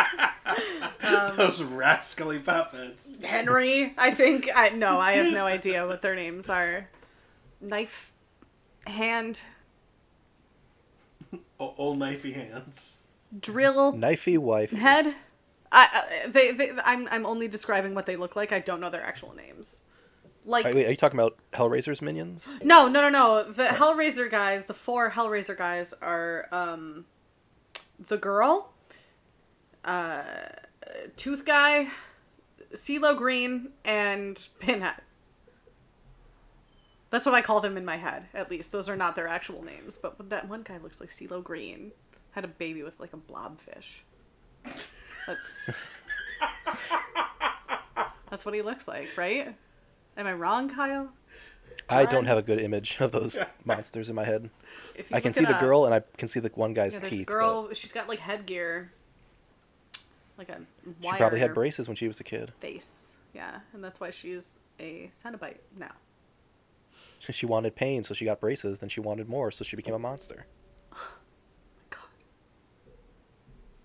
Um, 1.03 1.37
Those 1.37 1.62
rascally 1.62 2.39
puppets. 2.39 3.09
Henry, 3.22 3.93
I 3.99 4.12
think. 4.12 4.49
I 4.55 4.70
no, 4.70 4.99
I 5.01 5.12
have 5.12 5.33
no 5.33 5.45
idea 5.45 5.87
what 5.87 6.01
their 6.03 6.14
names 6.14 6.49
are. 6.49 6.89
Knife, 7.61 8.12
hand, 8.87 9.43
O- 11.61 11.74
old 11.76 11.99
knifey 11.99 12.32
hands. 12.35 12.99
drill, 13.41 13.93
Knifey 13.93 14.39
wife. 14.39 14.70
head. 14.72 15.14
I, 15.72 15.89
I 16.24 16.28
they, 16.28 16.53
they 16.53 16.70
I'm 16.85 17.09
I'm 17.11 17.26
only 17.26 17.49
describing 17.49 17.95
what 17.95 18.07
they 18.07 18.16
look 18.16 18.37
like. 18.37 18.53
I 18.53 18.61
don't 18.61 18.80
know 18.80 18.91
their 18.91 19.03
actual 19.03 19.35
names. 19.35 19.80
Like 20.47 20.64
Wait, 20.66 20.74
wait, 20.74 20.87
are 20.87 20.91
you 20.91 20.97
talking 20.97 21.18
about 21.18 21.39
Hellraiser's 21.53 22.03
minions? 22.03 22.49
no, 22.62 22.87
no, 22.87 23.01
no, 23.01 23.09
no. 23.09 23.51
The 23.51 23.64
Hellraiser 23.64 24.30
guys, 24.30 24.66
the 24.66 24.74
four 24.74 25.11
Hellraiser 25.11 25.57
guys 25.57 25.95
are 26.03 26.49
um 26.53 27.07
the 28.09 28.18
girl, 28.18 28.72
uh 29.85 30.22
Tooth 31.16 31.45
Guy, 31.45 31.89
CeeLo 32.74 33.16
Green, 33.16 33.70
and 33.85 34.47
Pinhead. 34.61 35.01
That's 37.14 37.26
what 37.26 37.34
I 37.36 37.42
call 37.42 37.60
them 37.60 37.76
in 37.76 37.84
my 37.84 37.96
head, 37.96 38.24
at 38.34 38.50
least. 38.50 38.72
Those 38.72 38.88
are 38.88 38.96
not 38.96 39.14
their 39.14 39.28
actual 39.28 39.62
names, 39.62 39.96
but 39.96 40.30
that 40.30 40.48
one 40.48 40.64
guy 40.64 40.78
looks 40.78 41.00
like 41.00 41.10
CeeLo 41.10 41.44
Green. 41.44 41.92
Had 42.32 42.42
a 42.44 42.48
baby 42.48 42.82
with 42.82 42.98
like 42.98 43.12
a 43.12 43.16
blobfish. 43.16 44.00
That's 45.24 45.70
That's 48.30 48.44
what 48.44 48.52
he 48.52 48.62
looks 48.62 48.88
like, 48.88 49.10
right? 49.16 49.54
Am 50.16 50.26
I 50.26 50.32
wrong, 50.32 50.68
Kyle? 50.68 51.08
I 51.88 52.04
don't 52.04 52.24
have 52.26 52.36
a 52.36 52.42
good 52.42 52.60
image 52.60 52.96
of 52.98 53.12
those 53.12 53.36
monsters 53.64 54.08
in 54.08 54.16
my 54.16 54.24
head. 54.24 54.50
If 54.96 55.08
you 55.08 55.16
I 55.16 55.20
can 55.20 55.32
see 55.32 55.44
the 55.44 55.54
up- 55.54 55.60
girl 55.60 55.84
and 55.84 55.94
I 55.94 56.02
can 56.18 56.26
see 56.26 56.40
the 56.40 56.50
one 56.56 56.74
guy's 56.74 56.94
Yeah, 56.94 57.00
teeth. 57.08 57.26
girl. 57.28 57.72
She's 57.74 57.92
got 57.92 58.08
like 58.08 58.18
headgear, 58.18 58.90
like 60.36 60.48
a 60.48 60.62
but 60.84 60.94
wire 61.00 61.12
she 61.14 61.18
probably 61.18 61.38
had 61.38 61.54
braces 61.54 61.86
when 61.86 61.94
she 61.94 62.08
was 62.08 62.18
a 62.18 62.24
kid. 62.24 62.52
face. 62.58 63.12
Yeah, 63.34 63.60
and 63.72 63.84
that's 63.84 64.00
why 64.00 64.10
she's 64.10 64.58
a 64.80 65.12
Cenobite 65.24 65.58
now. 65.78 65.92
She 67.33 67.47
wanted 67.47 67.75
pain, 67.75 68.03
so 68.03 68.14
she 68.14 68.25
got 68.25 68.41
braces. 68.41 68.79
Then 68.81 68.89
she 68.89 69.01
wanted 69.01 69.29
more, 69.29 69.51
so 69.51 69.64
she 69.64 69.77
became 69.77 69.95
a 69.95 69.99
monster. 69.99 70.47
God. 71.91 72.01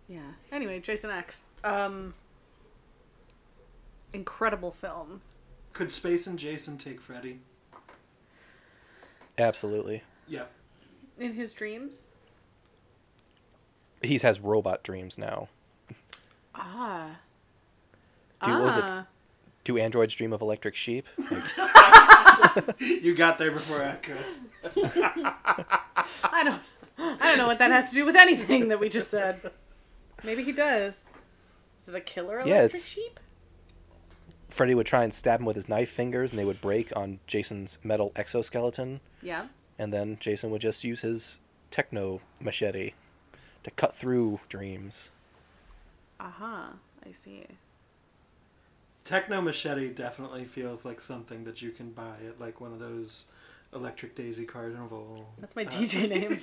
Yeah. 0.07 0.21
Anyway, 0.51 0.79
Jason 0.79 1.11
X. 1.11 1.45
Um. 1.63 2.13
Incredible 4.11 4.71
film. 4.71 5.21
Could 5.73 5.93
Space 5.93 6.25
and 6.25 6.39
Jason 6.39 6.77
take 6.79 6.99
Freddy? 6.99 7.39
Absolutely. 9.37 10.01
Yep. 10.27 10.51
In 11.19 11.33
his 11.33 11.53
dreams. 11.53 12.09
He 14.01 14.17
has 14.17 14.39
robot 14.39 14.81
dreams 14.83 15.17
now. 15.17 15.47
Ah. 16.55 17.19
Do- 18.43 18.51
what 18.51 18.61
was 18.63 18.77
it? 18.77 18.83
Do 19.69 19.77
androids 19.77 20.15
dream 20.15 20.33
of 20.33 20.41
electric 20.41 20.73
sheep? 20.75 21.05
You 22.79 23.13
got 23.13 23.37
there 23.37 23.51
before 23.51 23.83
I 23.83 23.93
could. 23.97 24.17
I 26.23 26.41
don't. 26.43 26.61
I 26.97 27.27
don't 27.29 27.37
know 27.37 27.45
what 27.45 27.59
that 27.59 27.69
has 27.69 27.89
to 27.89 27.95
do 27.95 28.03
with 28.03 28.15
anything 28.15 28.69
that 28.69 28.79
we 28.79 28.89
just 28.89 29.11
said. 29.11 29.51
Maybe 30.23 30.43
he 30.43 30.51
does. 30.51 31.05
Is 31.79 31.87
it 31.87 31.93
a 31.95 32.01
killer 32.01 32.39
electric 32.39 32.47
Yeah, 32.55 32.63
it's- 32.63 32.85
sheep? 32.87 33.19
Freddy 34.49 34.73
would 34.73 34.87
try 34.87 35.03
and 35.03 35.13
stab 35.13 35.39
him 35.41 35.45
with 35.45 35.55
his 35.55 35.69
knife 35.69 35.91
fingers, 35.91 36.31
and 36.31 36.39
they 36.39 36.45
would 36.45 36.61
break 36.61 36.95
on 36.97 37.19
Jason's 37.27 37.77
metal 37.83 38.11
exoskeleton. 38.15 39.01
Yeah. 39.21 39.49
And 39.77 39.93
then 39.93 40.17
Jason 40.19 40.49
would 40.49 40.61
just 40.61 40.83
use 40.83 41.01
his 41.01 41.37
techno 41.69 42.21
machete 42.41 42.93
to 43.63 43.69
cut 43.71 43.93
through 43.95 44.39
dreams. 44.49 45.11
Uh 46.19 46.31
huh. 46.31 46.63
I 47.07 47.11
see. 47.11 47.45
Techno 49.09 49.41
Machete 49.41 49.89
definitely 49.89 50.45
feels 50.45 50.85
like 50.85 51.01
something 51.01 51.43
that 51.45 51.63
you 51.63 51.71
can 51.71 51.89
buy 51.89 52.13
at 52.27 52.39
like 52.39 52.61
one 52.61 52.71
of 52.71 52.77
those 52.77 53.25
Electric 53.73 54.13
Daisy 54.13 54.45
Carnival. 54.45 55.33
That's 55.39 55.55
my 55.55 55.63
uh, 55.63 55.69
DJ 55.69 56.07
name. 56.13 56.39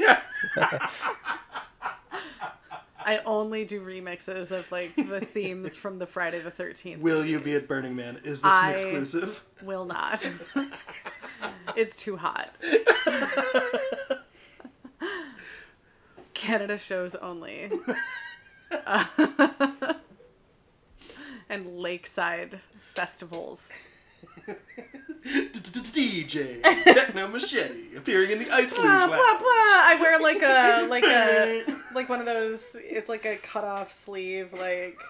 I 2.98 3.18
only 3.24 3.64
do 3.64 3.80
remixes 3.80 4.50
of 4.50 4.68
like 4.72 4.96
the 4.96 5.20
themes 5.32 5.76
from 5.76 6.00
the 6.00 6.08
Friday 6.08 6.40
the 6.40 6.50
Thirteenth. 6.50 7.00
Will 7.00 7.24
you 7.24 7.38
be 7.38 7.54
at 7.54 7.68
Burning 7.68 7.94
Man? 7.94 8.18
Is 8.24 8.42
this 8.42 8.52
I- 8.52 8.70
an 8.70 8.74
exclusive? 8.74 9.44
Will 9.62 9.84
not. 9.84 10.28
it's 11.76 11.94
too 11.96 12.16
hot. 12.16 12.50
Canada 16.34 16.78
shows 16.80 17.14
only. 17.14 17.70
Uh, 18.72 19.04
and 21.48 21.78
lakeside 21.78 22.60
festivals. 22.94 23.72
DJ 25.24 26.62
Techno 26.62 27.28
Machete 27.28 27.96
appearing 27.96 28.30
in 28.30 28.38
the 28.38 28.50
Ice 28.50 28.72
Luge 28.72 28.82
Blah, 28.82 29.06
blah, 29.06 29.16
blah. 29.16 29.46
I 29.46 29.98
wear 30.00 30.20
like 30.20 30.42
a 30.42 30.86
like 30.88 31.04
a 31.04 31.64
like 31.94 32.08
one 32.08 32.20
of 32.20 32.26
those. 32.26 32.76
It's 32.78 33.08
like 33.08 33.24
a 33.24 33.36
cut 33.36 33.64
off 33.64 33.90
sleeve, 33.92 34.52
like 34.52 35.00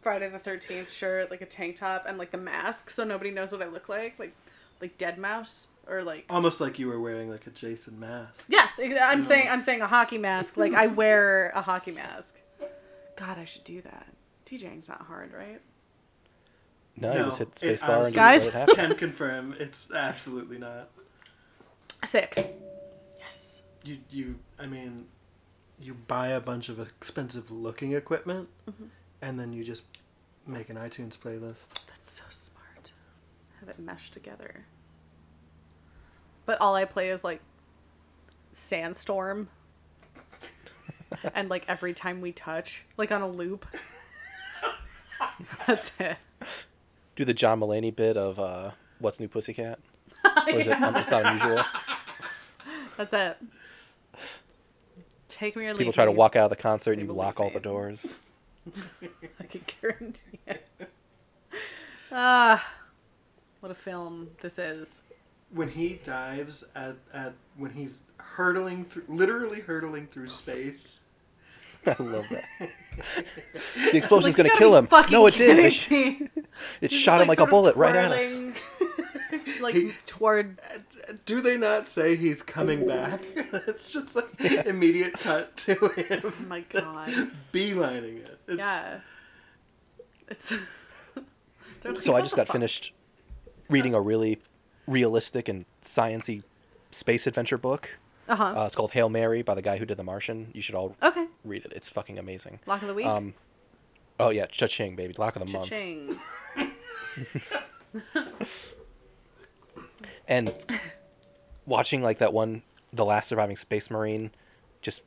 Friday 0.00 0.28
the 0.28 0.38
Thirteenth 0.38 0.90
shirt, 0.90 1.30
like 1.30 1.40
a 1.40 1.46
tank 1.46 1.76
top, 1.76 2.04
and 2.06 2.18
like 2.18 2.30
the 2.30 2.38
mask, 2.38 2.90
so 2.90 3.04
nobody 3.04 3.30
knows 3.30 3.52
what 3.52 3.62
I 3.62 3.66
look 3.66 3.88
like, 3.88 4.18
like 4.18 4.34
like 4.80 4.96
Deadmau5 4.98 5.66
or 5.88 6.02
like. 6.04 6.26
Almost 6.30 6.60
like 6.60 6.78
you 6.78 6.86
were 6.86 7.00
wearing 7.00 7.28
like 7.28 7.46
a 7.46 7.50
Jason 7.50 7.98
mask. 7.98 8.44
Yes, 8.48 8.78
I'm 8.78 9.24
saying 9.24 9.48
I'm 9.48 9.62
saying 9.62 9.82
a 9.82 9.88
hockey 9.88 10.18
mask. 10.18 10.56
Like 10.56 10.74
I 10.74 10.86
wear 10.86 11.50
a 11.54 11.62
hockey 11.62 11.92
mask. 11.92 12.36
God, 13.16 13.38
I 13.38 13.44
should 13.44 13.64
do 13.64 13.82
that. 13.82 14.06
DJing's 14.52 14.88
not 14.88 15.02
hard, 15.02 15.32
right? 15.32 15.60
No, 16.96 17.12
you 17.12 17.18
just 17.24 17.38
hit 17.38 17.48
it 17.48 17.58
space 17.58 17.80
bar 17.80 17.96
and 18.04 18.04
just 18.04 18.14
Guys? 18.14 18.40
let 18.44 18.48
it 18.48 18.52
happen. 18.58 18.74
can 18.76 18.94
confirm 18.96 19.54
it's 19.58 19.88
absolutely 19.94 20.58
not. 20.58 20.90
Sick. 22.04 22.54
Yes. 23.18 23.62
You 23.82 23.98
you 24.10 24.38
I 24.58 24.66
mean, 24.66 25.06
you 25.80 25.94
buy 25.94 26.28
a 26.28 26.40
bunch 26.40 26.68
of 26.68 26.78
expensive 26.78 27.50
looking 27.50 27.92
equipment, 27.92 28.48
Mm-hmm. 28.68 28.84
and 29.22 29.40
then 29.40 29.52
you 29.54 29.64
just 29.64 29.84
make 30.46 30.68
an 30.68 30.76
iTunes 30.76 31.16
playlist. 31.16 31.66
That's 31.88 32.10
so 32.10 32.24
smart. 32.28 32.92
Have 33.60 33.68
it 33.70 33.78
meshed 33.78 34.12
together. 34.12 34.66
But 36.44 36.60
all 36.60 36.74
I 36.74 36.84
play 36.84 37.08
is 37.10 37.24
like 37.24 37.40
Sandstorm. 38.52 39.48
and 41.34 41.48
like 41.48 41.64
every 41.68 41.94
time 41.94 42.20
we 42.20 42.32
touch, 42.32 42.82
like 42.98 43.10
on 43.12 43.22
a 43.22 43.28
loop. 43.28 43.64
That's 45.66 45.92
it. 45.98 46.16
Do 47.16 47.24
the 47.24 47.34
John 47.34 47.60
Mulaney 47.60 47.94
bit 47.94 48.16
of 48.16 48.38
uh, 48.38 48.72
What's 48.98 49.20
New 49.20 49.28
Pussycat? 49.28 49.78
Or 50.24 50.58
is 50.58 50.66
it 50.68 50.80
I'm 50.80 50.94
just 50.94 51.10
not 51.10 51.26
unusual? 51.26 51.64
That's 52.96 53.12
it. 53.12 53.38
Take 55.28 55.56
me 55.56 55.66
or 55.66 55.72
leave 55.72 55.78
People 55.78 55.92
try 55.92 56.04
to 56.04 56.12
walk 56.12 56.36
out 56.36 56.44
of 56.44 56.50
the 56.50 56.56
concert 56.56 56.92
and 56.92 57.02
you 57.02 57.12
lock 57.12 57.38
leave 57.38 57.46
all 57.46 57.52
the 57.52 57.60
doors. 57.60 58.14
I 59.40 59.44
can 59.44 59.62
guarantee 59.80 60.38
it. 60.46 60.68
Ah, 62.12 62.72
what 63.60 63.72
a 63.72 63.74
film 63.74 64.30
this 64.42 64.58
is. 64.58 65.02
When 65.50 65.68
he 65.68 66.00
dives 66.04 66.64
at, 66.74 66.96
at 67.12 67.34
when 67.56 67.72
he's 67.72 68.02
hurtling 68.18 68.84
through, 68.84 69.04
literally 69.08 69.60
hurtling 69.60 70.06
through 70.06 70.28
space. 70.28 71.00
I 71.86 71.96
love 72.02 72.26
that. 72.30 72.44
the 73.90 73.96
explosion's 73.96 74.36
Like, 74.38 74.48
gonna 74.48 74.58
kill 74.58 74.76
him. 74.76 74.88
No, 75.10 75.26
it 75.26 75.34
did. 75.36 75.56
kidding 75.56 75.64
It, 75.66 75.72
sh- 75.72 75.90
me. 75.90 76.28
it 76.80 76.90
He's 76.90 77.00
shot 77.00 77.18
just, 77.18 77.22
him 77.22 77.28
like 77.28 77.38
a 77.38 77.40
sort 77.40 77.48
of 77.48 77.50
bullet 77.50 77.76
right 77.76 77.96
at 77.96 78.12
us. 78.12 78.32
twirling, 78.34 78.54
like 79.60 80.06
toward 80.06 80.60
Do 81.26 81.40
they 81.40 81.56
not 81.56 81.88
say 81.88 82.14
he's 82.16 82.42
coming 82.42 82.86
back? 82.86 83.20
it's 83.36 83.92
just 83.92 84.14
like 84.14 84.40
immediate 84.66 85.14
cut 85.14 85.56
to 85.58 85.74
him 85.88 86.20
Oh 86.24 86.44
my 86.48 86.60
god. 86.60 87.30
beelining 87.52 88.18
it. 88.24 88.38
It's, 88.48 88.58
Yeah. 88.58 89.00
It's. 90.28 90.52
Like, 91.84 92.00
So 92.00 92.14
I 92.14 92.20
just 92.20 92.36
got 92.36 92.46
fuck?" 92.46 92.54
finished 92.54 92.92
reading 93.68 93.94
a 93.94 94.00
really 94.00 94.38
realistic 94.86 95.48
and 95.48 95.64
sciency 95.82 96.42
space 96.90 97.26
adventure 97.26 97.58
book. 97.58 97.98
Uh-huh. 98.28 98.44
Uh, 98.44 98.66
it's 98.66 98.74
called 98.74 98.92
Hail 98.92 99.08
Mary 99.08 99.42
by 99.42 99.54
the 99.54 99.62
guy 99.62 99.78
who 99.78 99.84
did 99.84 99.96
The 99.96 100.04
Martian. 100.04 100.50
You 100.54 100.62
should 100.62 100.74
all 100.74 100.96
okay. 101.02 101.26
read 101.44 101.64
it. 101.64 101.72
It's 101.74 101.88
fucking 101.88 102.18
amazing. 102.18 102.60
Lock 102.66 102.82
of 102.82 102.88
the 102.88 102.94
week. 102.94 103.06
Um, 103.06 103.34
oh 104.20 104.30
yeah, 104.30 104.46
cha-ching, 104.46 104.96
baby, 104.96 105.14
lock 105.18 105.36
of 105.36 105.44
the 105.46 105.52
month. 105.52 105.68
Cha-ching. 105.68 106.18
And 110.28 110.54
watching 111.66 112.02
like 112.02 112.18
that 112.18 112.32
one, 112.32 112.62
the 112.92 113.04
last 113.04 113.28
surviving 113.28 113.56
space 113.56 113.90
marine, 113.90 114.30
just 114.80 115.02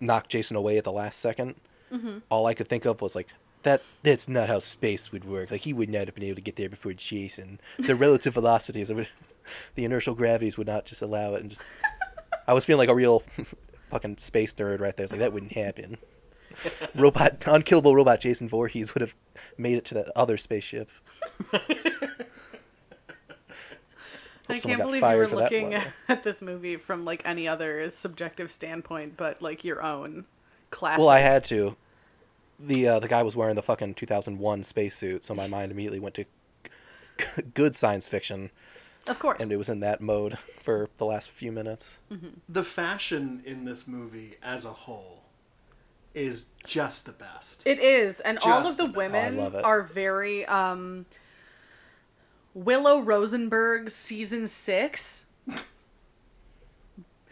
knock 0.00 0.28
Jason 0.28 0.56
away 0.56 0.78
at 0.78 0.84
the 0.84 0.92
last 0.92 1.24
2nd 1.24 1.54
Mm-hmm. 1.92 2.18
All 2.30 2.46
I 2.46 2.54
could 2.54 2.68
think 2.68 2.86
of 2.86 3.02
was 3.02 3.14
like 3.14 3.28
that. 3.64 3.82
That's 4.02 4.26
not 4.26 4.48
how 4.48 4.60
space 4.60 5.12
would 5.12 5.26
work. 5.26 5.50
Like 5.50 5.60
he 5.60 5.74
would 5.74 5.90
not 5.90 6.06
have 6.06 6.14
been 6.14 6.24
able 6.24 6.36
to 6.36 6.40
get 6.40 6.56
there 6.56 6.70
before 6.70 6.94
Jason. 6.94 7.60
The 7.78 7.94
relative 7.94 8.32
velocities, 8.32 8.88
it 8.88 8.94
would, 8.94 9.08
the 9.74 9.84
inertial 9.84 10.14
gravities 10.14 10.56
would 10.56 10.66
not 10.66 10.86
just 10.86 11.02
allow 11.02 11.34
it. 11.34 11.42
And 11.42 11.50
just, 11.50 11.68
I 12.46 12.54
was 12.54 12.64
feeling 12.64 12.78
like 12.78 12.88
a 12.88 12.94
real 12.94 13.22
fucking 13.90 14.18
space 14.18 14.54
nerd 14.54 14.80
right 14.80 14.96
there. 14.96 15.04
It's 15.04 15.12
like 15.12 15.20
that 15.20 15.32
wouldn't 15.32 15.52
happen. 15.52 15.98
Robot, 16.94 17.42
unkillable 17.46 17.94
robot 17.94 18.20
Jason 18.20 18.48
Voorhees 18.48 18.94
would 18.94 19.00
have 19.00 19.14
made 19.56 19.78
it 19.78 19.84
to 19.86 19.94
that 19.94 20.10
other 20.14 20.36
spaceship. 20.36 20.90
I 24.48 24.58
someone 24.58 24.76
can't 24.76 24.78
got 24.78 24.86
believe 24.86 24.94
you 24.96 25.00
fired 25.00 25.18
were 25.18 25.28
for 25.28 25.36
that 25.36 25.42
looking 25.44 25.70
blunder. 25.70 25.94
at 26.08 26.22
this 26.24 26.42
movie 26.42 26.76
from 26.76 27.04
like 27.04 27.22
any 27.24 27.48
other 27.48 27.88
subjective 27.90 28.50
standpoint, 28.50 29.16
but 29.16 29.40
like 29.40 29.64
your 29.64 29.82
own 29.82 30.26
classic. 30.70 30.98
Well, 30.98 31.08
I 31.08 31.20
had 31.20 31.44
to. 31.44 31.76
The 32.58 32.88
uh, 32.88 32.98
the 33.00 33.08
guy 33.08 33.22
was 33.22 33.34
wearing 33.34 33.56
the 33.56 33.62
fucking 33.62 33.94
2001 33.94 34.62
spacesuit, 34.62 35.24
so 35.24 35.34
my 35.34 35.46
mind 35.46 35.72
immediately 35.72 36.00
went 36.00 36.14
to 36.16 36.24
good 37.54 37.74
science 37.74 38.08
fiction, 38.08 38.50
of 39.08 39.18
course. 39.18 39.40
and 39.40 39.50
it 39.52 39.56
was 39.56 39.68
in 39.68 39.80
that 39.80 40.00
mode 40.00 40.38
for 40.62 40.88
the 40.98 41.04
last 41.06 41.30
few 41.30 41.52
minutes. 41.52 41.98
The 42.48 42.62
fashion 42.64 43.42
in 43.44 43.64
this 43.64 43.86
movie 43.88 44.36
as 44.42 44.64
a 44.64 44.72
whole 44.72 45.22
is 46.14 46.46
just 46.64 47.06
the 47.06 47.12
best. 47.12 47.62
It 47.64 47.78
is, 47.80 48.20
and 48.20 48.38
all 48.44 48.66
of 48.66 48.76
the 48.76 48.86
the 48.86 48.92
women 48.92 49.38
I 49.38 49.42
love 49.42 49.54
it. 49.54 49.64
are 49.64 49.82
very 49.82 50.44
um 50.46 51.06
Willow 52.54 53.00
Rosenberg 53.00 53.88
season 53.90 54.46
six 54.46 55.24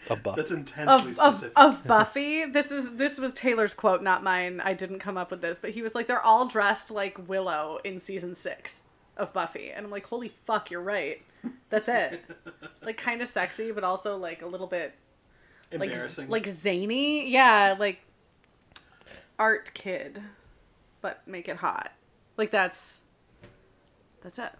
A 0.09 0.17
buff. 0.17 0.35
That's 0.37 0.51
intensely 0.51 1.13
of, 1.13 1.21
of, 1.21 1.35
specific. 1.35 1.53
of 1.59 1.85
Buffy. 1.87 2.47
This 2.47 2.71
is 2.71 2.97
this 2.97 3.19
was 3.19 3.33
Taylor's 3.35 3.75
quote, 3.75 4.03
not 4.03 4.23
mine. 4.25 4.61
I 4.65 4.73
didn't 4.73 4.99
come 4.99 5.19
up 5.19 5.31
with 5.31 5.43
this, 5.43 5.59
but 5.59 5.71
he 5.71 5.83
was 5.83 5.95
like, 5.95 6.07
"They're 6.07 6.23
all 6.23 6.47
dressed 6.49 6.91
like 6.91 7.29
Willow 7.29 7.81
in 7.85 8.01
season 8.01 8.35
six 8.35 8.81
of 9.17 9.33
Buffy," 9.35 9.71
and 9.71 9.85
I'm 9.85 9.91
like, 9.93 10.07
"Holy 10.07 10.33
fuck, 10.47 10.71
you're 10.71 10.81
right. 10.81 11.23
That's 11.71 11.89
it. 11.89 12.21
like, 12.83 12.97
kind 12.97 13.23
of 13.23 13.29
sexy, 13.29 13.71
but 13.73 13.85
also 13.85 14.17
like 14.17 14.43
a 14.43 14.47
little 14.47 14.67
bit 14.67 14.95
like 15.73 15.91
Embarrassing. 15.91 16.29
like 16.29 16.47
zany. 16.47 17.31
Yeah, 17.31 17.77
like 17.79 18.01
art 19.39 19.71
kid, 19.75 20.21
but 21.01 21.27
make 21.27 21.49
it 21.49 21.57
hot. 21.57 21.93
Like 22.37 22.51
that's 22.51 23.01
that's 24.23 24.39
it. 24.39 24.53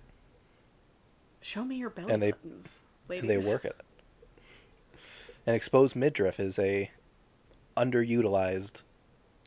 Show 1.41 1.65
me 1.65 1.77
your 1.77 1.91
belly 1.91 2.13
And 2.13 2.23
they- 2.23 2.33
buttons, 2.33 2.79
and 3.09 3.29
they 3.29 3.39
work 3.39 3.65
at 3.65 3.73
it. 3.73 3.85
An 5.47 5.55
exposed 5.55 5.97
midriff 5.97 6.39
is 6.39 6.59
a 6.59 6.91
underutilized 7.77 8.83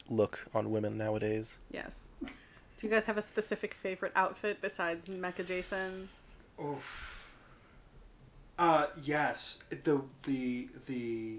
look 0.09 0.45
on 0.53 0.71
women 0.71 0.97
nowadays. 0.97 1.59
Yes. 1.71 2.09
Do 2.21 2.88
you 2.88 2.89
guys 2.89 3.05
have 3.05 3.17
a 3.17 3.21
specific 3.21 3.73
favorite 3.75 4.11
outfit 4.15 4.57
besides 4.61 5.07
Mecha 5.07 5.45
Jason? 5.45 6.09
Oof. 6.61 7.12
Uh 8.59 8.87
yes, 9.03 9.59
the 9.69 10.01
the 10.23 10.69
the 10.87 11.37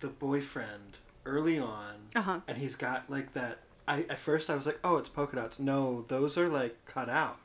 the 0.00 0.08
boyfriend 0.08 0.98
early 1.24 1.58
on, 1.58 1.94
Uh-huh. 2.14 2.40
and 2.48 2.58
he's 2.58 2.76
got 2.76 3.08
like 3.08 3.32
that. 3.34 3.58
I 3.86 4.00
at 4.10 4.18
first 4.18 4.50
I 4.50 4.54
was 4.56 4.66
like, 4.66 4.80
oh, 4.82 4.96
it's 4.96 5.08
polka 5.08 5.36
dots. 5.36 5.58
No, 5.58 6.04
those 6.08 6.36
are 6.36 6.48
like 6.48 6.76
cut 6.86 7.08
out. 7.08 7.38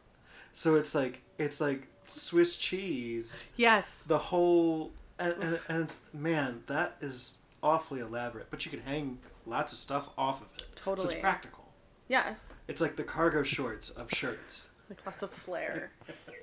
So 0.53 0.75
it's 0.75 0.95
like 0.95 1.21
it's 1.37 1.61
like 1.61 1.87
Swiss 2.05 2.57
cheese. 2.57 3.43
Yes. 3.55 4.03
The 4.07 4.17
whole 4.17 4.91
and 5.19 5.33
and, 5.41 5.59
and 5.67 5.83
it's, 5.83 5.99
man, 6.13 6.63
that 6.67 6.95
is 7.01 7.37
awfully 7.61 7.99
elaborate. 7.99 8.49
But 8.49 8.65
you 8.65 8.71
can 8.71 8.81
hang 8.81 9.19
lots 9.45 9.71
of 9.73 9.77
stuff 9.77 10.09
off 10.17 10.41
of 10.41 10.47
it. 10.57 10.65
Totally. 10.75 11.07
So 11.07 11.11
it's 11.13 11.21
practical. 11.21 11.65
Yes. 12.07 12.47
It's 12.67 12.81
like 12.81 12.95
the 12.95 13.03
cargo 13.03 13.43
shorts 13.43 13.89
of 13.91 14.09
shirts. 14.11 14.69
Like 14.89 15.05
lots 15.05 15.21
of 15.21 15.29
flair. 15.31 15.91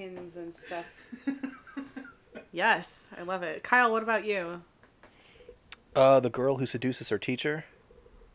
Pins 0.00 0.36
and 0.36 0.54
stuff. 0.54 0.86
Yes, 2.52 3.06
I 3.16 3.22
love 3.22 3.44
it. 3.44 3.62
Kyle, 3.62 3.92
what 3.92 4.02
about 4.02 4.24
you? 4.24 4.62
Uh, 5.94 6.18
the 6.18 6.30
girl 6.30 6.56
who 6.56 6.66
seduces 6.66 7.08
her 7.10 7.18
teacher, 7.18 7.64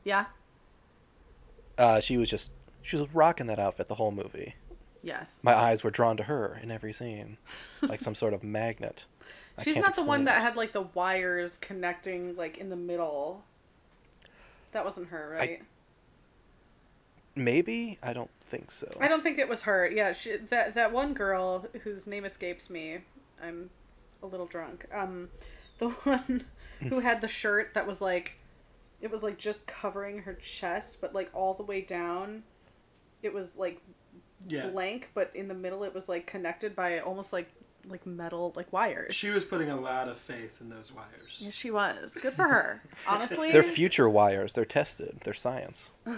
Yeah? 0.05 0.25
uh, 1.77 1.99
she 1.99 2.15
was 2.15 2.29
just 2.29 2.51
she 2.81 2.95
was 2.95 3.13
rocking 3.13 3.47
that 3.47 3.59
outfit 3.59 3.89
the 3.89 3.95
whole 3.95 4.11
movie. 4.11 4.55
Yes. 5.03 5.35
My 5.43 5.53
eyes 5.53 5.83
were 5.83 5.91
drawn 5.91 6.15
to 6.15 6.23
her 6.23 6.57
in 6.63 6.71
every 6.71 6.93
scene, 6.93 7.37
like 7.81 7.99
some 7.99 8.15
sort 8.15 8.33
of 8.33 8.41
magnet. 8.41 9.05
I 9.57 9.63
She's 9.63 9.73
can't 9.75 9.93
the 9.93 10.03
one 10.03 10.21
explain 10.21 10.25
that 10.25 10.41
had 10.41 10.55
like 10.55 10.71
the 10.71 10.83
wires 10.93 11.57
connecting 11.57 12.37
like 12.37 12.57
in 12.57 12.69
the 12.69 12.77
middle. 12.77 13.43
That 14.71 14.85
wasn't 14.85 15.09
her, 15.09 15.35
right? 15.37 15.61
Maybe 17.35 17.97
I 18.01 18.13
don't 18.13 18.29
think 18.49 18.71
so. 18.71 18.87
I 18.99 19.07
don't 19.07 19.21
think 19.23 19.39
it 19.39 19.49
was 19.49 19.63
her. 19.63 19.89
Yeah, 19.89 20.13
she, 20.13 20.37
that 20.37 20.73
that 20.75 20.91
one 20.91 21.13
girl 21.13 21.65
whose 21.83 22.07
name 22.07 22.25
escapes 22.25 22.69
me. 22.69 22.99
I'm 23.43 23.69
a 24.23 24.25
little 24.25 24.45
drunk. 24.45 24.85
Um, 24.93 25.29
the 25.79 25.89
one 26.03 26.45
who 26.81 26.99
had 26.99 27.21
the 27.21 27.27
shirt 27.27 27.73
that 27.73 27.85
was 27.85 27.99
like, 28.01 28.37
it 29.01 29.11
was 29.11 29.21
like 29.23 29.37
just 29.37 29.65
covering 29.67 30.19
her 30.19 30.33
chest, 30.33 30.97
but 31.01 31.13
like 31.13 31.29
all 31.33 31.53
the 31.53 31.63
way 31.63 31.81
down, 31.81 32.43
it 33.21 33.33
was 33.33 33.57
like 33.57 33.81
Yeah. 34.47 34.67
blank, 34.67 35.09
but 35.13 35.31
in 35.33 35.47
the 35.49 35.53
middle 35.53 35.83
it 35.83 35.93
was 35.93 36.07
like 36.07 36.25
connected 36.27 36.75
by 36.75 36.99
almost 36.99 37.33
like 37.33 37.51
like 37.87 38.05
metal 38.05 38.51
like 38.55 38.71
wires. 38.73 39.13
She 39.13 39.29
was 39.29 39.43
putting 39.45 39.69
a 39.69 39.75
lot 39.79 40.07
of 40.07 40.17
faith 40.17 40.59
in 40.61 40.69
those 40.69 40.91
wires. 40.91 41.37
Yes, 41.39 41.53
she 41.53 41.69
was. 41.69 42.13
Good 42.13 42.33
for 42.33 42.43
her. 42.45 42.81
Honestly, 43.07 43.51
They're 43.51 43.61
future 43.63 44.09
wires. 44.09 44.53
They're 44.53 44.65
tested. 44.65 45.19
They're 45.23 45.33
science. 45.33 45.91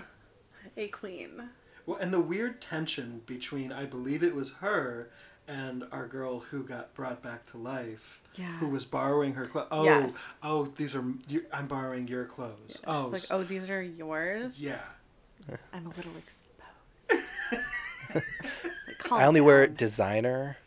a 0.78 0.88
queen. 0.88 1.50
Well, 1.86 1.98
and 1.98 2.14
the 2.14 2.20
weird 2.20 2.62
tension 2.62 3.22
between 3.26 3.72
I 3.72 3.86
believe 3.86 4.24
it 4.24 4.36
was 4.36 4.54
her 4.60 5.10
and 5.48 5.86
our 5.92 6.06
girl 6.08 6.40
who 6.40 6.64
got 6.64 6.94
brought 6.94 7.24
back 7.24 7.46
to 7.48 7.58
life, 7.58 8.22
Yeah. 8.36 8.58
who 8.58 8.68
was 8.68 8.86
borrowing 8.86 9.34
her 9.36 9.46
clothes. 9.46 9.68
Oh, 9.72 9.84
Yes. 9.86 10.16
oh, 10.44 10.66
these 10.76 10.94
are 10.96 11.04
I'm 11.54 11.68
borrowing 11.68 12.08
your 12.08 12.26
clothes. 12.26 12.82
oh, 12.86 13.04
She's 13.14 13.30
like, 13.30 13.40
oh, 13.40 13.44
these 13.44 13.70
are 13.70 13.82
yours. 13.82 14.60
yeah. 14.60 14.80
I'm 15.74 15.86
a 15.86 15.90
little 15.90 16.12
exposed. 16.18 16.54
Like, 18.14 19.12
I 19.12 19.26
only 19.26 19.42
wear 19.42 19.68
designer. 19.68 20.58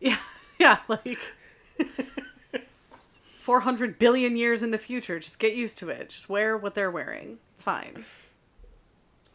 Yeah, 0.00 0.18
yeah, 0.58 0.78
like 0.88 1.18
400 3.40 3.98
billion 3.98 4.36
years 4.36 4.62
in 4.62 4.70
the 4.70 4.78
future. 4.78 5.18
Just 5.18 5.38
get 5.38 5.54
used 5.54 5.78
to 5.78 5.88
it. 5.90 6.10
Just 6.10 6.28
wear 6.28 6.56
what 6.56 6.74
they're 6.74 6.90
wearing. 6.90 7.38
It's 7.54 7.62
fine. 7.62 8.04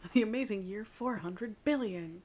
It's 0.04 0.12
the 0.14 0.22
amazing 0.22 0.64
year 0.64 0.84
400 0.84 1.56
billion. 1.64 2.22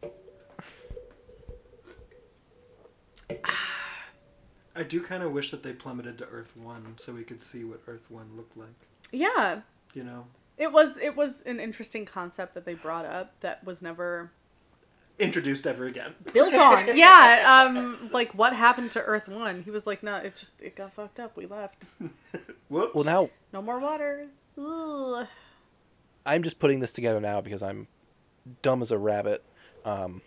I 4.75 4.83
do 4.83 5.01
kind 5.01 5.23
of 5.23 5.31
wish 5.31 5.51
that 5.51 5.63
they 5.63 5.73
plummeted 5.73 6.17
to 6.19 6.25
Earth 6.27 6.55
One 6.55 6.95
so 6.97 7.11
we 7.13 7.23
could 7.23 7.41
see 7.41 7.63
what 7.63 7.81
Earth 7.87 8.09
One 8.09 8.29
looked 8.37 8.55
like. 8.57 8.69
Yeah, 9.11 9.61
You 9.93 10.03
know, 10.03 10.27
it 10.57 10.71
was 10.71 10.97
it 10.97 11.15
was 11.15 11.41
an 11.43 11.59
interesting 11.59 12.05
concept 12.05 12.53
that 12.53 12.65
they 12.65 12.75
brought 12.75 13.05
up 13.05 13.33
that 13.41 13.63
was 13.65 13.81
never 13.81 14.31
introduced 15.17 15.67
ever 15.67 15.85
again. 15.85 16.13
built 16.33 16.53
on. 16.53 16.85
yeah, 16.97 17.65
um 17.67 18.09
like 18.13 18.31
what 18.33 18.53
happened 18.53 18.91
to 18.91 19.01
Earth 19.01 19.27
1? 19.27 19.63
He 19.63 19.71
was 19.71 19.85
like, 19.87 20.01
"No, 20.03 20.15
it 20.17 20.35
just 20.35 20.61
it 20.61 20.75
got 20.75 20.93
fucked 20.93 21.19
up. 21.19 21.35
We 21.35 21.45
left. 21.45 21.83
Whoops. 22.69 22.95
Well, 22.95 23.03
now 23.05 23.29
No 23.51 23.61
more 23.61 23.79
water." 23.79 24.27
Ugh. 24.57 25.27
I'm 26.29 26.43
just 26.43 26.59
putting 26.59 26.79
this 26.79 26.91
together 26.91 27.19
now 27.19 27.41
because 27.41 27.63
I'm 27.63 27.87
dumb 28.61 28.81
as 28.81 28.91
a 28.91 28.97
rabbit. 28.97 29.43
Um, 29.83 30.21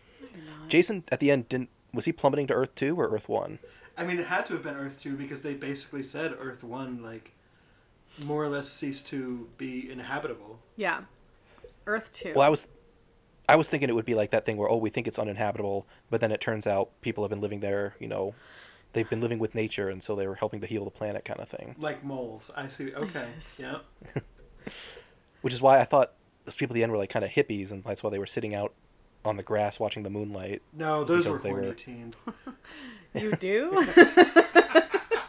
Jason 0.69 1.05
at 1.11 1.21
the 1.21 1.31
end 1.31 1.49
didn't 1.49 1.69
was 1.95 2.07
he 2.07 2.13
plummeting 2.13 2.47
to 2.49 2.55
Earth 2.55 2.75
two 2.75 2.99
or 2.99 3.09
Earth 3.09 3.29
one? 3.29 3.59
I 3.97 4.05
mean, 4.05 4.19
it 4.19 4.27
had 4.27 4.47
to 4.47 4.55
have 4.55 4.63
been 4.63 4.75
Earth 4.75 5.01
Two 5.01 5.17
because 5.17 5.43
they 5.43 5.55
basically 5.55 6.03
said 6.03 6.35
Earth 6.39 6.65
One 6.65 7.03
like 7.03 7.33
more 8.25 8.43
or 8.43 8.49
less 8.49 8.69
ceased 8.69 9.07
to 9.09 9.49
be 9.59 9.91
inhabitable. 9.91 10.59
Yeah. 10.77 11.03
Earth 11.87 12.13
2. 12.13 12.35
Well, 12.35 12.47
I 12.47 12.49
was 12.49 12.69
I 13.49 13.57
was 13.57 13.69
thinking 13.69 13.89
it 13.89 13.95
would 13.95 14.05
be 14.05 14.15
like 14.15 14.31
that 14.31 14.47
thing 14.47 14.57
where 14.57 14.69
oh 14.69 14.77
we 14.77 14.91
think 14.91 15.07
it's 15.07 15.19
uninhabitable, 15.19 15.87
but 16.11 16.21
then 16.21 16.33
it 16.33 16.41
turns 16.41 16.67
out 16.67 16.91
people 17.01 17.25
have 17.25 17.31
been 17.31 17.41
living 17.41 17.61
there. 17.61 17.95
You 17.99 18.09
know, 18.09 18.35
they've 18.93 19.09
been 19.09 19.21
living 19.21 19.39
with 19.39 19.55
nature, 19.55 19.89
and 19.89 20.03
so 20.03 20.15
they 20.15 20.27
were 20.27 20.37
helping 20.37 20.61
to 20.61 20.67
heal 20.67 20.85
the 20.85 20.91
planet, 20.91 21.25
kind 21.25 21.41
of 21.41 21.49
thing. 21.49 21.75
Like 21.79 22.05
moles. 22.05 22.51
I 22.57 22.69
see. 22.69 22.95
Okay. 22.95 23.27
Yes. 23.37 23.59
Yeah. 23.59 23.79
Which 25.43 25.53
is 25.53 25.61
why 25.63 25.81
I 25.81 25.85
thought 25.85 26.13
those 26.45 26.57
people 26.57 26.73
at 26.73 26.77
the 26.77 26.83
end 26.83 26.93
were 26.93 26.99
like 26.99 27.11
kind 27.11 27.25
of 27.25 27.31
hippies, 27.31 27.71
and 27.71 27.85
that's 27.85 28.03
why 28.03 28.11
they 28.11 28.19
were 28.19 28.27
sitting 28.27 28.55
out 28.55 28.73
on 29.25 29.37
the 29.37 29.43
grass 29.43 29.79
watching 29.79 30.03
the 30.03 30.11
moonlight. 30.11 30.63
No, 30.73 31.05
those 31.05 31.29
were 31.29 31.39
they 31.39 31.51
horny 31.51 31.69
were- 31.69 31.75
teens. 31.75 32.15
You 33.15 33.33
do? 33.37 33.71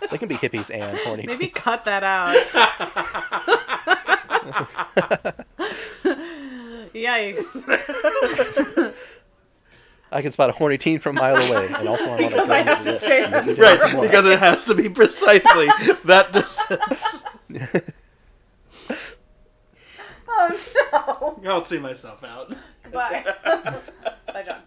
They 0.10 0.18
can 0.18 0.30
be 0.30 0.36
hippies 0.36 0.74
and 0.74 0.98
horny. 1.00 1.26
Maybe 1.28 1.48
too. 1.48 1.54
cut 1.54 1.84
that 1.86 2.04
out. 2.04 2.34
Yikes. 6.94 8.94
I 10.12 10.22
can 10.22 10.32
spot 10.32 10.50
a 10.50 10.54
horny 10.54 10.78
teen 10.78 11.00
from 11.00 11.18
a 11.18 11.22
mile 11.22 11.36
away, 11.38 11.68
and 11.76 11.88
also 11.88 12.12
I'm 12.12 12.18
Because 12.18 12.44
on 12.46 12.52
I 12.52 12.60
a 12.60 12.64
have 12.64 12.84
to 12.84 12.92
list. 12.92 13.06
stay 13.06 13.20
Maybe 13.22 13.36
up 13.36 13.46
they 13.46 13.54
right, 13.62 14.02
because 14.02 14.26
it 14.28 14.40
has 14.40 14.64
to 14.66 14.76
be 14.76 14.90
precisely 14.90 15.68
that 16.06 16.32
distance. 16.32 17.04
Oh 20.92 21.40
I'll 21.46 21.66
see 21.66 21.80
myself 21.80 22.24
out. 22.24 22.50
no. 22.50 22.58
Bye. 22.92 23.26
Bye, 24.28 24.44
John. 24.44 24.62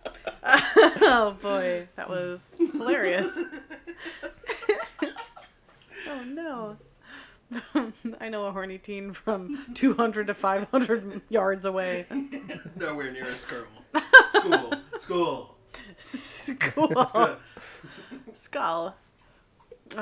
oh 0.44 1.36
boy, 1.40 1.88
that 1.96 2.08
was 2.08 2.40
hilarious. 2.72 3.32
oh 6.08 6.24
no. 6.24 6.76
I 8.20 8.28
know 8.28 8.46
a 8.46 8.52
horny 8.52 8.78
teen 8.78 9.12
from 9.12 9.66
200 9.74 10.26
to 10.28 10.34
500 10.34 11.20
yards 11.28 11.64
away. 11.64 12.06
Nowhere 12.74 13.12
near 13.12 13.24
a 13.24 13.36
school. 13.36 13.66
School. 14.30 14.74
School. 14.96 15.56
School. 15.98 16.88
It's. 16.90 17.14
Skull. 18.34 18.96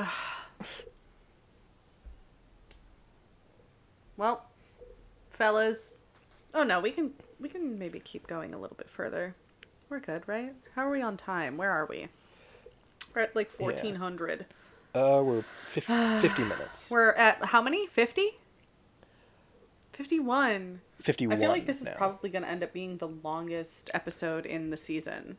well, 4.17 4.47
fellas. 5.35 5.93
Oh 6.53 6.63
no, 6.63 6.79
we 6.79 6.91
can 6.91 7.11
we 7.39 7.49
can 7.49 7.77
maybe 7.77 7.99
keep 7.99 8.27
going 8.27 8.53
a 8.53 8.57
little 8.57 8.77
bit 8.77 8.89
further. 8.89 9.35
We're 9.89 9.99
good, 9.99 10.23
right? 10.27 10.53
How 10.75 10.87
are 10.87 10.91
we 10.91 11.01
on 11.01 11.17
time? 11.17 11.57
Where 11.57 11.71
are 11.71 11.85
we? 11.85 12.07
We're 13.13 13.23
at 13.23 13.35
like 13.35 13.49
Yeah. 13.53 13.59
fourteen 13.59 13.95
hundred. 13.95 14.45
Uh, 14.93 15.21
we're 15.25 15.43
50, 15.71 15.91
50 16.21 16.43
minutes. 16.43 16.89
We're 16.89 17.11
at 17.11 17.43
how 17.45 17.61
many? 17.61 17.85
Fifty? 17.87 18.37
51. 19.91 20.79
51. 21.01 21.35
I 21.37 21.39
feel 21.39 21.49
like 21.49 21.65
this 21.65 21.81
is 21.81 21.87
now. 21.87 21.93
probably 21.95 22.29
going 22.29 22.43
to 22.43 22.49
end 22.49 22.63
up 22.63 22.71
being 22.73 22.97
the 22.97 23.07
longest 23.07 23.89
episode 23.93 24.45
in 24.45 24.69
the 24.69 24.77
season. 24.77 25.37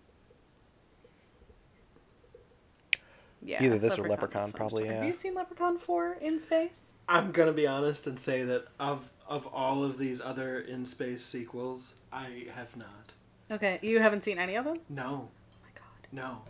Yeah. 3.42 3.62
Either 3.62 3.78
this 3.78 3.99
or 3.99 4.09
Leprechaun, 4.09 4.53
probably, 4.53 4.86
yeah. 4.86 4.94
Have 4.94 5.05
you 5.05 5.14
seen 5.14 5.34
Leprechaun 5.34 5.78
4 5.78 6.14
in 6.20 6.40
space? 6.40 6.90
I'm 7.09 7.30
gonna 7.30 7.53
be 7.53 7.66
honest 7.66 8.07
and 8.09 8.18
say 8.18 8.42
that 8.42 8.66
of 8.80 9.11
of 9.29 9.47
all 9.53 9.85
of 9.85 9.99
these 9.99 10.20
other 10.20 10.61
in 10.61 10.85
space 10.87 11.24
sequels, 11.24 11.95
I 12.12 12.47
have 12.55 12.77
not. 12.77 13.12
Okay, 13.51 13.79
you 13.83 14.01
haven't 14.01 14.24
seen 14.24 14.39
any 14.39 14.55
of 14.57 14.64
them? 14.64 14.79
No, 14.89 15.29
Oh 15.31 15.57
my 15.62 15.70
god. 15.74 16.09
no. 16.12 16.43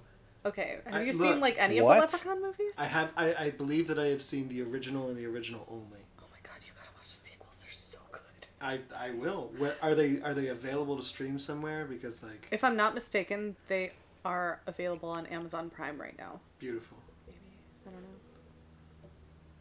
Okay, 0.45 0.79
have 0.87 0.95
I- 0.95 1.03
you 1.03 1.13
look, 1.13 1.33
seen 1.33 1.41
like 1.41 1.57
any 1.59 1.81
what? 1.81 2.03
of 2.05 2.11
the 2.11 2.17
Leprechaun 2.17 2.43
movies? 2.43 2.73
I 2.79 2.85
have. 2.85 3.11
I, 3.17 3.35
I 3.35 3.51
believe 3.51 3.89
that 3.89 3.99
I 3.99 4.07
have 4.07 4.23
seen 4.23 4.49
the 4.49 4.63
original 4.63 5.09
and 5.09 5.17
the 5.17 5.27
original 5.27 5.67
only. 5.71 6.01
Oh 6.21 6.25
my 6.31 6.39
god, 6.43 6.61
you 6.65 6.73
gotta 6.77 6.91
watch 6.97 7.11
the 7.11 7.19
sequels. 7.19 7.57
They're 7.61 7.71
so 7.73 7.99
good. 8.13 8.47
I 8.61 8.81
I 8.97 9.11
will. 9.11 9.51
What 9.59 9.77
are 9.83 9.95
they? 9.95 10.21
Are 10.23 10.35
they 10.35 10.49
available 10.49 10.97
to 10.97 11.03
stream 11.03 11.39
somewhere? 11.39 11.85
Because 11.85 12.23
like 12.23 12.47
If 12.51 12.63
I'm 12.65 12.77
not 12.77 12.95
mistaken, 12.95 13.57
they 13.69 13.93
are 14.25 14.61
available 14.67 15.09
on 15.09 15.27
Amazon 15.27 15.69
Prime 15.71 16.01
right 16.01 16.17
now. 16.19 16.41
beautiful. 16.59 16.97
Maybe 17.27 17.39
I 17.87 17.91
don't 17.91 18.03
know. 18.03 18.09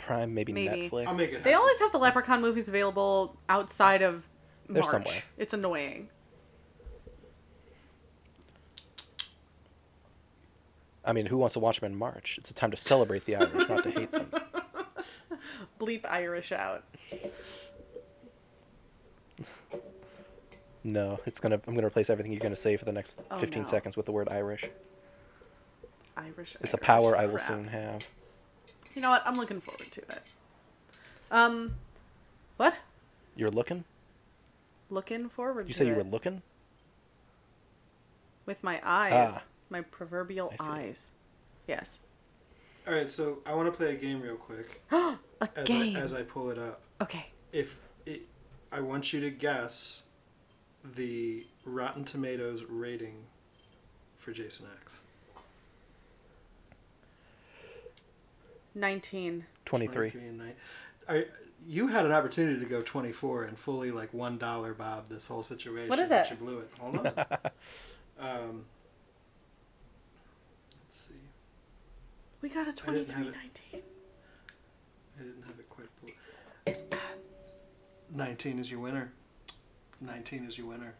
Prime, 0.05 0.33
maybe, 0.33 0.53
Maybe. 0.53 0.89
Netflix. 0.89 1.07
I'll 1.07 1.13
make 1.15 1.33
it. 1.33 1.43
They 1.43 1.53
always 1.53 1.79
have 1.79 1.91
the 1.91 1.97
Leprechaun 1.97 2.39
movies 2.41 2.67
available 2.67 3.37
outside 3.49 4.01
of 4.03 4.27
They're 4.69 4.81
March. 4.83 4.91
somewhere. 4.91 5.23
It's 5.37 5.53
annoying. 5.53 6.09
I 11.03 11.13
mean, 11.13 11.25
who 11.27 11.37
wants 11.37 11.53
to 11.53 11.59
watch 11.59 11.79
them 11.79 11.91
in 11.91 11.97
March? 11.97 12.37
It's 12.39 12.49
a 12.51 12.53
time 12.53 12.71
to 12.71 12.77
celebrate 12.77 13.25
the 13.25 13.35
Irish, 13.35 13.67
not 13.69 13.83
to 13.83 13.91
hate 13.91 14.11
them. 14.11 14.31
Bleep 15.79 16.01
Irish 16.05 16.51
out. 16.51 16.83
No, 20.83 21.19
it's 21.25 21.39
gonna. 21.39 21.59
I'm 21.67 21.73
gonna 21.75 21.87
replace 21.87 22.09
everything 22.11 22.31
you're 22.31 22.41
gonna 22.41 22.55
say 22.55 22.77
for 22.77 22.85
the 22.85 22.91
next 22.91 23.19
Oh, 23.31 23.37
15 23.37 23.63
no. 23.63 23.67
seconds 23.69 23.97
with 23.97 24.05
the 24.05 24.11
word 24.11 24.29
Irish. 24.29 24.65
Irish. 26.15 26.55
It's 26.61 26.73
a 26.73 26.77
Irish 26.77 26.85
power 26.85 27.17
I 27.17 27.25
will 27.25 27.35
crap. 27.37 27.47
soon 27.47 27.67
have. 27.67 28.07
You 28.95 29.01
know 29.01 29.09
what? 29.09 29.21
I'm 29.25 29.35
looking 29.35 29.61
forward 29.61 29.91
to 29.91 30.01
it. 30.01 30.21
Um, 31.29 31.75
what? 32.57 32.79
You're 33.35 33.51
looking? 33.51 33.83
Looking 34.89 35.27
forward. 35.29 35.67
You 35.67 35.73
to 35.73 35.77
say 35.79 35.87
you 35.87 35.95
were 35.95 36.03
looking? 36.03 36.41
with 38.45 38.63
my 38.63 38.79
eyes, 38.83 39.33
Ah. 39.37 39.43
my 39.71 39.81
proverbial 39.81 40.53
eyes. 40.59 41.09
Yes. 41.67 41.97
All 42.87 42.93
right, 42.93 43.09
so 43.09 43.39
I 43.43 43.55
want 43.55 43.67
to 43.67 43.71
play 43.75 43.91
a 43.91 43.95
game 43.97 44.21
real 44.21 44.35
quick 44.35 44.81
A 44.91 45.17
as 45.55 45.65
game. 45.67 45.95
I, 45.95 45.99
as 45.99 46.13
I 46.13 46.21
pull 46.21 46.51
it 46.51 46.59
up. 46.59 46.81
okay. 47.01 47.25
If 47.51 47.79
it, 48.05 48.21
I 48.71 48.81
want 48.81 49.11
you 49.13 49.19
to 49.21 49.31
guess 49.31 50.03
the 50.93 51.47
Rotten 51.65 52.03
Tomatoes 52.03 52.61
rating 52.69 53.23
for 54.19 54.31
Jason 54.31 54.67
X. 54.83 54.99
19. 58.75 59.45
23. 59.65 60.11
23 60.11 60.21
and 60.29 60.37
nine. 60.37 60.53
I, 61.07 61.25
you 61.67 61.87
had 61.87 62.05
an 62.05 62.11
opportunity 62.11 62.59
to 62.59 62.65
go 62.65 62.81
24 62.81 63.45
and 63.45 63.57
fully 63.57 63.91
like 63.91 64.13
one 64.13 64.37
dollar 64.37 64.73
Bob 64.73 65.09
this 65.09 65.27
whole 65.27 65.43
situation. 65.43 65.89
What 65.89 65.99
is 65.99 66.11
it? 66.11 66.29
You 66.29 66.35
blew 66.35 66.59
it. 66.59 66.69
Hold 66.79 66.97
on. 66.97 67.07
um, 68.19 68.65
let's 70.83 71.01
see. 71.07 71.15
We 72.41 72.49
got 72.49 72.67
a 72.67 72.71
didn't 72.71 73.07
23 73.07 73.15
have 73.15 73.27
it. 73.27 73.33
19. 73.73 73.81
I 75.17 75.23
didn't 75.23 75.43
have 75.45 75.59
it 75.59 75.69
quite 75.69 75.87
pulled. 76.01 76.99
19 78.13 78.59
is 78.59 78.69
your 78.69 78.79
winner. 78.79 79.11
19 80.01 80.45
is 80.45 80.57
your 80.57 80.67
winner. 80.67 80.95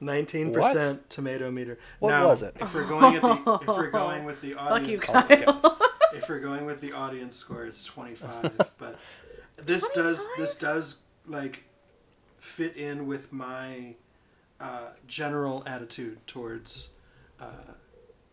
19% 0.00 1.00
tomato 1.08 1.50
meter. 1.50 1.78
What 1.98 2.10
now, 2.10 2.28
was 2.28 2.42
it? 2.42 2.54
If 2.60 2.72
we're 2.72 2.84
going 2.84 3.16
at 3.16 3.22
the 3.22 3.58
if 3.62 3.66
we're 3.66 3.90
going 3.90 4.24
with 4.24 4.40
the 4.40 4.52
Fuck 4.52 4.86
you, 4.86 4.98
audience 4.98 5.04
Kyle. 5.04 5.78
If 6.14 6.28
we're 6.28 6.40
going 6.40 6.64
with 6.66 6.80
the 6.80 6.92
audience 6.92 7.36
score, 7.36 7.64
it's 7.64 7.84
25. 7.84 8.56
but 8.78 8.98
this 9.56 9.88
does 9.94 10.26
this 10.36 10.56
does 10.56 11.00
like 11.26 11.64
fit 12.38 12.76
in 12.76 13.06
with 13.06 13.32
my 13.32 13.94
uh, 14.60 14.90
general 15.06 15.62
attitude 15.66 16.18
towards 16.26 16.88
uh, 17.40 17.74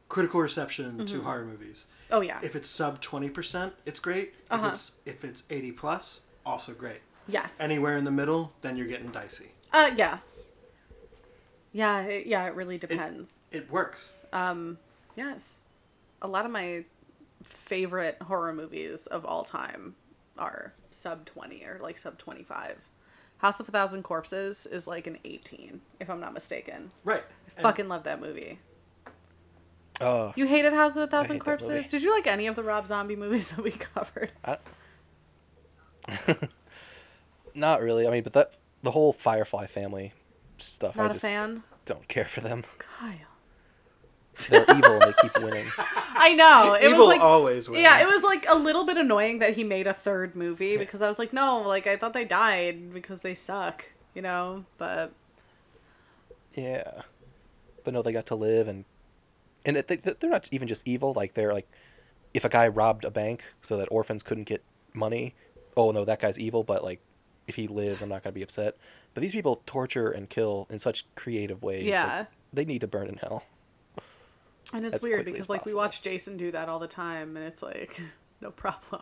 critical 0.09 0.39
reception 0.41 1.05
to 1.05 1.21
horror 1.21 1.45
movies. 1.45 1.86
oh, 2.11 2.21
yeah. 2.21 2.39
If 2.41 2.55
it's 2.55 2.69
sub 2.69 3.01
20%, 3.01 3.71
it's 3.86 3.99
great. 3.99 4.34
Uh-huh. 4.49 4.67
If 4.67 4.73
it's 4.73 4.97
if 5.05 5.23
it's 5.23 5.43
80 5.49 5.71
plus, 5.73 6.21
also 6.45 6.73
great. 6.73 7.01
yes. 7.28 7.55
Anywhere 7.59 7.97
in 7.97 8.03
the 8.05 8.11
middle, 8.11 8.53
then 8.61 8.78
you're 8.78 8.88
getting 8.88 9.09
dicey. 9.11 9.51
uh, 9.73 9.91
yeah. 9.95 10.19
Yeah, 11.73 12.03
it, 12.03 12.26
yeah, 12.26 12.45
it 12.45 12.55
really 12.55 12.78
depends. 12.78 13.32
It 13.51 13.69
works. 13.69 14.13
Um, 14.32 14.78
yes. 15.17 15.59
A 16.21 16.28
lot 16.28 16.45
of 16.45 16.51
my 16.51 16.86
favorite 17.45 18.17
horror 18.23 18.53
movies 18.53 19.07
of 19.07 19.25
all 19.25 19.43
time 19.43 19.95
are 20.37 20.73
sub 20.91 21.25
20 21.25 21.63
or 21.63 21.79
like 21.81 21.97
sub 21.97 22.17
25. 22.17 22.83
House 23.37 23.59
of 23.59 23.67
a 23.69 23.71
Thousand 23.71 24.03
Corpses 24.03 24.65
is 24.65 24.87
like 24.87 25.07
an 25.07 25.17
18, 25.23 25.81
if 25.99 26.09
I'm 26.09 26.19
not 26.19 26.33
mistaken. 26.33 26.91
Right. 27.03 27.23
And 27.57 27.63
Fucking 27.63 27.87
love 27.87 28.03
that 28.03 28.21
movie. 28.21 28.59
Oh, 30.01 30.33
You 30.35 30.45
hated 30.45 30.73
House 30.73 30.95
of 30.97 31.03
a 31.03 31.07
Thousand 31.07 31.39
Corpses? 31.39 31.87
Did 31.87 32.03
you 32.03 32.11
like 32.11 32.27
any 32.27 32.47
of 32.47 32.55
the 32.55 32.63
Rob 32.63 32.85
Zombie 32.87 33.15
movies 33.25 33.49
that 33.49 33.63
we 33.63 33.71
covered? 33.71 34.31
not 37.53 37.81
really. 37.81 38.07
I 38.07 38.11
mean, 38.11 38.23
but 38.23 38.33
that 38.33 38.53
the 38.83 38.91
whole 38.91 39.13
Firefly 39.13 39.67
family 39.67 40.13
stuff, 40.57 40.95
Not 40.95 41.07
I 41.07 41.09
a 41.09 41.13
just 41.13 41.25
fan. 41.25 41.63
don't 41.85 42.07
care 42.07 42.25
for 42.25 42.41
them. 42.41 42.63
Kyle. 42.79 43.13
They're 44.49 44.65
evil 44.69 44.93
and 44.93 45.01
they 45.03 45.13
keep 45.21 45.38
winning. 45.39 45.65
I 45.77 46.33
know. 46.33 46.73
It 46.73 46.83
Evil 46.86 46.99
was 46.99 47.07
like 47.07 47.21
always 47.21 47.69
wins. 47.69 47.81
Yeah, 47.81 48.01
it 48.01 48.05
was 48.07 48.23
like 48.23 48.45
a 48.49 48.55
little 48.55 48.86
bit 48.86 48.97
annoying 48.97 49.39
that 49.39 49.55
he 49.55 49.63
made 49.63 49.88
a 49.88 49.93
third 49.93 50.36
movie 50.36 50.77
because 50.77 51.01
I 51.01 51.07
was 51.07 51.19
like, 51.19 51.31
no, 51.33 51.61
like 51.61 51.88
I 51.88 51.95
thought 51.97 52.13
they 52.13 52.25
died 52.25 52.93
because 52.93 53.21
they 53.21 53.33
suck, 53.36 53.86
you 54.13 54.21
know. 54.21 54.65
But 54.77 55.13
Yeah, 56.55 57.01
but 57.83 57.93
no, 57.93 58.01
they 58.01 58.11
got 58.11 58.25
to 58.27 58.36
live 58.36 58.67
and 58.67 58.86
and 59.65 59.77
it, 59.77 59.88
they, 59.88 59.95
they're 59.95 60.29
not 60.29 60.47
even 60.51 60.67
just 60.67 60.88
evil. 60.88 61.13
Like 61.13 61.33
they're 61.33 61.53
like, 61.53 61.67
if 62.33 62.45
a 62.45 62.49
guy 62.49 62.67
robbed 62.67 63.03
a 63.05 63.11
bank 63.11 63.45
so 63.61 63.77
that 63.77 63.88
orphans 63.89 64.21
couldn't 64.21 64.43
get 64.43 64.63
money, 64.93 65.33
oh 65.75 65.91
no, 65.91 66.05
that 66.05 66.19
guy's 66.19 66.38
evil. 66.38 66.63
But 66.63 66.83
like, 66.83 66.99
if 67.47 67.55
he 67.55 67.67
lives, 67.67 68.01
I'm 68.01 68.09
not 68.09 68.23
gonna 68.23 68.33
be 68.33 68.43
upset. 68.43 68.77
But 69.13 69.21
these 69.21 69.31
people 69.31 69.61
torture 69.65 70.09
and 70.11 70.29
kill 70.29 70.67
in 70.69 70.77
such 70.79 71.05
creative 71.15 71.63
ways. 71.63 71.83
like, 71.86 71.93
Yeah. 71.93 72.25
they 72.53 72.65
need 72.65 72.81
to 72.81 72.88
burn 72.88 73.07
in 73.07 73.15
hell. 73.17 73.43
And 74.74 74.86
it's 74.86 74.95
As 74.95 75.01
weird 75.01 75.26
because 75.26 75.41
as 75.41 75.49
like 75.49 75.66
we 75.66 75.74
watch 75.74 76.01
Jason 76.01 76.38
do 76.38 76.51
that 76.51 76.70
all 76.70 76.80
the 76.80 76.88
time, 76.88 77.38
and 77.38 77.45
it's 77.45 77.61
like 77.61 77.99
no 78.41 78.51
problem. 78.51 79.01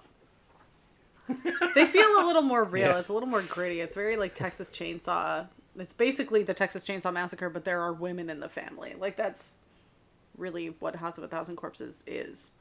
they 1.76 1.86
feel 1.86 2.08
a 2.20 2.26
little 2.26 2.42
more 2.42 2.64
real. 2.64 2.88
Yeah. 2.90 3.00
It's 3.00 3.10
a 3.10 3.14
little 3.14 3.30
more 3.30 3.42
gritty. 3.42 3.80
It's 3.80 3.96
very 3.96 4.18
like 4.18 4.36
Texas 4.36 4.70
Chainsaw. 4.70 5.48
It's 5.78 5.94
basically 5.94 6.44
the 6.44 6.54
Texas 6.54 6.84
Chainsaw 6.84 7.14
Massacre, 7.14 7.50
but 7.50 7.64
there 7.64 7.82
are 7.82 7.94
women 7.94 8.30
in 8.30 8.40
the 8.40 8.50
family. 8.50 8.96
Like 9.00 9.16
that's 9.16 9.56
really 10.38 10.76
what 10.80 10.96
House 10.98 11.18
of 11.18 11.24
a 11.24 11.28
Thousand 11.28 11.56
Corpses 11.56 12.04
is. 12.06 12.52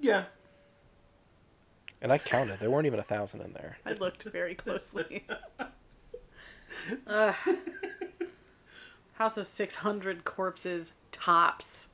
Yeah. 0.00 0.24
And 2.00 2.12
I 2.12 2.18
counted. 2.18 2.60
There 2.60 2.70
weren't 2.70 2.86
even 2.86 3.00
a 3.00 3.04
thousand 3.04 3.40
in 3.40 3.52
there. 3.52 3.78
I 3.84 3.94
looked 3.94 4.22
very 4.22 4.54
closely. 4.54 5.26
Ugh. 7.06 7.34
House 9.18 9.36
of 9.36 9.46
600 9.46 10.24
Corpses 10.24 10.92
tops. 11.12 11.88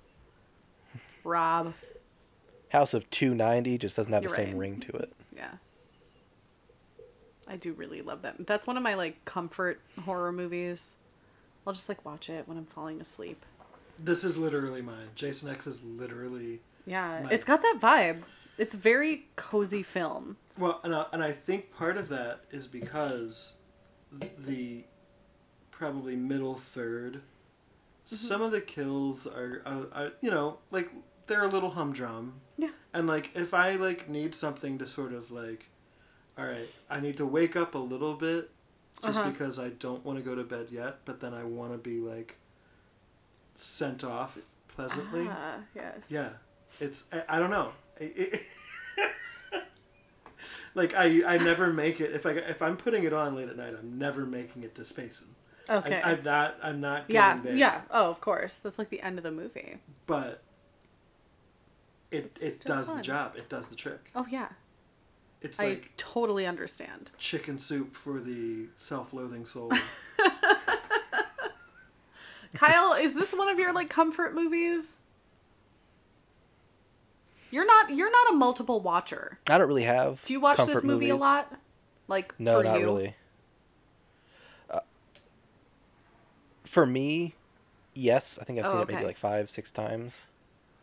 Rob. 1.25 1.73
House 2.69 2.93
of 2.93 3.09
290 3.11 3.79
just 3.79 3.97
doesn't 3.97 4.13
have 4.13 4.23
You're 4.23 4.29
the 4.31 4.37
same 4.37 4.49
right. 4.51 4.57
ring 4.59 4.81
to 4.81 4.93
it. 4.93 5.13
Yeah. 5.35 5.53
I 7.49 7.57
do 7.57 7.73
really 7.73 8.03
love 8.03 8.23
that. 8.23 8.47
That's 8.47 8.67
one 8.67 8.77
of 8.77 8.83
my 8.83 8.95
like 8.95 9.25
comfort 9.25 9.81
horror 10.05 10.33
movies. 10.33 10.95
I'll 11.67 11.73
just 11.73 11.89
like 11.89 12.05
watch 12.05 12.29
it 12.29 12.47
when 12.47 12.59
I'm 12.59 12.67
falling 12.67 13.01
asleep. 13.01 13.45
This 13.99 14.23
is 14.25 14.37
literally 14.37 14.83
mine. 14.83 15.09
Jason 15.15 15.49
X 15.49 15.67
is 15.67 15.83
literally 15.83 16.61
Yeah, 16.87 17.21
My- 17.25 17.31
it's 17.31 17.45
got 17.45 17.63
that 17.63 17.79
vibe. 17.81 18.23
It's 18.59 18.75
very 18.75 19.27
cozy 19.37 19.83
film. 19.83 20.37
well, 20.59 20.81
and 20.85 20.95
I, 20.95 21.07
and 21.13 21.25
I 21.25 21.33
think 21.33 21.75
part 21.75 21.97
of 21.97 22.09
that 22.11 22.41
is 22.51 22.67
because 22.69 23.53
the 24.39 24.85
probably 25.79 26.17
middle 26.17 26.55
3rd 26.55 27.21
some 28.07 28.43
of 28.43 28.53
the 28.53 28.61
kills 28.61 29.27
are, 29.27 29.63
uh, 29.65 29.81
uh, 29.91 30.11
you 30.21 30.31
know, 30.31 30.59
like 30.71 30.91
they're 31.27 31.43
a 31.45 31.49
little 31.49 31.71
humdrum. 31.71 32.35
Yeah. 32.59 32.69
And 32.93 33.07
like 33.07 33.31
if 33.35 33.55
I 33.55 33.77
like 33.77 34.11
need 34.11 34.35
something 34.35 34.77
to 34.79 34.87
sort 34.87 35.15
of 35.15 35.31
like, 35.31 35.71
all 36.37 36.45
right, 36.45 36.69
I 36.91 37.01
need 37.01 37.17
to 37.17 37.25
wake 37.25 37.57
up 37.57 37.75
a 37.75 37.79
little 37.79 38.13
bit, 38.15 38.51
just 39.03 39.19
Uh-huh. 39.21 39.31
because 39.31 39.59
I 39.59 39.71
don't 39.71 40.05
want 40.05 40.19
to 40.19 40.23
go 40.25 40.35
to 40.35 40.45
bed 40.45 40.67
yet, 40.71 40.99
but 41.07 41.21
then 41.21 41.33
I 41.33 41.45
want 41.45 41.73
to 41.73 41.79
be 41.79 41.99
like 41.99 42.37
sent 43.55 44.05
off 44.05 44.37
pleasantly. 44.69 45.27
Ah, 45.31 45.61
yes. 45.75 45.97
Yeah, 46.11 46.29
it's 46.81 47.05
I, 47.11 47.23
I 47.31 47.39
don't 47.39 47.51
know. 47.51 47.73
It- 47.99 48.17
it- 48.19 48.43
like 50.75 50.95
I 50.95 51.23
I 51.35 51.39
never 51.39 51.73
make 51.73 52.01
it 52.03 52.13
if 52.13 52.27
I 52.27 52.33
if 52.33 52.61
I'm 52.61 52.77
putting 52.77 53.05
it 53.05 53.13
on 53.15 53.35
late 53.35 53.49
at 53.49 53.57
night. 53.57 53.75
I'm 53.79 53.99
never 53.99 54.27
making 54.27 54.63
it 54.63 54.75
to 54.75 54.85
Spacing. 54.85 55.29
Okay. 55.69 56.01
I, 56.03 56.13
I'm 56.13 56.23
not. 56.23 56.57
I'm 56.63 56.81
not. 56.81 57.09
Getting 57.09 57.15
yeah, 57.15 57.41
there, 57.43 57.57
yeah. 57.57 57.81
Oh, 57.91 58.11
of 58.11 58.21
course. 58.21 58.55
That's 58.57 58.79
like 58.79 58.91
the 58.91 59.01
end 59.01 59.19
of 59.19 59.25
the 59.25 59.31
movie. 59.31 59.79
But 60.07 60.43
it 62.11 62.33
It's 62.41 62.61
it 62.61 62.65
does 62.67 62.89
fun. 62.89 62.99
the 62.99 63.03
job. 63.03 63.35
It 63.37 63.49
does 63.49 63.69
the 63.69 63.75
trick. 63.77 64.11
Oh 64.15 64.27
yeah, 64.29 64.49
It's 65.41 65.59
I 65.59 65.69
like 65.71 65.91
totally 65.97 66.47
understand. 66.47 67.11
chicken 67.19 67.59
soup 67.59 67.97
for 67.97 68.21
the 68.21 68.67
self-loathing 68.75 69.47
soul. 69.47 69.73
Kyle, 72.55 72.93
is 72.95 73.15
this 73.15 73.33
one 73.33 73.49
of 73.49 73.59
your 73.59 73.73
like 73.73 73.89
comfort 73.89 74.35
movies? 74.35 75.01
You're 77.51 77.67
not. 77.67 77.91
You're 77.95 78.11
not 78.11 78.33
a 78.35 78.37
multiple 78.37 78.81
watcher. 78.81 79.39
I 79.49 79.59
don't 79.59 79.69
really 79.69 79.85
have. 79.85 80.25
Do 80.25 80.33
you 80.33 80.41
watch 80.41 80.57
this 80.59 80.67
comfort 80.67 80.85
movie 80.85 81.11
a 81.11 81.17
lot? 81.17 81.53
Like 82.07 82.35
No, 82.39 82.59
for 82.59 82.65
not 82.65 82.79
you? 82.81 82.85
really. 82.87 83.15
For 86.75 86.85
me, 86.87 87.35
yes. 87.95 88.39
I 88.41 88.45
think 88.45 88.59
I've 88.59 88.67
Oh, 88.67 88.73
seen 88.73 88.81
it 88.83 88.89
maybe 88.89 89.05
like 89.05 89.17
five, 89.17 89.49
six 89.49 89.71
times. 89.71 90.27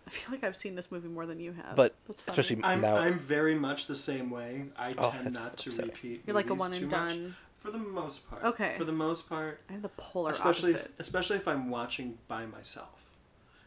I 0.07 0.09
feel 0.09 0.31
like 0.31 0.43
I've 0.43 0.57
seen 0.57 0.75
this 0.75 0.91
movie 0.91 1.07
more 1.07 1.25
than 1.25 1.39
you 1.39 1.51
have. 1.53 1.75
But 1.75 1.93
That's 2.07 2.23
especially 2.27 2.59
I'm 2.63 2.81
now, 2.81 2.95
I'm 2.95 3.19
very 3.19 3.53
much 3.55 3.85
the 3.87 3.95
same 3.95 4.29
way. 4.31 4.65
I 4.77 4.95
Oh, 4.97 5.11
tend 5.11 5.33
not 5.33 5.57
to 5.57 5.69
upsetting. 5.69 5.91
repeat. 5.91 6.23
You're 6.25 6.33
like 6.33 6.49
a 6.49 6.55
movies 6.55 6.59
one 6.59 6.71
too 6.71 6.77
and 6.83 6.91
much, 6.91 6.99
done. 7.09 7.35
for 7.57 7.71
the 7.71 7.77
most 7.77 8.29
part. 8.29 8.43
Okay. 8.43 8.73
For 8.77 8.83
the 8.83 8.91
most 8.91 9.29
part, 9.29 9.61
I 9.69 9.73
have 9.73 9.81
the 9.83 9.89
polar 9.89 10.31
especially 10.31 10.71
opposite. 10.73 10.91
if, 10.97 10.99
especially 11.01 11.37
if 11.37 11.47
I'm 11.47 11.69
watching 11.69 12.17
by 12.27 12.45
myself. 12.45 13.03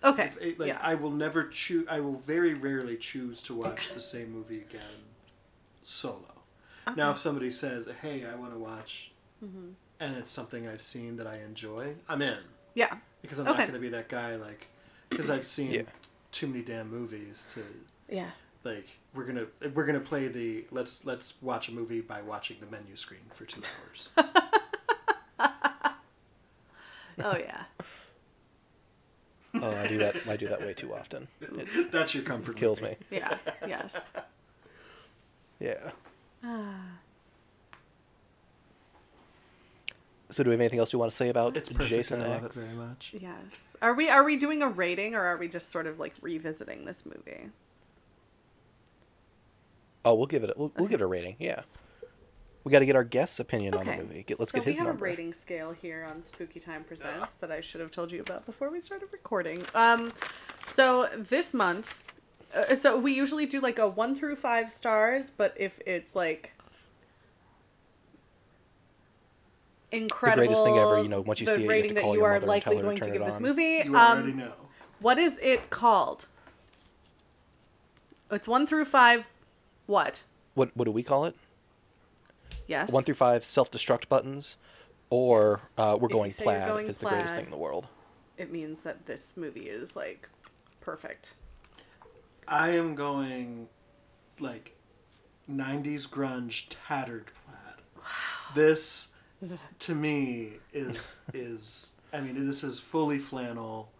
Okay. 0.02 0.24
If 0.24 0.36
it, 0.42 0.58
like 0.60 0.68
yeah. 0.68 0.78
I 0.82 0.94
will 0.96 1.12
never 1.12 1.44
choose. 1.44 1.86
I 1.88 2.00
will 2.00 2.18
very 2.18 2.52
rarely 2.54 2.96
choose 2.96 3.40
to 3.44 3.54
watch 3.54 3.92
the 3.94 4.00
same 4.00 4.32
movie 4.32 4.58
again 4.58 5.04
solo. 5.82 6.42
Now, 6.96 7.12
if 7.12 7.18
somebody 7.18 7.50
says, 7.50 7.88
"Hey, 8.02 8.26
I 8.26 8.34
want 8.34 8.52
to 8.52 8.58
watch," 8.58 9.12
Mm-hmm. 9.42 9.68
And 10.00 10.16
it's 10.16 10.30
something 10.30 10.66
I've 10.68 10.82
seen 10.82 11.16
that 11.16 11.26
I 11.26 11.36
enjoy, 11.38 11.94
I'm 12.08 12.22
in 12.22 12.38
yeah. 12.74 12.96
because 13.22 13.38
I'm 13.38 13.46
Okay. 13.48 13.58
not 13.58 13.68
going 13.68 13.74
to 13.74 13.78
be 13.80 13.88
that 13.90 14.08
guy 14.08 14.36
like 14.36 14.66
because 15.10 15.30
I've 15.30 15.46
seen 15.46 15.70
Yeah. 15.70 15.82
too 16.32 16.46
many 16.48 16.62
damn 16.62 16.90
movies 16.90 17.46
to 17.54 17.62
Yeah. 18.08 18.30
like 18.64 18.86
we're 19.14 19.24
gonna 19.24 19.46
we're 19.74 19.86
gonna 19.86 20.00
play 20.00 20.28
the 20.28 20.66
let's 20.70 21.04
let's 21.04 21.34
watch 21.42 21.68
a 21.68 21.72
movie 21.72 22.00
by 22.00 22.20
watching 22.22 22.56
the 22.60 22.66
menu 22.66 22.96
screen 22.96 23.20
for 23.34 23.44
two 23.44 23.62
hours. 23.62 24.08
Oh 27.16 27.36
yeah. 27.38 27.62
oh, 29.54 29.70
I 29.76 29.86
do 29.86 29.98
that. 29.98 30.16
I 30.28 30.36
do 30.36 30.48
that 30.48 30.60
way 30.60 30.74
too 30.74 30.92
often. 30.92 31.28
It 31.40 31.92
That's 31.92 32.12
your 32.12 32.24
comfort. 32.24 32.56
kills 32.56 32.80
movie. 32.80 32.96
me. 33.10 33.18
Yeah. 33.18 33.38
Yes. 33.66 34.00
Yeah. 35.60 35.92
Ah. 36.42 36.98
So, 40.30 40.42
do 40.42 40.50
we 40.50 40.54
have 40.54 40.60
anything 40.60 40.78
else 40.78 40.92
you 40.92 40.98
want 40.98 41.10
to 41.10 41.16
say 41.16 41.28
about 41.28 41.56
It's 41.56 41.70
perfect. 41.70 41.90
Jason 41.90 42.22
I 42.22 42.28
love 42.28 42.44
X? 42.46 42.56
it 42.56 42.60
very 42.60 42.76
much. 42.88 43.14
Yes. 43.20 43.76
Are 43.82 43.94
we 43.94 44.08
are 44.08 44.24
we 44.24 44.36
doing 44.36 44.62
a 44.62 44.68
rating 44.68 45.14
or 45.14 45.20
are 45.22 45.36
we 45.36 45.48
just 45.48 45.68
sort 45.70 45.86
of 45.86 45.98
like 46.00 46.14
revisiting 46.22 46.84
this 46.86 47.04
movie? 47.04 47.50
Oh, 50.04 50.14
we'll 50.14 50.26
give 50.26 50.44
it. 50.44 50.50
A, 50.50 50.54
we'll, 50.56 50.72
we'll 50.76 50.88
give 50.88 51.00
it 51.00 51.04
a 51.04 51.06
rating. 51.06 51.36
Yeah. 51.38 51.62
We 52.62 52.72
got 52.72 52.78
to 52.78 52.86
get 52.86 52.96
our 52.96 53.04
guest's 53.04 53.40
opinion 53.40 53.74
on 53.74 53.84
the 53.84 53.96
movie. 53.96 54.22
Get, 54.22 54.38
let's 54.38 54.50
so 54.52 54.58
get 54.58 54.64
his 54.66 54.76
we 54.76 54.78
have 54.78 54.86
number. 54.88 55.04
a 55.04 55.08
rating 55.10 55.34
scale 55.34 55.72
here 55.72 56.06
on 56.10 56.22
Spooky 56.22 56.60
Time 56.60 56.82
Presents 56.84 57.34
that 57.34 57.50
I 57.52 57.60
should 57.60 57.82
have 57.82 57.90
told 57.90 58.10
you 58.10 58.22
about 58.22 58.46
before 58.46 58.70
we 58.70 58.80
started 58.80 59.08
recording. 59.12 59.62
Um, 59.74 60.12
so 60.68 61.10
this 61.14 61.52
month, 61.52 61.92
uh, 62.54 62.74
so 62.74 62.96
we 62.98 63.12
usually 63.12 63.44
do 63.44 63.60
like 63.60 63.78
a 63.78 63.86
one 63.86 64.14
through 64.14 64.36
five 64.36 64.72
stars, 64.72 65.28
but 65.30 65.52
if 65.58 65.78
it's 65.84 66.16
like 66.16 66.52
incredible, 69.92 70.46
Greatest 70.46 70.64
thing 70.64 70.78
ever, 70.78 71.02
you 71.02 71.08
know, 71.08 71.20
once 71.20 71.40
you 71.40 71.46
the 71.46 71.52
see 71.52 71.60
it, 71.60 71.64
you 71.64 71.68
have 71.68 71.76
rating 71.76 71.88
to 71.90 71.94
that 71.94 72.00
call 72.02 72.14
you 72.14 72.20
your 72.20 72.28
are 72.28 72.32
mother 72.34 72.44
and 72.44 72.48
likely 72.48 72.76
tell 72.76 72.76
her 72.76 72.82
to 72.82 72.84
going 72.84 72.96
to 72.96 73.02
turn 73.04 73.12
give 73.12 73.22
it 73.22 73.26
this 73.26 73.36
on. 73.36 73.42
movie. 73.42 73.82
You 73.84 73.96
um, 73.96 74.18
already 74.18 74.32
know. 74.32 74.52
what 75.00 75.18
is 75.18 75.38
it 75.42 75.70
called? 75.70 76.26
It's 78.30 78.48
one 78.48 78.66
through 78.66 78.86
five. 78.86 79.28
What? 79.86 80.22
What 80.54 80.70
What 80.74 80.86
do 80.86 80.90
we 80.90 81.02
call 81.02 81.24
it? 81.24 81.36
Yes. 82.66 82.90
One 82.90 83.04
through 83.04 83.14
five 83.14 83.44
self 83.44 83.70
destruct 83.70 84.08
buttons, 84.08 84.56
or 85.10 85.60
uh, 85.76 85.96
we're 86.00 86.06
If 86.06 86.12
going 86.12 86.32
plaid 86.32 86.68
going 86.68 86.88
is 86.88 86.98
the 86.98 87.06
greatest 87.06 87.34
thing 87.34 87.44
in 87.44 87.50
the 87.50 87.56
world. 87.56 87.86
It 88.36 88.50
means 88.50 88.80
that 88.82 89.06
this 89.06 89.36
movie 89.36 89.68
is 89.68 89.94
like 89.94 90.28
perfect. 90.80 91.34
I 92.48 92.70
am 92.70 92.94
going 92.94 93.68
like 94.40 94.74
90s 95.50 96.08
grunge 96.08 96.66
tattered 96.68 97.26
plaid. 97.46 97.84
Wow. 97.96 98.02
This 98.54 99.08
to 99.80 99.94
me 99.94 100.54
is 100.72 101.20
is 101.32 101.92
I 102.12 102.20
mean 102.20 102.46
this 102.46 102.62
is 102.64 102.78
fully 102.78 103.18
flannel. 103.18 103.90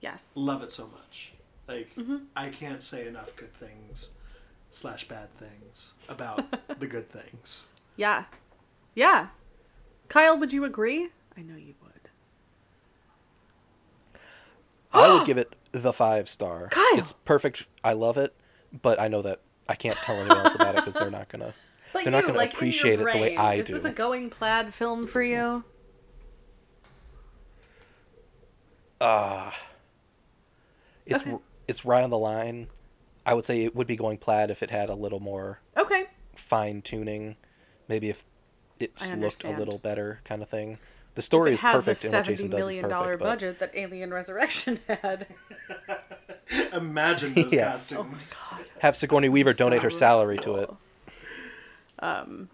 Yes. 0.00 0.32
Love 0.34 0.62
it 0.62 0.72
so 0.72 0.88
much. 0.88 1.32
Like 1.68 1.94
Mm-hmm. 1.96 2.16
I 2.36 2.48
can't 2.50 2.82
say 2.82 3.06
enough 3.06 3.34
good 3.36 3.54
things 3.54 4.10
slash 4.70 5.08
bad 5.08 5.32
things 5.36 5.94
about 6.08 6.44
the 6.80 6.86
good 6.86 7.10
things. 7.10 7.68
Yeah. 7.96 8.24
Yeah. 8.94 9.28
Kyle, 10.08 10.38
would 10.38 10.52
you 10.52 10.64
agree? 10.64 11.08
I 11.36 11.42
know 11.42 11.56
you 11.56 11.74
would. 11.82 11.90
I 14.92 15.12
would 15.12 15.26
give 15.26 15.38
it 15.38 15.54
the 15.72 15.92
five 15.92 16.28
star. 16.28 16.68
Kyle! 16.70 16.98
It's 16.98 17.12
perfect. 17.12 17.66
I 17.84 17.92
love 17.94 18.16
it, 18.16 18.34
but 18.82 19.00
I 19.00 19.08
know 19.08 19.22
that 19.22 19.40
I 19.68 19.74
can't 19.74 19.94
tell 19.96 20.16
anyone 20.16 20.38
else 20.38 20.54
about 20.54 20.74
it 20.74 20.76
because 20.76 20.94
they're 20.94 21.10
not 21.10 21.28
gonna. 21.28 21.54
But 22.04 22.10
They're 22.10 22.20
you, 22.20 22.26
not 22.26 22.26
gonna 22.26 22.38
like, 22.38 22.50
in 22.50 22.54
your 22.54 22.58
appreciate 22.58 22.94
it 22.94 22.98
the 22.98 23.04
way 23.04 23.12
brain, 23.34 23.38
I 23.38 23.54
is 23.56 23.66
do. 23.66 23.72
this 23.74 23.84
a 23.84 23.90
going 23.90 24.30
plaid 24.30 24.72
film 24.74 25.06
for 25.06 25.22
you? 25.22 25.64
Uh, 29.00 29.50
it's 31.04 31.22
Okay. 31.22 31.36
it's 31.68 31.84
right 31.84 32.02
on 32.02 32.10
the 32.10 32.18
line. 32.18 32.68
I 33.24 33.34
would 33.34 33.44
say 33.44 33.64
it 33.64 33.74
would 33.74 33.86
be 33.86 33.96
going 33.96 34.18
plaid 34.18 34.50
if 34.50 34.62
it 34.62 34.70
had 34.70 34.88
a 34.88 34.94
little 34.94 35.20
more 35.20 35.60
Okay. 35.76 36.06
fine 36.34 36.80
tuning. 36.80 37.36
Maybe 37.88 38.08
if 38.08 38.24
it 38.78 38.92
looked 39.16 39.44
a 39.44 39.50
little 39.50 39.78
better, 39.78 40.20
kind 40.24 40.42
of 40.42 40.48
thing. 40.48 40.78
The 41.14 41.22
story 41.22 41.54
is 41.54 41.60
perfect, 41.60 42.02
the 42.02 42.08
and 42.08 42.14
what 42.14 42.26
seventy 42.26 42.32
Jason 42.36 42.50
does 42.50 42.60
is 42.60 42.66
million 42.66 42.82
perfect. 42.84 43.00
dollar 43.00 43.16
but 43.16 43.24
budget 43.24 43.58
that 43.58 43.70
Alien 43.74 44.12
Resurrection 44.12 44.80
had. 44.88 45.26
Imagine 46.72 47.34
those 47.34 47.52
Yes. 47.52 47.92
Oh 47.92 48.04
my 48.04 48.10
costumes. 48.12 48.34
god. 48.50 48.64
have 48.80 48.96
Sigourney 48.96 49.28
Weaver 49.28 49.52
donate 49.54 49.82
her 49.82 49.90
So 49.90 49.98
salary 49.98 50.38
to 50.38 50.56
it. 50.56 50.70
Cool. 52.00 52.08
Um, 52.08 52.48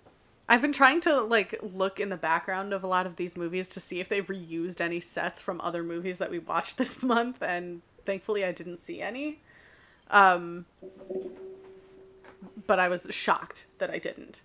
I've 0.48 0.60
been 0.60 0.72
trying 0.72 1.00
to 1.02 1.20
like 1.22 1.58
look 1.62 1.98
in 2.00 2.08
the 2.10 2.16
background 2.16 2.72
of 2.72 2.82
a 2.82 2.86
lot 2.86 3.06
of 3.06 3.16
these 3.16 3.36
movies 3.36 3.68
to 3.70 3.80
see 3.80 4.00
if 4.00 4.08
they've 4.08 4.26
reused 4.26 4.80
any 4.80 5.00
sets 5.00 5.40
from 5.40 5.60
other 5.60 5.82
movies 5.82 6.18
that 6.18 6.30
we 6.30 6.38
watched 6.38 6.76
this 6.78 7.02
month, 7.02 7.42
and 7.42 7.82
thankfully 8.04 8.44
I 8.44 8.52
didn't 8.52 8.78
see 8.78 9.00
any. 9.00 9.40
Um, 10.10 10.66
but 12.66 12.78
I 12.78 12.88
was 12.88 13.06
shocked 13.10 13.66
that 13.78 13.90
I 13.90 13.98
didn't. 13.98 14.42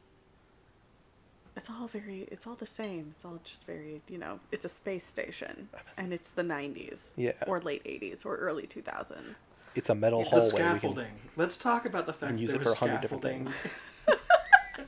It's 1.56 1.70
all 1.72 1.88
very, 1.88 2.28
it's 2.32 2.46
all 2.46 2.54
the 2.56 2.68
same. 2.68 3.08
It's 3.12 3.26
all 3.26 3.40
just 3.44 3.66
very, 3.66 4.02
you 4.08 4.20
know, 4.20 4.40
it's 4.52 4.64
a 4.64 4.70
space 4.70 5.04
station, 5.04 5.70
and 5.98 6.14
it's 6.14 6.30
the 6.30 6.44
'90s, 6.44 7.14
Yeah. 7.18 7.32
or 7.48 7.60
late 7.60 7.84
'80s, 7.84 8.26
or 8.26 8.38
early 8.38 8.68
2000s. 8.68 9.48
It's 9.74 9.90
a 9.90 9.96
metal 9.96 10.20
The 10.24 10.30
hallway. 10.30 10.44
we 10.46 10.50
scaffolding. 10.52 11.06
can- 11.06 11.20
Let's 11.36 11.58
talk 11.58 11.86
about 11.86 12.06
the 12.06 12.14
fact 12.14 12.30
can 12.30 12.38
use 12.38 12.52
there 12.52 12.62
it 12.62 12.66
was 12.66 12.78
for 12.78 12.86
a 12.86 12.88
hundred 12.90 13.02
different 13.02 13.24
scaffolding 13.24 13.54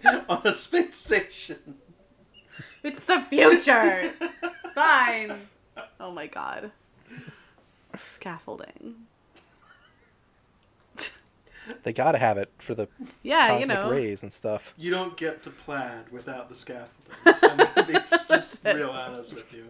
on 0.30 0.42
a 0.44 0.54
space 0.54 0.96
station. 0.96 1.76
It's 2.84 3.00
the 3.02 3.22
future. 3.30 4.12
it's 4.22 4.74
fine. 4.74 5.48
Oh 6.00 6.12
my 6.12 6.28
god. 6.28 6.72
Scaffolding. 7.96 8.96
They 11.84 11.94
gotta 11.94 12.18
have 12.18 12.38
it 12.38 12.50
for 12.58 12.74
the 12.74 12.88
Yeah, 13.22 13.50
cosmic 13.50 13.62
you 13.62 13.68
know. 13.68 13.90
rays 13.92 14.24
and 14.24 14.34
stuff. 14.34 14.74
You 14.76 14.90
don't 14.92 15.16
get 15.18 15.44
to 15.44 15.52
plaid 15.52 16.10
without 16.12 16.50
the 16.50 16.58
scaffolding. 16.58 16.90
I'm 17.26 17.58
gonna 17.58 17.88
be 17.88 17.94
just 17.94 18.64
real 18.64 18.90
honest 18.90 19.36
with 19.36 19.54
you. 19.54 19.70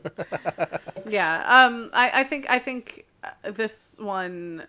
Yeah. 1.10 1.44
Um. 1.66 1.90
I. 1.92 2.22
I 2.22 2.24
think. 2.24 2.46
I 2.50 2.60
think 2.60 3.06
uh, 3.24 3.52
this 3.52 3.98
one 4.00 4.64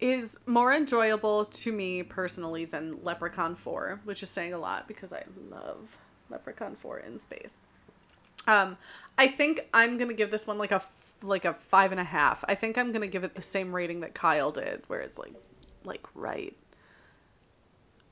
is 0.00 0.38
more 0.46 0.72
enjoyable 0.72 1.44
to 1.44 1.72
me 1.72 2.02
personally 2.02 2.64
than 2.64 2.98
Leprechaun 3.02 3.54
Four, 3.54 4.00
which 4.04 4.22
is 4.22 4.30
saying 4.30 4.52
a 4.54 4.58
lot 4.58 4.88
because 4.88 5.12
I 5.12 5.24
love 5.50 5.78
Leprechaun 6.30 6.76
Four 6.76 6.98
in 7.00 7.18
space. 7.20 7.56
Um, 8.46 8.76
I 9.18 9.28
think 9.28 9.68
I'm 9.74 9.98
gonna 9.98 10.14
give 10.14 10.30
this 10.30 10.46
one 10.46 10.58
like 10.58 10.72
a 10.72 10.82
like 11.22 11.44
a 11.44 11.54
five 11.68 11.90
and 11.92 12.00
a 12.00 12.04
half. 12.04 12.42
I 12.48 12.54
think 12.54 12.78
I'm 12.78 12.92
gonna 12.92 13.06
give 13.06 13.24
it 13.24 13.34
the 13.34 13.42
same 13.42 13.74
rating 13.74 14.00
that 14.00 14.14
Kyle 14.14 14.50
did, 14.50 14.82
where 14.86 15.00
it's 15.00 15.18
like, 15.18 15.34
like 15.84 16.06
right. 16.14 16.56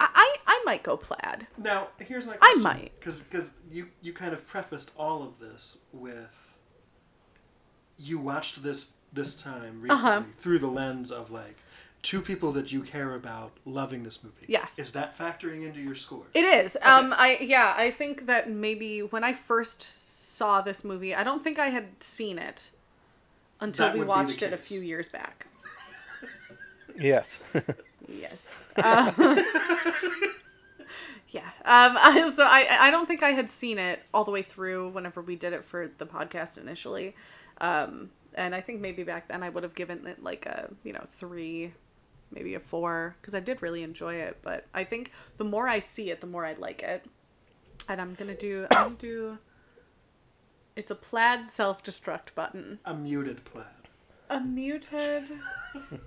I 0.00 0.08
I, 0.14 0.36
I 0.46 0.62
might 0.66 0.82
go 0.82 0.96
plaid. 0.96 1.46
Now, 1.56 1.88
here's 1.98 2.26
my 2.26 2.34
I 2.34 2.36
question. 2.36 2.62
might. 2.62 2.92
Because 3.00 3.24
you, 3.72 3.88
you 4.02 4.12
kind 4.12 4.32
of 4.34 4.46
prefaced 4.46 4.90
all 4.96 5.22
of 5.22 5.38
this 5.40 5.78
with 5.92 6.54
you 7.98 8.18
watched 8.18 8.62
this 8.62 8.92
this 9.12 9.40
time 9.40 9.80
recently 9.80 10.10
Uh-huh. 10.10 10.22
through 10.36 10.58
the 10.58 10.68
lens 10.68 11.10
of 11.10 11.30
like 11.30 11.56
two 12.02 12.20
people 12.20 12.52
that 12.52 12.72
you 12.72 12.82
care 12.82 13.14
about 13.14 13.52
loving 13.64 14.02
this 14.02 14.22
movie. 14.22 14.46
Yes. 14.46 14.78
Is 14.78 14.92
that 14.92 15.16
factoring 15.16 15.66
into 15.66 15.80
your 15.80 15.94
score? 15.94 16.24
It 16.34 16.44
is. 16.44 16.76
Um, 16.82 17.12
I 17.16 17.38
yeah, 17.40 17.74
I 17.76 17.90
think 17.90 18.26
that 18.26 18.50
maybe 18.50 19.00
when 19.00 19.24
I 19.24 19.32
first 19.32 19.82
saw 19.82 20.60
this 20.60 20.84
movie, 20.84 21.14
I 21.14 21.24
don't 21.24 21.42
think 21.42 21.58
I 21.58 21.68
had 21.68 22.02
seen 22.02 22.38
it 22.38 22.70
until 23.60 23.86
That 23.86 23.94
we 23.94 24.00
would 24.00 24.04
be 24.04 24.06
the 24.06 24.10
watched 24.10 24.42
it 24.42 24.52
a 24.52 24.56
few 24.56 24.80
years 24.80 25.08
back. 25.08 25.46
Yes. 26.98 27.42
Yes. 28.08 28.48
Um, 28.76 29.12
yeah. 31.30 31.50
Um, 31.64 31.96
I, 31.98 32.32
so 32.36 32.44
I 32.44 32.66
I 32.86 32.90
don't 32.90 33.06
think 33.06 33.22
I 33.22 33.32
had 33.32 33.50
seen 33.50 33.78
it 33.78 34.00
all 34.14 34.24
the 34.24 34.30
way 34.30 34.42
through 34.42 34.88
whenever 34.90 35.20
we 35.20 35.36
did 35.36 35.52
it 35.52 35.64
for 35.64 35.90
the 35.98 36.06
podcast 36.06 36.56
initially. 36.58 37.14
Um, 37.60 38.10
and 38.34 38.54
I 38.54 38.60
think 38.60 38.80
maybe 38.80 39.02
back 39.02 39.28
then 39.28 39.42
I 39.42 39.48
would 39.50 39.62
have 39.62 39.74
given 39.74 40.06
it 40.06 40.22
like 40.22 40.46
a 40.46 40.70
you 40.84 40.92
know 40.92 41.06
three, 41.16 41.74
maybe 42.30 42.54
a 42.54 42.60
four 42.60 43.16
because 43.20 43.34
I 43.34 43.40
did 43.40 43.62
really 43.62 43.82
enjoy 43.82 44.14
it. 44.16 44.38
But 44.42 44.66
I 44.74 44.84
think 44.84 45.12
the 45.36 45.44
more 45.44 45.68
I 45.68 45.78
see 45.80 46.10
it, 46.10 46.20
the 46.20 46.26
more 46.26 46.44
I 46.44 46.54
like 46.54 46.82
it. 46.82 47.04
And 47.88 48.00
I'm 48.00 48.14
gonna 48.14 48.34
do 48.36 48.66
I'm 48.70 48.84
gonna 48.84 48.96
do. 48.98 49.38
It's 50.76 50.90
a 50.90 50.94
plaid 50.94 51.48
self 51.48 51.82
destruct 51.82 52.34
button. 52.34 52.78
A 52.84 52.94
muted 52.94 53.44
plaid. 53.44 53.64
A 54.30 54.40
muted, 54.40 55.24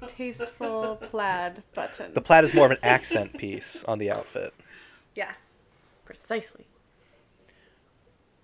tasteful 0.07 0.97
plaid 0.97 1.63
button. 1.73 2.13
the 2.13 2.21
plaid 2.21 2.43
is 2.43 2.53
more 2.53 2.65
of 2.67 2.71
an 2.71 2.77
accent 2.83 3.35
piece 3.37 3.83
on 3.85 3.97
the 3.97 4.11
outfit. 4.11 4.53
Yes, 5.15 5.47
precisely. 6.05 6.67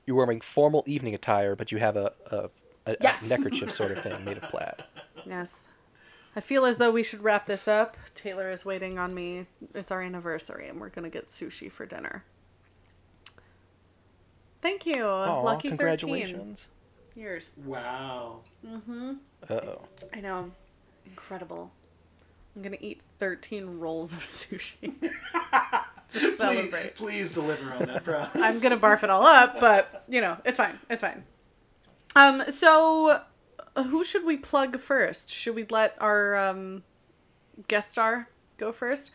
You're 0.07 0.15
wearing 0.15 0.41
formal 0.41 0.83
evening 0.87 1.13
attire, 1.13 1.55
but 1.55 1.71
you 1.71 1.77
have 1.77 1.95
a, 1.95 2.11
a, 2.31 2.49
a, 2.87 2.97
Yes. 3.01 3.21
a 3.21 3.25
neckerchief 3.27 3.71
sort 3.71 3.91
of 3.91 4.01
thing 4.01 4.23
made 4.25 4.37
of 4.37 4.43
plaid. 4.43 4.83
Yes. 5.25 5.65
I 6.37 6.39
feel 6.39 6.65
as 6.65 6.77
though 6.77 6.91
we 6.91 7.01
should 7.01 7.23
wrap 7.23 7.47
this 7.47 7.67
up. 7.67 7.97
Taylor 8.13 8.51
is 8.51 8.63
waiting 8.63 8.99
on 8.99 9.15
me. 9.15 9.47
It's 9.73 9.89
our 9.89 10.03
anniversary, 10.03 10.67
and 10.69 10.79
we're 10.79 10.89
gonna 10.89 11.09
get 11.09 11.25
sushi 11.25 11.71
for 11.71 11.87
dinner. 11.87 12.23
Thank 14.61 14.85
you. 14.85 15.03
Aw, 15.03 15.41
Lucky 15.41 15.69
13 15.69 15.77
congratulations. 15.77 16.67
years. 17.15 17.49
Wow. 17.65 18.41
Uh-oh. 19.49 19.81
I 20.13 20.19
know. 20.21 20.51
Incredible. 21.07 21.71
I'm 22.55 22.61
gonna 22.61 22.77
eat 22.81 23.01
13 23.17 23.79
rolls 23.79 24.13
of 24.13 24.19
sushi 24.19 24.93
to 25.01 25.09
Please, 26.19 26.37
celebrate. 26.37 26.95
please 26.95 27.31
deliver 27.31 27.73
on 27.73 27.87
that 27.87 28.03
promise. 28.03 28.29
I'm 28.35 28.59
gonna 28.61 28.77
barf 28.77 29.01
it 29.03 29.09
all 29.09 29.25
up, 29.25 29.59
but 29.59 30.03
you 30.07 30.21
know, 30.21 30.37
it's 30.45 30.57
fine. 30.57 30.77
It's 30.87 31.01
fine. 31.01 31.23
Um, 32.15 32.43
so 32.49 33.21
who 33.83 34.03
should 34.03 34.25
we 34.25 34.37
plug 34.37 34.79
first? 34.79 35.29
Should 35.29 35.55
we 35.55 35.65
let 35.69 35.95
our 35.99 36.35
um 36.37 36.83
guest 37.67 37.91
star 37.91 38.29
go 38.57 38.71
first? 38.71 39.11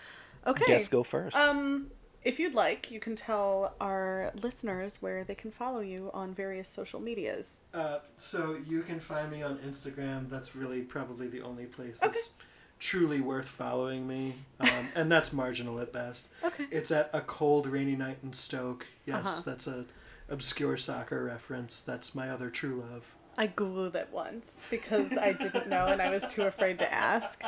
Okay. 0.46 0.64
Guess 0.66 0.88
go 0.88 1.02
first. 1.02 1.36
Um, 1.36 1.88
if 2.24 2.38
you'd 2.38 2.54
like, 2.54 2.90
you 2.90 3.00
can 3.00 3.16
tell 3.16 3.74
our 3.80 4.32
listeners 4.40 4.98
where 5.00 5.24
they 5.24 5.34
can 5.34 5.50
follow 5.50 5.80
you 5.80 6.10
on 6.14 6.34
various 6.34 6.68
social 6.68 7.00
medias. 7.00 7.60
Uh, 7.74 7.98
so 8.16 8.56
you 8.68 8.82
can 8.82 9.00
find 9.00 9.30
me 9.30 9.42
on 9.42 9.58
Instagram. 9.58 10.28
That's 10.28 10.54
really 10.54 10.82
probably 10.82 11.26
the 11.28 11.42
only 11.42 11.66
place 11.66 11.98
that's 12.00 12.30
truly 12.78 13.20
worth 13.20 13.46
following 13.48 14.06
me, 14.08 14.34
um, 14.60 14.88
and 14.96 15.10
that's 15.10 15.32
marginal 15.32 15.80
at 15.80 15.92
best. 15.92 16.28
Okay. 16.44 16.66
It's 16.70 16.90
at 16.90 17.10
a 17.12 17.20
cold, 17.20 17.66
rainy 17.66 17.94
night 17.96 18.18
in 18.24 18.32
Stoke. 18.32 18.86
Yes, 19.06 19.24
Uh-huh. 19.24 19.42
that's 19.46 19.66
a 19.68 19.84
obscure 20.28 20.76
soccer 20.76 21.24
reference. 21.24 21.80
That's 21.80 22.14
my 22.14 22.28
other 22.28 22.50
true 22.50 22.74
love. 22.90 23.14
I 23.38 23.46
googled 23.48 23.94
it 23.94 24.08
once 24.12 24.46
because 24.70 25.12
I 25.16 25.32
didn't 25.32 25.68
know 25.68 25.86
and 25.86 26.02
I 26.02 26.10
was 26.10 26.22
too 26.32 26.42
afraid 26.42 26.78
to 26.80 26.92
ask. 26.92 27.42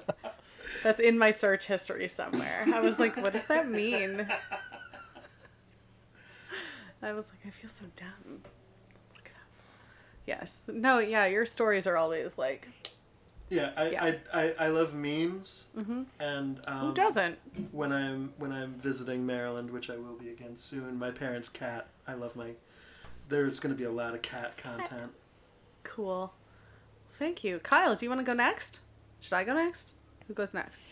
That's 0.84 1.00
in 1.00 1.18
my 1.18 1.32
search 1.32 1.66
history 1.66 2.06
somewhere. 2.08 2.64
I 2.72 2.80
was 2.80 2.98
like, 3.00 3.16
what 3.16 3.32
does 3.32 3.44
that 3.46 3.68
mean? 3.68 4.26
I 7.02 7.12
was 7.12 7.28
like, 7.30 7.40
I 7.46 7.50
feel 7.50 7.70
so 7.70 7.84
dumb. 7.96 8.42
Look 9.14 9.26
it 9.26 9.32
up. 9.34 9.48
Yes. 10.26 10.62
No, 10.68 10.98
yeah, 10.98 11.26
your 11.26 11.46
stories 11.46 11.86
are 11.86 11.96
always 11.96 12.36
like, 12.38 12.68
Yeah, 13.50 13.70
I 13.76 13.88
Yeah. 13.90 14.04
I, 14.04 14.18
I, 14.42 14.54
I 14.58 14.68
love 14.68 14.94
memes, 14.94 15.64
Mhm. 15.76 16.06
and 16.20 16.60
um, 16.66 16.88
who 16.88 16.94
doesn't? 16.94 17.38
when 17.72 17.92
I'm 17.92 18.32
when 18.36 18.52
I'm 18.52 18.74
visiting 18.74 19.24
Maryland, 19.24 19.70
which 19.70 19.88
I 19.90 19.96
will 19.96 20.14
be 20.16 20.30
again 20.30 20.56
soon. 20.56 20.98
My 20.98 21.10
parents' 21.10 21.48
cat. 21.48 21.88
I 22.06 22.14
love 22.14 22.36
my. 22.36 22.50
There's 23.28 23.60
going 23.60 23.74
to 23.74 23.78
be 23.78 23.84
a 23.84 23.90
lot 23.90 24.14
of 24.14 24.22
cat 24.22 24.56
content. 24.56 25.12
Cool. 25.84 26.32
Thank 27.18 27.44
you. 27.44 27.58
Kyle, 27.58 27.96
do 27.96 28.06
you 28.06 28.10
want 28.10 28.20
to 28.20 28.24
go 28.24 28.32
next? 28.32 28.80
Should 29.20 29.34
I 29.34 29.44
go 29.44 29.54
next? 29.54 29.94
Who 30.26 30.34
goes 30.34 30.54
next? 30.54 30.84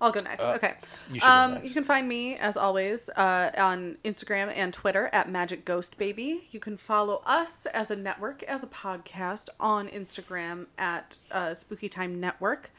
I'll 0.00 0.12
go 0.12 0.20
next. 0.20 0.44
Uh, 0.44 0.52
okay. 0.56 0.74
you 1.08 1.20
should 1.20 1.26
go 1.26 1.28
um, 1.28 1.54
next. 1.54 1.68
You 1.68 1.74
can 1.74 1.84
find 1.84 2.08
me, 2.08 2.36
as 2.36 2.56
always, 2.56 3.08
uh, 3.10 3.50
on 3.56 3.96
Instagram 4.04 4.52
and 4.54 4.72
Twitter 4.72 5.08
at 5.12 5.30
Magic 5.30 5.64
Ghost 5.64 5.96
Baby. 5.96 6.48
You 6.50 6.60
can 6.60 6.76
follow 6.76 7.22
us 7.24 7.66
as 7.66 7.90
a 7.90 7.96
network, 7.96 8.42
as 8.44 8.62
a 8.62 8.66
podcast, 8.66 9.48
on 9.58 9.88
Instagram 9.88 10.66
at 10.78 11.16
uh, 11.30 11.54
Spooky 11.54 11.88
Time 11.88 12.20
Network. 12.20 12.70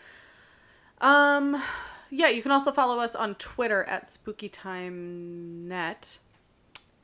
Um, 1.01 1.61
yeah, 2.09 2.29
you 2.29 2.41
can 2.41 2.51
also 2.51 2.71
follow 2.71 2.99
us 2.99 3.15
on 3.15 3.35
Twitter 3.35 3.83
at 3.83 4.07
Spooky 4.07 4.49
Time 4.49 5.67
Net. 5.67 6.17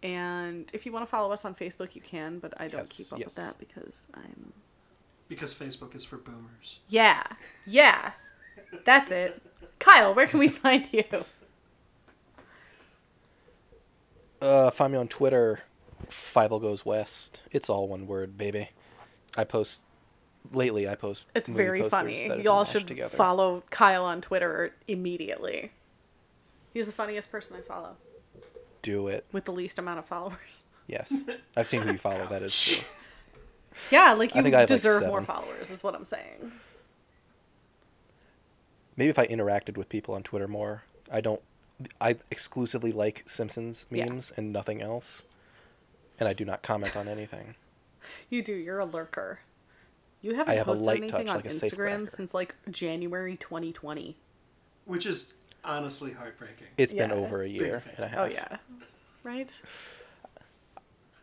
And 0.03 0.69
if 0.73 0.85
you 0.85 0.91
want 0.91 1.03
to 1.05 1.09
follow 1.09 1.31
us 1.31 1.45
on 1.45 1.55
Facebook, 1.55 1.95
you 1.95 2.01
can, 2.01 2.37
but 2.39 2.53
I 2.59 2.67
don't 2.67 2.81
Yes, 2.81 2.91
keep 2.91 3.13
up 3.13 3.19
yes. 3.19 3.25
with 3.27 3.35
that 3.35 3.57
because 3.57 4.07
I'm 4.13 4.51
Because 5.29 5.53
Facebook 5.53 5.95
is 5.95 6.03
for 6.05 6.17
boomers. 6.17 6.81
yeah. 6.89 7.23
Yeah. 7.65 8.11
That's 8.85 9.11
it. 9.11 9.41
Kyle, 9.79 10.13
where 10.13 10.27
can 10.27 10.39
we 10.39 10.47
find 10.49 10.87
you? 10.91 11.03
Uh, 14.41 14.71
find 14.71 14.91
me 14.93 14.99
on 14.99 15.07
Twitter. 15.07 15.61
Five 16.09 16.49
goes 16.49 16.85
west. 16.85 17.41
It's 17.51 17.69
all 17.69 17.87
one 17.87 18.07
word, 18.07 18.37
baby. 18.37 18.69
I 19.37 19.45
post 19.45 19.83
lately. 20.51 20.87
I 20.87 20.95
post. 20.95 21.23
It's 21.33 21.47
movie 21.47 21.63
very 21.63 21.89
funny. 21.89 22.13
that 22.15 22.27
have 22.27 22.37
been 22.37 22.45
Y'all 22.45 22.65
should 22.65 22.87
together. 22.87 23.15
follow 23.15 23.63
Kyle 23.69 24.03
on 24.03 24.19
Twitter 24.21 24.73
immediately. 24.87 25.71
He's 26.73 26.87
the 26.87 26.91
funniest 26.91 27.31
person 27.31 27.55
I 27.57 27.61
follow 27.61 27.95
Do 28.83 29.07
it. 29.07 29.25
with 29.31 29.45
the 29.45 29.51
least 29.51 29.79
amount 29.79 29.97
of 29.99 30.05
followers. 30.05 30.37
Yes, 30.85 31.23
I've 31.55 31.65
seen 31.67 31.81
who 31.81 31.93
you 31.93 31.97
follow. 31.97 32.27
That 32.27 32.43
is 32.43 32.59
true. 32.61 32.83
Yeah, 33.89 34.13
like 34.13 34.35
I 34.35 34.39
you 34.39 34.43
think 34.43 34.53
I 34.55 34.59
have, 34.59 34.69
like, 34.69 34.81
deserve 34.81 35.07
more 35.07 35.23
followers, 35.23 35.71
is 35.71 35.81
what 35.83 35.95
I'm 35.95 36.05
saying. 36.05 36.51
Maybe 38.95 39.09
if 39.09 39.17
I 39.17 39.25
interacted 39.27 39.77
with 39.77 39.89
people 39.89 40.13
on 40.13 40.21
Twitter 40.23 40.47
more. 40.47 40.83
I 41.11 41.21
don't. 41.21 41.41
I 41.99 42.17
exclusively 42.29 42.91
like 42.91 43.23
Simpsons 43.25 43.85
Yeah. 43.89 44.05
memes 44.05 44.31
and 44.37 44.53
nothing 44.53 44.81
else, 44.81 45.23
and 46.19 46.29
I 46.29 46.33
do 46.33 46.45
not 46.45 46.61
comment 46.61 46.95
on 46.95 47.07
anything. 47.07 47.55
You 48.29 48.41
do. 48.43 48.53
You're 48.53 48.79
a 48.79 48.85
lurker. 48.85 49.39
You 50.21 50.35
haven't 50.35 50.55
have 50.55 50.67
a 50.67 50.71
posted 50.71 50.85
light 50.85 50.97
anything 50.99 51.25
touch 51.25 51.29
on 51.29 51.35
like 51.37 51.45
Instagram 51.45 52.09
since 52.09 52.33
like 52.33 52.55
January 52.69 53.35
2020. 53.37 54.17
Which 54.85 55.05
is 55.05 55.33
honestly 55.63 56.11
heartbreaking. 56.11 56.67
It's 56.77 56.93
been 56.93 57.11
over 57.11 57.41
a 57.43 57.47
year 57.47 57.83
and 57.97 57.99
a 57.99 58.05
oh, 58.05 58.07
half. 58.07 58.19
Oh 58.19 58.25
yeah. 58.25 58.57
Right? 59.23 59.55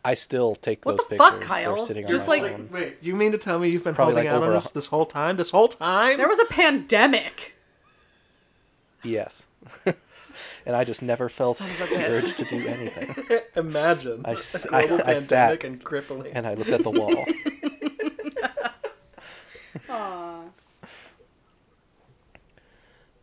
I 0.04 0.14
still 0.14 0.54
take 0.54 0.84
What 0.86 0.96
those 0.96 1.06
the 1.10 1.16
fuck, 1.16 1.32
pictures. 1.34 1.48
Kyle? 1.48 1.76
They're 1.76 1.86
sitting 1.86 2.08
Just 2.08 2.26
on 2.28 2.38
my 2.38 2.42
like- 2.42 2.52
phone. 2.52 2.68
Wait, 2.72 2.96
you 3.02 3.14
mean 3.14 3.32
to 3.32 3.38
tell 3.38 3.58
me 3.58 3.68
you've 3.68 3.84
been 3.84 3.94
Probably 3.94 4.14
holding 4.14 4.28
like 4.30 4.34
out 4.34 4.42
on 4.42 4.48
over 4.48 4.54
a 4.54 4.58
us 4.58 4.70
this 4.70 4.86
whole 4.86 5.04
time? 5.06 5.36
This 5.36 5.50
whole 5.50 5.68
time? 5.68 6.16
There 6.16 6.28
was 6.28 6.38
a 6.38 6.46
pandemic. 6.46 7.54
Yes. 9.02 9.46
and 9.84 10.74
I 10.74 10.84
just 10.84 11.02
never 11.02 11.28
felt 11.28 11.58
Son 11.58 11.68
of 11.68 11.80
a 11.82 11.86
the 11.94 12.06
urge 12.06 12.34
to 12.36 12.44
do 12.46 12.66
anything. 12.66 13.14
Imagine 13.56 14.22
I 14.24 14.30
a 14.32 14.36
s- 14.36 14.64
global 14.64 15.02
I- 15.04 15.10
I 15.10 15.14
sat 15.14 15.62
and 15.64 15.84
crippling. 15.84 16.32
And 16.32 16.46
I 16.46 16.54
looked 16.54 16.70
at 16.70 16.82
the 16.82 16.90
wall. 16.90 17.26
Aw. 19.88 20.42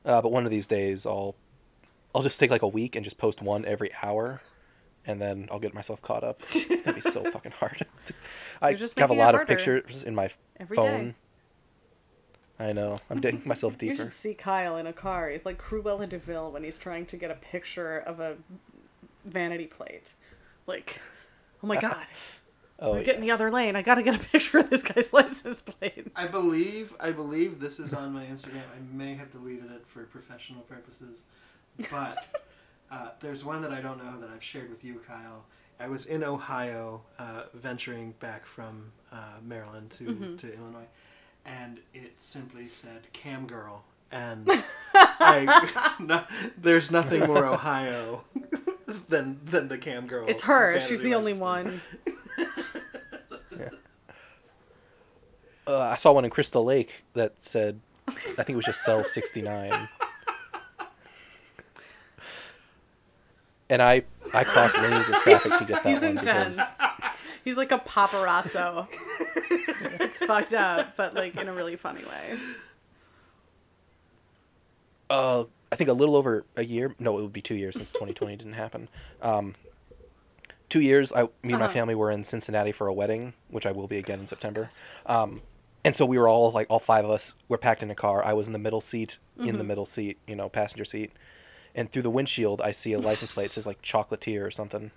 Uh, 0.08 0.22
but 0.22 0.32
one 0.32 0.46
of 0.46 0.52
these 0.52 0.66
days, 0.68 1.06
I'll 1.06 1.36
I'll 2.16 2.24
just 2.24 2.40
take 2.40 2.50
like 2.50 2.62
a 2.62 2.68
week 2.68 2.96
and 2.96 3.04
just 3.04 3.18
post 3.18 3.42
one 3.42 3.66
every 3.66 3.92
hour, 4.02 4.42
and 5.06 5.22
then 5.22 5.50
I'll 5.52 5.60
get 5.60 5.74
myself 5.74 6.02
caught 6.02 6.24
up. 6.24 6.42
It's 6.54 6.82
gonna 6.82 6.96
be 6.96 7.02
so 7.02 7.24
fucking 7.32 7.52
hard. 7.52 7.86
I 8.62 8.74
just 8.74 8.98
have 8.98 9.10
a 9.10 9.14
lot 9.14 9.36
of 9.36 9.46
pictures 9.46 10.04
in 10.04 10.16
my 10.16 10.30
phone. 10.74 11.10
day. 11.10 11.16
I 12.60 12.74
know. 12.74 12.98
I'm 13.10 13.20
digging 13.20 13.44
myself 13.46 13.78
deeper. 13.78 13.92
You 14.04 14.04
should 14.06 14.14
see 14.14 14.34
Kyle 14.34 14.78
in 14.78 14.88
a 14.88 14.94
car. 14.94 15.30
He's 15.30 15.46
like 15.46 15.62
Cruella 15.62 16.10
de 16.10 16.18
Vil 16.18 16.52
when 16.52 16.64
he's 16.64 16.78
trying 16.78 17.06
to 17.08 17.18
get 17.18 17.30
a 17.30 17.36
picture 17.36 18.00
of 18.00 18.20
a 18.20 18.38
vanity 19.26 19.68
plate. 19.68 20.14
Like, 20.66 21.00
oh 21.62 21.68
my 21.68 21.80
god, 21.80 22.08
Oh, 22.80 22.96
I'm 22.96 23.04
getting 23.04 23.22
the 23.22 23.32
other 23.32 23.52
lane. 23.52 23.76
I 23.76 23.82
gotta 23.82 24.04
get 24.04 24.16
a 24.16 24.20
picture 24.32 24.60
of 24.60 24.70
this 24.70 24.84
guy's 24.84 25.12
license 25.14 25.62
plate. 25.62 26.08
I 26.16 26.28
believe 26.28 26.96
I 27.00 27.12
believe 27.12 27.60
this 27.60 27.80
is 27.80 27.94
on 27.94 28.14
my 28.14 28.26
Instagram. 28.26 28.62
I 28.76 28.96
may 28.96 29.16
have 29.16 29.32
deleted 29.32 29.72
it 29.72 29.84
for 29.88 30.04
professional 30.04 30.62
purposes, 30.62 31.22
but 31.92 32.44
uh, 32.92 33.10
there's 33.20 33.44
one 33.44 33.62
that 33.62 33.72
I 33.72 33.82
don't 33.82 34.04
know 34.04 34.20
that 34.20 34.30
I've 34.30 34.44
shared 34.44 34.70
with 34.70 34.84
you, 34.84 35.02
Kyle. 35.08 35.46
I 35.80 35.88
was 35.88 36.06
in 36.06 36.24
Ohio, 36.24 37.02
uh, 37.20 37.44
venturing 37.54 38.14
back 38.20 38.48
from 38.48 38.92
uh, 39.12 39.38
Maryland 39.44 39.92
to, 39.92 40.36
to 40.38 40.56
Illinois, 40.56 40.88
and 41.46 41.80
it 41.94 42.14
simply 42.18 42.68
said 42.68 43.12
"Cam 43.14 43.46
Girl" 43.46 43.84
and 44.12 44.50
I, 44.94 45.96
no, 46.00 46.24
there's 46.58 46.92
nothing 46.92 47.26
more 47.26 47.46
Ohio 47.46 48.24
than 49.10 49.40
than 49.46 49.68
the 49.68 49.78
cam 49.78 50.08
girl. 50.08 50.28
It's 50.28 50.44
her. 50.44 50.80
She's 50.82 51.02
the 51.02 51.16
only 51.16 51.34
license 51.34 51.82
thing. 51.82 52.14
one. 52.14 52.17
Uh, 55.68 55.80
I 55.80 55.98
saw 55.98 56.14
one 56.14 56.24
in 56.26 56.32
Crystal 56.32 56.64
Lake 56.64 57.04
that 57.14 57.34
said, 57.42 57.80
I 58.08 58.12
think 58.14 58.50
it 58.52 58.56
was 58.56 58.66
just 58.66 58.84
cell 58.86 59.04
69. 59.04 59.90
And 63.70 63.82
I 63.82 64.04
I 64.34 64.46
crossed 64.46 64.78
lanes 64.80 65.10
of 65.10 65.16
traffic 65.24 65.52
to 65.60 65.66
get 65.66 65.84
that 65.84 65.86
He's 65.92 66.02
one 66.02 66.18
intense. 66.18 66.56
because 66.56 66.72
He's 67.44 67.58
like 67.58 67.72
a 67.74 67.80
paparazzo. 67.80 68.88
it's 70.00 70.18
fucked 70.20 70.54
up, 70.54 70.96
but 70.96 71.14
like 71.14 71.36
in 71.36 71.50
a 71.50 71.54
really 71.54 71.76
funny 71.76 72.04
way. 72.06 72.38
uh, 75.10 75.44
I 75.72 75.76
think 75.76 75.90
a 75.90 75.94
little 75.94 76.16
over 76.16 76.46
a 76.56 76.64
year. 76.64 76.96
No, 76.98 77.18
it 77.20 77.22
would 77.24 77.34
be 77.34 77.42
two 77.42 77.56
years 77.56 77.76
since 77.76 77.92
2020 77.92 78.38
didn't 78.38 78.54
happen. 78.54 78.88
Um, 79.22 79.56
two 80.70 80.80
years. 80.82 81.12
I, 81.12 81.24
me 81.24 81.30
and 81.44 81.52
my 81.60 81.66
Uh-huh. 81.66 81.74
family 81.74 81.96
were 81.96 82.10
in 82.12 82.24
Cincinnati 82.24 82.72
for 82.72 82.88
a 82.88 82.94
wedding, 82.94 83.34
which 83.50 83.66
I 83.66 83.72
will 83.74 83.88
be 83.88 83.98
again 83.98 84.22
in 84.22 84.28
September. 84.28 84.70
Um, 85.06 85.42
and 85.88 85.96
so 85.96 86.06
we 86.06 86.18
were 86.18 86.28
all 86.28 86.52
like 86.52 86.68
all 86.70 86.80
five 86.80 87.06
of 87.06 87.12
us 87.12 87.34
were 87.48 87.58
packed 87.58 87.82
in 87.82 87.90
a 87.90 87.96
car. 87.96 88.24
I 88.26 88.34
was 88.34 88.48
in 88.48 88.54
the 88.54 88.60
middle 88.60 88.82
seat, 88.82 89.20
in 89.38 89.46
Mm-hmm. 89.48 89.58
the 89.58 89.64
middle 89.64 89.86
seat, 89.86 90.18
you 90.28 90.36
know, 90.36 90.50
passenger 90.50 90.84
seat, 90.86 91.12
and 91.74 91.90
through 91.92 92.02
the 92.02 92.10
windshield 92.10 92.62
I 92.62 92.72
see 92.72 92.94
a 92.94 93.00
license 93.00 93.34
plate. 93.34 93.46
It 93.46 93.52
says 93.52 93.66
like 93.66 93.82
chocolatier 93.82 94.46
or 94.46 94.52
something, 94.52 94.92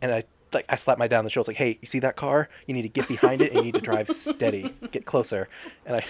and 0.00 0.12
I 0.14 0.24
like 0.52 0.64
I 0.68 0.76
slapped 0.76 0.98
my 0.98 1.06
dad 1.08 1.18
on 1.18 1.24
the 1.24 1.30
shoulder. 1.30 1.50
I 1.50 1.52
was 1.52 1.54
like, 1.54 1.56
"Hey, 1.58 1.78
you 1.82 1.86
see 1.86 1.98
that 2.00 2.16
car? 2.16 2.48
You 2.66 2.74
need 2.74 2.82
to 2.82 2.88
get 2.88 3.06
behind 3.08 3.42
it 3.42 3.50
and 3.50 3.58
you 3.58 3.64
need 3.64 3.74
to 3.74 3.80
drive 3.80 4.08
steady, 4.08 4.72
get 4.92 5.04
closer." 5.04 5.48
And 5.84 5.96
I, 5.96 6.04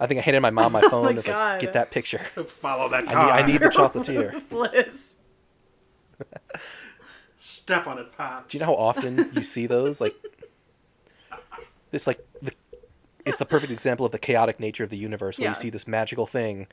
I 0.00 0.06
think 0.06 0.18
I 0.18 0.22
handed 0.22 0.40
my 0.40 0.50
mom 0.50 0.72
my 0.72 0.80
phone. 0.90 1.04
my 1.04 1.08
and 1.10 1.16
was 1.16 1.28
like, 1.28 1.60
"Get 1.60 1.72
that 1.72 1.90
picture." 1.90 2.18
Follow 2.46 2.88
that 2.90 3.08
I 3.08 3.12
car. 3.12 3.24
need, 3.26 3.32
I 3.32 3.46
need 3.46 3.60
the 3.62 3.68
chocolatier. 3.78 4.42
Liz. 4.50 5.14
Step 7.38 7.86
on 7.88 7.98
it, 7.98 8.12
pops. 8.16 8.52
Do 8.52 8.58
you 8.58 8.60
know 8.60 8.66
how 8.66 8.76
often 8.76 9.30
you 9.34 9.42
see 9.42 9.66
those? 9.66 10.00
Like, 10.00 10.14
this 11.90 12.06
like 12.06 12.18
the, 12.18 12.31
it's 13.24 13.38
the 13.38 13.46
perfect 13.46 13.72
example 13.72 14.04
of 14.06 14.12
the 14.12 14.18
chaotic 14.18 14.58
nature 14.60 14.84
of 14.84 14.90
the 14.90 14.96
universe, 14.98 15.38
where 15.38 15.44
Yeah. 15.46 15.50
you 15.50 15.54
see 15.56 15.70
this 15.70 15.86
magical 15.86 16.26
thing, 16.26 16.66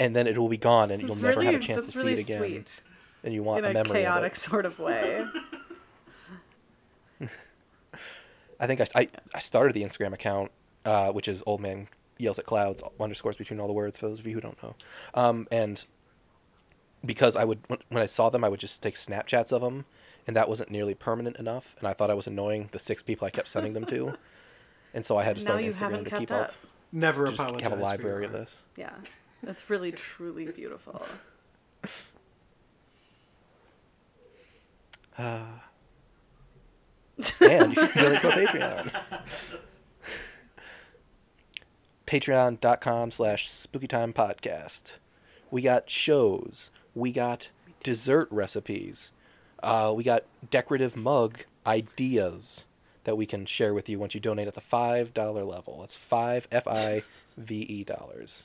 and 0.00 0.14
then 0.14 0.26
it 0.26 0.36
will 0.38 0.48
be 0.48 0.56
gone, 0.56 0.90
and 0.90 1.02
you'll 1.02 1.16
never 1.16 1.42
have 1.42 1.54
a 1.54 1.58
chance 1.58 1.86
to 1.86 1.92
see 1.92 1.98
really 2.08 2.12
it 2.14 2.20
again, 2.20 2.38
Sweet. 2.38 2.80
and 3.24 3.34
you 3.34 3.42
want 3.42 3.60
In 3.60 3.64
a 3.66 3.70
a 3.70 3.72
memory 3.74 4.02
chaotic 4.02 4.32
of 4.36 4.38
sort 4.42 4.66
of 4.66 4.78
way. 4.78 5.24
I 8.60 8.66
think 8.66 8.80
I, 8.80 8.86
I, 8.94 9.08
I 9.34 9.38
started 9.38 9.72
the 9.74 9.82
Instagram 9.82 10.12
account, 10.12 10.50
uh, 10.84 11.10
which 11.12 11.28
is 11.28 11.42
old 11.46 11.60
man 11.60 11.88
yells 12.18 12.38
at 12.38 12.46
clouds 12.46 12.82
underscores 12.98 13.36
between 13.36 13.60
all 13.60 13.68
the 13.68 13.72
words 13.72 13.96
for 13.98 14.08
those 14.08 14.18
of 14.18 14.26
you 14.26 14.34
who 14.34 14.40
don't 14.40 14.60
know, 14.62 14.74
um, 15.14 15.46
and 15.52 15.84
because 17.04 17.36
I 17.36 17.44
would 17.44 17.60
when 17.68 18.02
I 18.02 18.06
saw 18.06 18.28
them, 18.28 18.42
I 18.42 18.48
would 18.48 18.58
just 18.60 18.82
take 18.82 18.96
Snapchats 18.96 19.52
of 19.52 19.62
them, 19.62 19.84
and 20.26 20.34
that 20.36 20.48
wasn't 20.48 20.70
nearly 20.70 20.94
permanent 20.94 21.36
enough, 21.36 21.76
and 21.78 21.86
I 21.86 21.92
thought 21.92 22.10
I 22.10 22.14
was 22.14 22.26
annoying 22.26 22.68
the 22.72 22.80
six 22.80 23.02
people 23.02 23.26
I 23.26 23.30
kept 23.30 23.46
sending 23.46 23.72
them 23.74 23.84
to, 23.86 24.14
and 24.98 25.06
so 25.06 25.16
I 25.16 25.22
had 25.22 25.36
to 25.36 25.42
now 25.42 25.46
start 25.46 25.62
you 25.62 25.70
Instagram 25.70 26.02
to 26.10 26.18
keep 26.18 26.32
up. 26.32 26.48
up. 26.48 26.54
Never 26.90 27.28
Just 27.28 27.40
apologize. 27.40 27.70
have 27.70 27.78
a 27.78 27.80
library 27.80 28.24
of 28.24 28.32
this. 28.32 28.64
Yeah. 28.74 28.90
That's 29.44 29.70
really, 29.70 29.92
truly 29.92 30.50
beautiful. 30.50 31.06
and 35.16 35.60
you 37.16 37.86
can 37.86 38.02
donate 38.02 38.22
to 38.22 38.28
our 38.28 38.32
Patreon. 38.32 38.90
Patreon.com 42.08 43.12
slash 43.12 43.48
spookytime 43.48 44.12
podcast. 44.12 44.94
We 45.52 45.62
got 45.62 45.88
shows. 45.88 46.72
We 46.96 47.12
got 47.12 47.52
dessert 47.84 48.26
recipes. 48.32 49.12
Uh, 49.62 49.92
we 49.94 50.02
got 50.02 50.24
decorative 50.50 50.96
mug 50.96 51.44
ideas 51.64 52.64
that 53.08 53.16
we 53.16 53.24
can 53.24 53.46
share 53.46 53.72
with 53.72 53.88
you 53.88 53.98
once 53.98 54.14
you 54.14 54.20
donate 54.20 54.48
at 54.48 54.54
the 54.54 54.60
$5 54.60 55.48
level. 55.48 55.78
That's 55.80 55.94
5 55.94 56.46
F 56.52 56.68
I 56.68 57.02
V 57.38 57.56
E 57.62 57.82
dollars. 57.82 58.44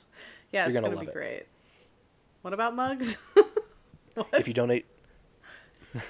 Yeah, 0.52 0.62
You're 0.62 0.70
it's 0.70 0.74
gonna 0.76 0.86
gonna, 0.86 0.96
love 0.96 1.04
be 1.04 1.10
it. 1.10 1.14
great. 1.14 1.46
What 2.40 2.54
about 2.54 2.74
mugs? 2.74 3.14
what? 4.14 4.26
If 4.32 4.48
you 4.48 4.54
donate 4.54 4.86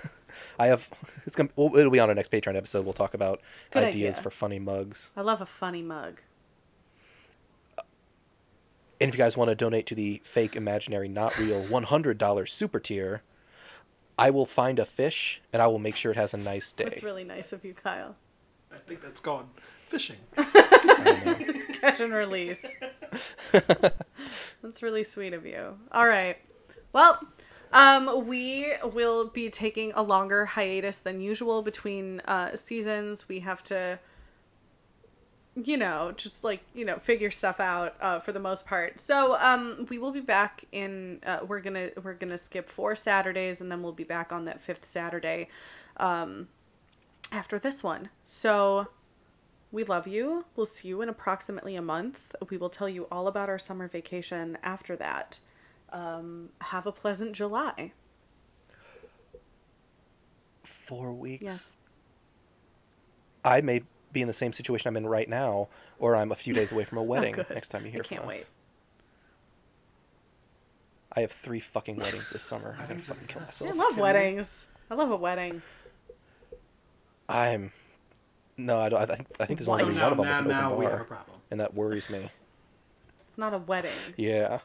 I 0.59 0.68
have 0.68 0.88
it's 1.26 1.34
gonna 1.34 1.48
well, 1.57 1.76
it'll 1.76 1.90
be 1.90 1.98
on 1.98 2.09
our 2.09 2.14
next 2.14 2.30
Patreon 2.30 2.55
episode. 2.55 2.84
We'll 2.84 2.92
talk 2.92 3.12
about 3.12 3.40
Good 3.72 3.82
ideas 3.82 4.18
idea. 4.18 4.22
for 4.22 4.30
funny 4.30 4.61
mugs. 4.61 5.11
I 5.16 5.22
love 5.22 5.40
a 5.40 5.46
funny 5.46 5.82
mug. 5.82 6.20
And 9.00 9.09
if 9.09 9.14
you 9.14 9.18
guys 9.18 9.36
want 9.36 9.48
to 9.48 9.57
donate 9.57 9.86
to 9.86 9.96
the 9.96 10.22
fake, 10.22 10.55
imaginary, 10.55 11.09
not 11.09 11.36
real 11.36 11.64
$100 11.68 12.48
super 12.48 12.78
tier, 12.78 13.22
I 14.16 14.30
will 14.30 14.46
find 14.46 14.78
a 14.78 14.84
fish 14.84 15.42
and 15.52 15.61
I 15.61 15.66
will 15.66 15.80
make 15.80 15.96
sure 15.96 16.12
it 16.12 16.16
has 16.16 16.32
a 16.32 16.36
nice 16.36 16.70
day. 16.70 16.84
That's 16.84 17.02
really 17.02 17.24
nice 17.24 17.52
of 17.52 17.64
you, 17.64 17.74
Kyle. 17.74 18.14
I 18.74 18.78
think 18.78 19.02
that's 19.02 19.20
gone 19.20 19.48
fishing. 19.88 20.16
Catch 20.36 22.00
and 22.00 22.12
release. 22.12 22.64
That's 23.52 24.82
really 24.82 25.04
sweet 25.04 25.32
of 25.32 25.46
you. 25.46 25.78
All 25.92 26.06
right. 26.06 26.36
Well, 26.92 27.20
um, 27.72 28.26
we 28.26 28.72
will 28.82 29.28
be 29.28 29.50
taking 29.50 29.92
a 29.94 30.02
longer 30.02 30.46
hiatus 30.46 30.98
than 30.98 31.20
usual 31.20 31.62
between 31.62 32.20
uh, 32.20 32.56
seasons. 32.56 33.28
We 33.28 33.40
have 33.40 33.62
to, 33.64 33.98
you 35.54 35.76
know, 35.76 36.12
just 36.16 36.42
like 36.42 36.62
you 36.74 36.84
know, 36.84 36.98
figure 36.98 37.30
stuff 37.30 37.60
out 37.60 37.94
uh, 38.00 38.18
for 38.20 38.32
the 38.32 38.40
most 38.40 38.66
part. 38.66 39.00
So, 39.00 39.38
um, 39.40 39.86
we 39.90 39.98
will 39.98 40.12
be 40.12 40.20
back 40.20 40.64
in. 40.72 41.20
Uh, 41.24 41.40
we're 41.46 41.60
gonna 41.60 41.90
we're 42.02 42.14
gonna 42.14 42.38
skip 42.38 42.68
four 42.68 42.96
Saturdays, 42.96 43.60
and 43.60 43.70
then 43.70 43.82
we'll 43.82 43.92
be 43.92 44.04
back 44.04 44.32
on 44.32 44.44
that 44.46 44.60
fifth 44.60 44.86
Saturday, 44.86 45.48
um, 45.98 46.48
after 47.32 47.58
this 47.58 47.82
one. 47.82 48.08
So. 48.24 48.88
We 49.72 49.82
love 49.82 50.06
you. 50.06 50.44
We'll 50.54 50.66
see 50.66 50.86
you 50.86 51.02
in 51.02 51.08
approximately 51.08 51.74
a 51.74 51.82
month. 51.82 52.16
We 52.48 52.56
will 52.56 52.70
tell 52.70 52.88
you 52.88 53.08
all 53.10 53.26
about 53.26 53.48
our 53.48 53.58
summer 53.58 53.88
vacation 53.88 54.56
after 54.62 54.94
that. 54.94 55.40
Um, 55.92 56.50
have 56.60 56.86
a 56.86 56.92
pleasant 56.92 57.32
July. 57.32 57.90
Four 60.62 61.12
weeks. 61.12 61.42
Yes. 61.42 61.76
I 63.44 63.62
may 63.62 63.82
be 64.12 64.22
in 64.22 64.28
the 64.28 64.32
same 64.32 64.52
situation 64.52 64.86
I'm 64.86 64.96
in 64.96 65.09
right 65.09 65.28
now, 65.28 65.66
or 65.98 66.14
I'm 66.14 66.30
a 66.30 66.36
few 66.36 66.55
days 66.55 66.70
away 66.70 66.84
from 66.84 66.98
a 66.98 67.02
wedding 67.12 67.34
Oh, 67.36 67.44
next 67.52 67.70
time 67.70 67.82
you 67.82 67.88
I 67.88 67.92
hear 67.92 68.02
can't 68.05 68.20
from 68.20 68.30
us. 68.30 68.36
wait. 68.36 68.46
I 71.16 71.20
have 71.22 71.32
three 71.32 71.59
fucking 71.60 71.96
weddings 71.96 72.30
this 72.30 72.44
summer. 72.44 72.76
I'm 72.78 72.86
gonna 72.86 73.01
fucking 73.01 73.26
kill 73.26 73.42
myself. 73.42 73.70
I 73.70 73.74
love 73.74 73.98
weddings. 73.98 74.66
I 74.88 74.94
love 74.94 75.10
a 75.10 75.16
wedding. 75.16 75.62
I'm. 77.28 77.72
No, 78.56 78.78
I 78.78 78.88
don't. 78.88 79.01
I, 79.01 79.06
think 79.06 79.26
I 79.40 79.46
think 79.46 79.59
there's 79.59 79.68
What? 79.68 79.80
only 79.82 79.94
now, 79.96 80.10
one 80.14 80.18
of 80.20 80.26
them 80.26 80.26
now, 80.26 80.38
with 80.46 80.46
an 80.46 80.48
now 80.60 80.66
open 80.68 80.78
we 80.78 80.84
bar, 80.84 80.92
have 80.92 81.01
a 81.01 81.05
problem. 81.05 81.36
and 81.51 81.60
that 81.60 81.74
worries 81.74 82.09
me. 82.10 82.30
It's 83.28 83.38
not 83.38 83.52
a 83.55 83.59
wedding. 83.59 83.90
Yeah. 84.16 84.60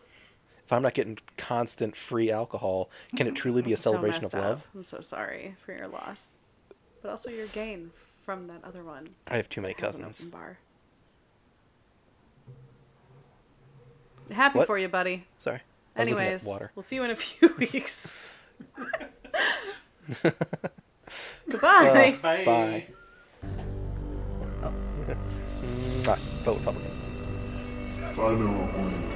If 0.65 0.73
I'm 0.73 0.84
not 0.84 0.94
getting 0.94 1.18
constant 1.38 1.95
free 1.95 2.30
alcohol, 2.30 2.91
can 3.15 3.26
it 3.26 3.34
truly 3.36 3.64
be 3.64 3.72
a 3.72 3.73
It's 3.73 3.81
so 3.81 3.91
celebration 3.91 4.26
of 4.26 4.34
love? 4.36 4.60
up. 4.60 4.68
I'm 4.76 4.84
so 4.84 5.02
sorry 5.02 5.56
for 5.65 5.73
your 5.73 5.88
loss, 5.88 6.38
but 7.02 7.10
also 7.10 7.31
your 7.31 7.48
gain 7.48 7.90
from 8.23 8.45
that 8.48 8.64
other 8.64 8.84
one. 8.84 9.10
I 9.27 9.38
have 9.38 9.49
too 9.49 9.61
many 9.61 9.73
that 9.73 9.80
an 9.81 9.86
cousins. 9.88 10.19
open 10.22 10.30
bar. 10.30 10.57
Happy 14.30 14.60
What? 14.60 14.68
for 14.68 14.77
you, 14.77 14.88
buddy. 14.88 15.26
Sorry. 15.40 15.61
I 15.95 16.02
was 16.02 16.10
looking 16.11 16.22
at 16.23 16.27
Anyways, 16.27 16.44
water. 16.44 16.72
we'll 16.76 16.84
see 16.84 16.98
you 16.98 17.03
in 17.03 17.10
a 17.10 17.15
few 17.15 17.56
weeks. 17.57 18.06
Goodbye. 21.49 22.18
Bye. 22.22 22.45
Bye. 22.45 22.86
Mwah. 26.06 26.18
Vote 26.45 26.57
Republican. 26.60 26.91
Final 28.15 29.09